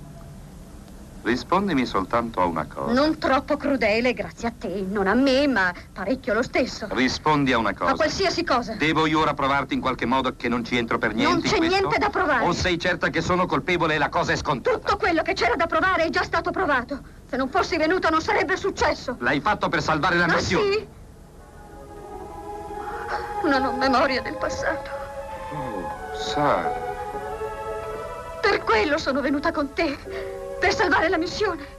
Rispondimi 1.21 1.85
soltanto 1.85 2.41
a 2.41 2.45
una 2.45 2.67
cosa. 2.67 2.93
Non 2.93 3.19
troppo 3.19 3.57
crudele, 3.57 4.13
grazie 4.15 4.49
a 4.49 4.53
te, 4.57 4.85
non 4.89 5.07
a 5.09 5.15
me, 5.15 5.47
ma 5.47 5.73
parecchio 5.93 6.33
lo 6.33 6.43
stesso. 6.43 6.87
Rispondi 6.91 7.53
a 7.53 7.59
una 7.59 7.75
cosa. 7.75 7.91
A 7.91 7.95
qualsiasi 7.95 8.45
cosa. 8.45 8.75
Devo 8.75 9.05
io 9.07 9.21
ora 9.21 9.35
provarti 9.35 9.75
in 9.75 9.81
qualche 9.81 10.07
modo 10.07 10.35
che 10.37 10.49
non 10.49 10.65
ci 10.65 10.77
entro 10.79 10.97
per 10.99 11.15
niente 11.15 11.33
Non 11.33 11.43
c'è 11.43 11.59
niente 11.59 11.99
da 11.99 12.09
provare. 12.09 12.45
O 12.47 12.53
sei 12.53 12.79
certa 12.79 13.11
che 13.11 13.21
sono 13.21 13.47
colpevole 13.47 13.97
e 13.97 13.99
la 13.99 14.09
cosa 14.09 14.33
è 14.33 14.37
scontata? 14.37 14.79
Tutto 14.79 14.97
quello 14.97 15.23
che 15.23 15.33
c'era 15.35 15.55
da 15.57 15.67
provare 15.67 16.05
è 16.05 16.09
già 16.11 16.23
stato 16.23 16.51
provato. 16.51 17.01
Se 17.29 17.37
non 17.37 17.49
fossi 17.51 17.77
venuta 17.77 18.09
non 18.09 18.23
sarebbe 18.23 18.57
successo. 18.57 19.17
L'hai 19.19 19.41
fatto 19.41 19.69
per 19.69 19.83
salvare 19.83 20.17
la 20.17 20.25
Ah, 20.25 20.35
missione? 20.35 20.73
sì? 20.73 20.89
Non 23.45 23.65
ho 23.65 23.73
memoria 23.77 24.23
del 24.23 24.37
passato. 24.37 24.91
Sa. 26.15 26.71
Per 28.41 28.63
quello 28.65 28.99
sono 28.99 29.21
venuta 29.21 29.51
con 29.53 29.73
te. 29.75 30.38
Per 30.59 30.75
salvare 30.75 31.09
la 31.09 31.17
missione. 31.19 31.77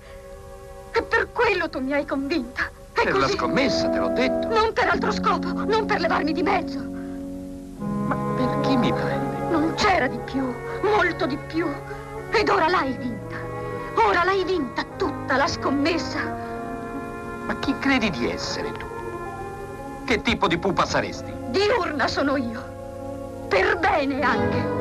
E 0.92 1.02
per 1.04 1.32
quello 1.32 1.70
tu 1.70 1.80
mi 1.80 1.94
hai 1.94 2.06
convinta. 2.06 2.64
È 2.94 3.04
Per 3.04 3.14
la 3.14 3.26
così. 3.26 3.38
scommessa, 3.38 3.90
te 3.90 3.98
l'ho 3.98 4.10
detto. 4.10 4.48
Non 4.48 4.74
per 4.74 4.90
altro 4.90 5.12
scopo, 5.12 5.52
non 5.52 5.86
per 5.86 6.00
levarmi 6.00 6.34
di 6.34 6.44
mezzo. 6.44 6.80
Per 8.10 8.60
chi 8.62 8.76
mi 8.78 8.92
prendi? 8.92 9.38
Non 9.52 9.74
c'era 9.76 10.08
di 10.08 10.18
più, 10.20 10.54
molto 10.82 11.26
di 11.26 11.38
più. 11.48 11.68
Ed 12.32 12.50
ora 12.50 12.68
l'hai 12.68 12.94
vinta. 12.98 13.36
Ora 14.06 14.24
l'hai 14.24 14.44
vinta 14.44 14.84
tutta 14.98 15.36
la 15.38 15.48
scommessa. 15.48 16.20
Ma 17.46 17.56
chi 17.60 17.76
credi 17.80 18.10
di 18.10 18.30
essere 18.30 18.72
tu? 18.74 18.86
Che 20.06 20.22
tipo 20.22 20.48
di 20.48 20.58
pupa 20.58 20.86
saresti? 20.86 21.32
Diurna 21.50 22.08
sono 22.08 22.36
io. 22.38 22.64
Per 23.48 23.78
bene 23.78 24.22
anche. 24.22 24.78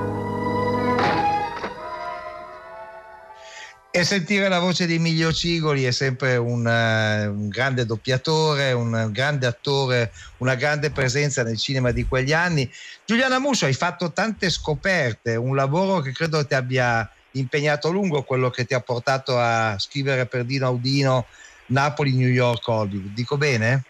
E 3.99 4.05
sentire 4.05 4.47
la 4.49 4.61
voce 4.61 4.87
di 4.87 4.95
Emilio 4.95 5.33
Cigoli 5.33 5.83
è 5.83 5.91
sempre 5.91 6.37
un, 6.37 6.65
eh, 6.65 7.27
un 7.27 7.49
grande 7.49 7.85
doppiatore, 7.85 8.71
un 8.71 9.09
grande 9.11 9.45
attore, 9.45 10.13
una 10.37 10.55
grande 10.55 10.93
presenza 10.93 11.43
nel 11.43 11.59
cinema 11.59 11.91
di 11.91 12.07
quegli 12.07 12.33
anni. 12.33 12.71
Giuliana 13.05 13.41
Musso, 13.41 13.65
hai 13.65 13.73
fatto 13.73 14.13
tante 14.13 14.51
scoperte, 14.51 15.35
un 15.35 15.57
lavoro 15.57 15.99
che 15.99 16.13
credo 16.13 16.47
ti 16.47 16.55
abbia 16.55 17.11
impegnato 17.33 17.89
a 17.89 17.91
lungo, 17.91 18.23
quello 18.23 18.51
che 18.51 18.67
ti 18.67 18.73
ha 18.73 18.81
portato 18.81 19.37
a 19.37 19.77
scrivere 19.81 20.27
per 20.27 20.45
Dino 20.45 20.67
Audino 20.67 21.27
Napoli, 21.67 22.15
New 22.15 22.31
York, 22.31 22.69
Hollywood. 22.69 23.13
Dico 23.15 23.37
bene? 23.37 23.83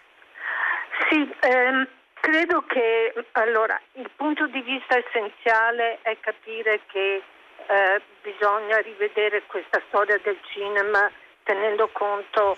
Sì, 1.11 1.17
ehm, 1.41 1.87
credo 2.15 2.65
che 2.67 3.13
allora, 3.33 3.79
il 3.97 4.11
punto 4.17 4.47
di 4.47 4.63
vista 4.63 4.97
essenziale 4.97 5.99
è 6.01 6.17
capire 6.19 6.81
che 6.91 7.23
eh, 7.69 8.01
bisogna 8.23 8.79
rivedere 8.79 9.43
questa 9.47 9.81
storia 9.89 10.19
del 10.23 10.39
cinema 10.53 11.11
tenendo 11.45 11.89
conto 11.89 12.57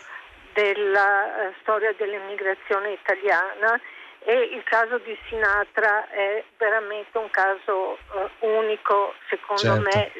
della 0.52 1.24
uh, 1.24 1.54
storia 1.60 1.92
dell'immigrazione 1.92 2.92
italiana 2.92 3.80
e 4.20 4.34
il 4.34 4.62
caso 4.64 4.98
di 4.98 5.16
Sinatra 5.28 6.08
è 6.10 6.42
veramente 6.58 7.16
un 7.18 7.30
caso 7.30 7.98
uh, 8.12 8.46
unico 8.46 9.14
secondo 9.28 9.82
certo. 9.82 9.82
me 9.82 10.12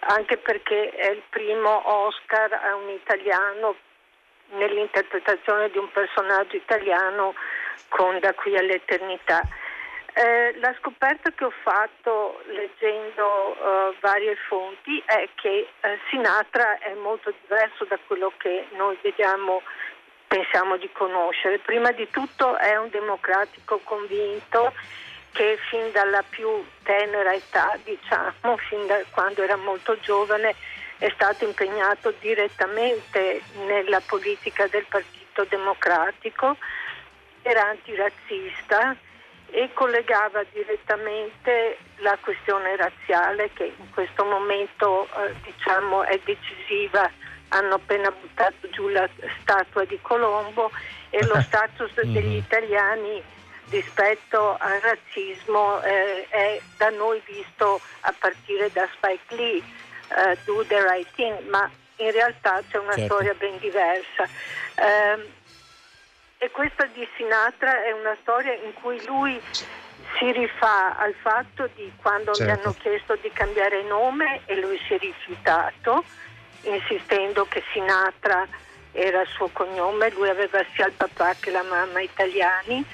anche 0.00 0.36
perché 0.36 0.90
è 0.90 1.10
il 1.10 1.22
primo 1.28 1.82
Oscar 2.06 2.52
a 2.52 2.74
un 2.74 2.88
italiano 2.90 3.76
nell'interpretazione 4.50 5.70
di 5.70 5.78
un 5.78 5.90
personaggio 5.90 6.56
italiano 6.56 7.34
con 7.88 8.18
Da 8.20 8.32
qui 8.34 8.56
all'eternità. 8.56 9.42
Eh, 10.18 10.54
la 10.60 10.74
scoperta 10.78 11.30
che 11.32 11.44
ho 11.44 11.52
fatto 11.62 12.40
leggendo 12.46 13.50
uh, 13.50 13.94
varie 14.00 14.34
fonti 14.48 15.02
è 15.04 15.28
che 15.34 15.68
eh, 15.78 15.98
Sinatra 16.08 16.78
è 16.78 16.94
molto 16.94 17.34
diverso 17.42 17.84
da 17.84 17.98
quello 18.06 18.32
che 18.38 18.64
noi 18.78 18.96
vediamo, 19.02 19.60
pensiamo 20.26 20.78
di 20.78 20.88
conoscere. 20.90 21.58
Prima 21.58 21.92
di 21.92 22.08
tutto 22.08 22.56
è 22.56 22.78
un 22.78 22.88
democratico 22.88 23.78
convinto 23.84 24.72
che 25.32 25.58
fin 25.68 25.92
dalla 25.92 26.24
più 26.26 26.64
tenera 26.82 27.34
età, 27.34 27.78
diciamo, 27.84 28.56
fin 28.70 28.86
da 28.86 28.98
quando 29.10 29.42
era 29.42 29.56
molto 29.56 29.98
giovane, 30.00 30.54
è 30.96 31.10
stato 31.10 31.44
impegnato 31.44 32.14
direttamente 32.20 33.42
nella 33.66 34.00
politica 34.00 34.66
del 34.66 34.86
Partito 34.88 35.44
Democratico, 35.44 36.56
era 37.42 37.66
antirazzista 37.66 38.96
e 39.50 39.70
collegava 39.72 40.44
direttamente 40.52 41.78
la 41.96 42.16
questione 42.20 42.76
razziale 42.76 43.50
che 43.52 43.72
in 43.76 43.90
questo 43.92 44.24
momento 44.24 45.06
eh, 45.16 45.34
diciamo, 45.42 46.02
è 46.04 46.20
decisiva. 46.24 47.10
Hanno 47.48 47.74
appena 47.74 48.10
buttato 48.10 48.68
giù 48.70 48.88
la 48.88 49.08
statua 49.40 49.84
di 49.84 49.98
Colombo 50.02 50.70
e 51.10 51.24
lo 51.24 51.40
status 51.46 51.94
degli 51.94 52.18
mm-hmm. 52.18 52.38
italiani 52.38 53.22
rispetto 53.68 54.56
al 54.58 54.80
razzismo 54.80 55.82
eh, 55.82 56.26
è 56.28 56.60
da 56.76 56.90
noi 56.90 57.20
visto 57.24 57.80
a 58.00 58.14
partire 58.18 58.70
da 58.72 58.88
Spike 58.94 59.34
Lee, 59.34 59.62
uh, 60.10 60.36
Do 60.44 60.64
the 60.66 60.80
Right 60.80 61.08
Thing, 61.14 61.48
ma 61.48 61.68
in 61.96 62.10
realtà 62.12 62.62
c'è 62.68 62.78
una 62.78 62.94
certo. 62.94 63.14
storia 63.14 63.34
ben 63.34 63.58
diversa. 63.58 64.28
Uh, 64.76 65.35
e 66.38 66.50
questa 66.50 66.84
di 66.86 67.06
Sinatra 67.16 67.84
è 67.84 67.92
una 67.92 68.16
storia 68.20 68.52
in 68.52 68.72
cui 68.74 69.02
lui 69.06 69.40
si 70.18 70.32
rifà 70.32 70.96
al 70.96 71.14
fatto 71.14 71.68
di 71.74 71.90
quando 71.96 72.32
certo. 72.34 72.44
gli 72.44 72.56
hanno 72.56 72.74
chiesto 72.78 73.16
di 73.20 73.30
cambiare 73.32 73.82
nome 73.82 74.42
e 74.46 74.60
lui 74.60 74.78
si 74.86 74.94
è 74.94 74.98
rifiutato, 74.98 76.04
insistendo 76.62 77.46
che 77.46 77.62
Sinatra 77.72 78.46
era 78.92 79.22
il 79.22 79.28
suo 79.28 79.48
cognome, 79.52 80.10
lui 80.10 80.28
aveva 80.28 80.64
sia 80.74 80.86
il 80.86 80.92
papà 80.92 81.34
che 81.38 81.50
la 81.50 81.62
mamma 81.62 82.00
italiani 82.00 82.84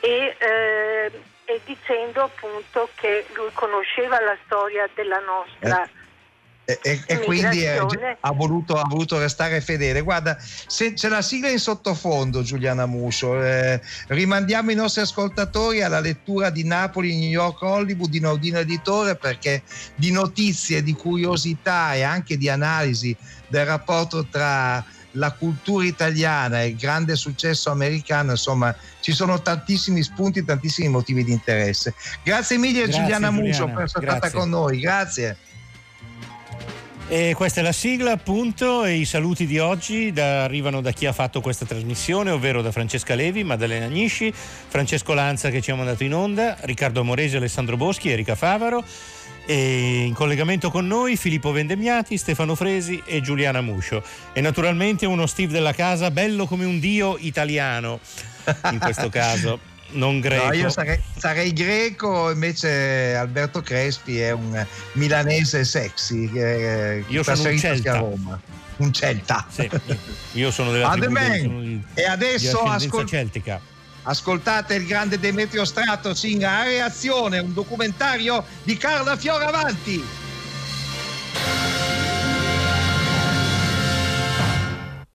e, 0.00 0.36
eh, 0.38 1.10
e 1.44 1.60
dicendo 1.64 2.22
appunto 2.22 2.88
che 2.94 3.26
lui 3.34 3.50
conosceva 3.52 4.20
la 4.20 4.36
storia 4.44 4.88
della 4.94 5.20
nostra... 5.20 5.84
Eh 5.84 6.02
e, 6.64 6.78
e, 6.82 7.02
e 7.06 7.18
quindi 7.20 7.60
è, 7.60 7.76
ha, 8.20 8.32
voluto, 8.32 8.76
ha, 8.76 8.86
voluto, 8.88 9.18
restare 9.18 9.60
fedele. 9.60 10.00
Guarda, 10.00 10.36
se 10.40 10.94
c'è 10.94 11.08
la 11.08 11.20
sigla 11.20 11.50
in 11.50 11.58
sottofondo, 11.58 12.42
Giuliana 12.42 12.86
Muscio, 12.86 13.42
eh, 13.42 13.80
rimandiamo 14.08 14.70
i 14.70 14.74
nostri 14.74 15.02
ascoltatori 15.02 15.82
alla 15.82 16.00
lettura 16.00 16.50
di 16.50 16.64
Napoli, 16.64 17.18
New 17.18 17.28
York, 17.28 17.60
Hollywood 17.62 18.08
di 18.10 18.20
Nordino 18.20 18.58
Editore 18.58 19.16
perché 19.16 19.62
di 19.94 20.10
notizie, 20.10 20.82
di 20.82 20.94
curiosità 20.94 21.94
e 21.94 22.02
anche 22.02 22.38
di 22.38 22.48
analisi 22.48 23.14
del 23.46 23.66
rapporto 23.66 24.26
tra 24.26 24.82
la 25.16 25.32
cultura 25.32 25.84
italiana 25.84 26.62
e 26.62 26.68
il 26.68 26.76
grande 26.76 27.14
successo 27.14 27.70
americano, 27.70 28.32
insomma, 28.32 28.74
ci 29.00 29.12
sono 29.12 29.40
tantissimi 29.40 30.02
spunti, 30.02 30.44
tantissimi 30.44 30.88
motivi 30.88 31.24
di 31.24 31.32
interesse. 31.32 31.94
Grazie 32.22 32.56
mille 32.56 32.84
Grazie, 32.84 33.00
Giuliana, 33.00 33.28
Giuliana 33.28 33.30
Muscio 33.30 33.66
per 33.66 33.84
essere 33.84 34.06
stata 34.06 34.30
con 34.30 34.48
noi. 34.48 34.80
Grazie. 34.80 35.36
E 37.06 37.34
questa 37.36 37.60
è 37.60 37.62
la 37.62 37.72
sigla 37.72 38.12
appunto 38.12 38.84
e 38.84 38.94
i 38.94 39.04
saluti 39.04 39.46
di 39.46 39.58
oggi 39.58 40.10
da, 40.10 40.42
arrivano 40.44 40.80
da 40.80 40.90
chi 40.90 41.04
ha 41.04 41.12
fatto 41.12 41.42
questa 41.42 41.66
trasmissione, 41.66 42.30
ovvero 42.30 42.62
da 42.62 42.72
Francesca 42.72 43.14
Levi, 43.14 43.44
Maddalena 43.44 43.84
Agnisci, 43.84 44.32
Francesco 44.32 45.12
Lanza 45.12 45.50
che 45.50 45.60
ci 45.60 45.70
ha 45.70 45.74
mandato 45.74 46.02
in 46.02 46.14
onda, 46.14 46.56
Riccardo 46.62 47.00
Amoresi, 47.00 47.36
Alessandro 47.36 47.76
Boschi, 47.76 48.08
Erika 48.08 48.34
Favaro 48.34 48.82
e 49.46 50.04
in 50.06 50.14
collegamento 50.14 50.70
con 50.70 50.86
noi 50.86 51.16
Filippo 51.16 51.52
Vendemmiati, 51.52 52.16
Stefano 52.16 52.54
Fresi 52.54 53.02
e 53.04 53.20
Giuliana 53.20 53.60
Muscio. 53.60 54.02
E 54.32 54.40
naturalmente 54.40 55.04
uno 55.04 55.26
Steve 55.26 55.52
della 55.52 55.74
casa 55.74 56.10
bello 56.10 56.46
come 56.46 56.64
un 56.64 56.80
dio 56.80 57.18
italiano 57.18 58.00
in 58.70 58.78
questo 58.78 59.10
caso 59.10 59.72
non 59.90 60.20
greco. 60.20 60.46
No, 60.46 60.52
io 60.52 60.70
sarei, 60.70 61.00
sarei, 61.16 61.52
greco, 61.52 62.30
invece 62.30 63.14
Alberto 63.14 63.60
Crespi 63.60 64.18
è 64.18 64.32
un 64.32 64.66
milanese 64.92 65.64
sexy. 65.64 66.30
Eh, 66.32 67.04
io 67.06 67.22
sono 67.22 67.48
un 67.48 67.58
celta. 67.58 67.98
Roma. 67.98 68.40
Un 68.76 68.92
celta. 68.92 69.46
Sì, 69.48 69.70
io 70.32 70.50
sono 70.50 70.72
della 70.72 70.90
tribù, 70.90 71.16
di, 71.60 71.82
e 71.94 72.04
adesso 72.04 72.60
ascol- 72.62 73.06
celtica. 73.06 73.60
ascoltate 74.02 74.74
il 74.74 74.86
grande 74.86 75.20
Demetrio 75.20 75.64
Stratos 75.64 76.24
in 76.24 76.44
A 76.44 76.64
Reazione, 76.64 77.38
un 77.38 77.54
documentario 77.54 78.44
di 78.64 78.76
Carla 78.76 79.16
Fioravanti. 79.16 80.04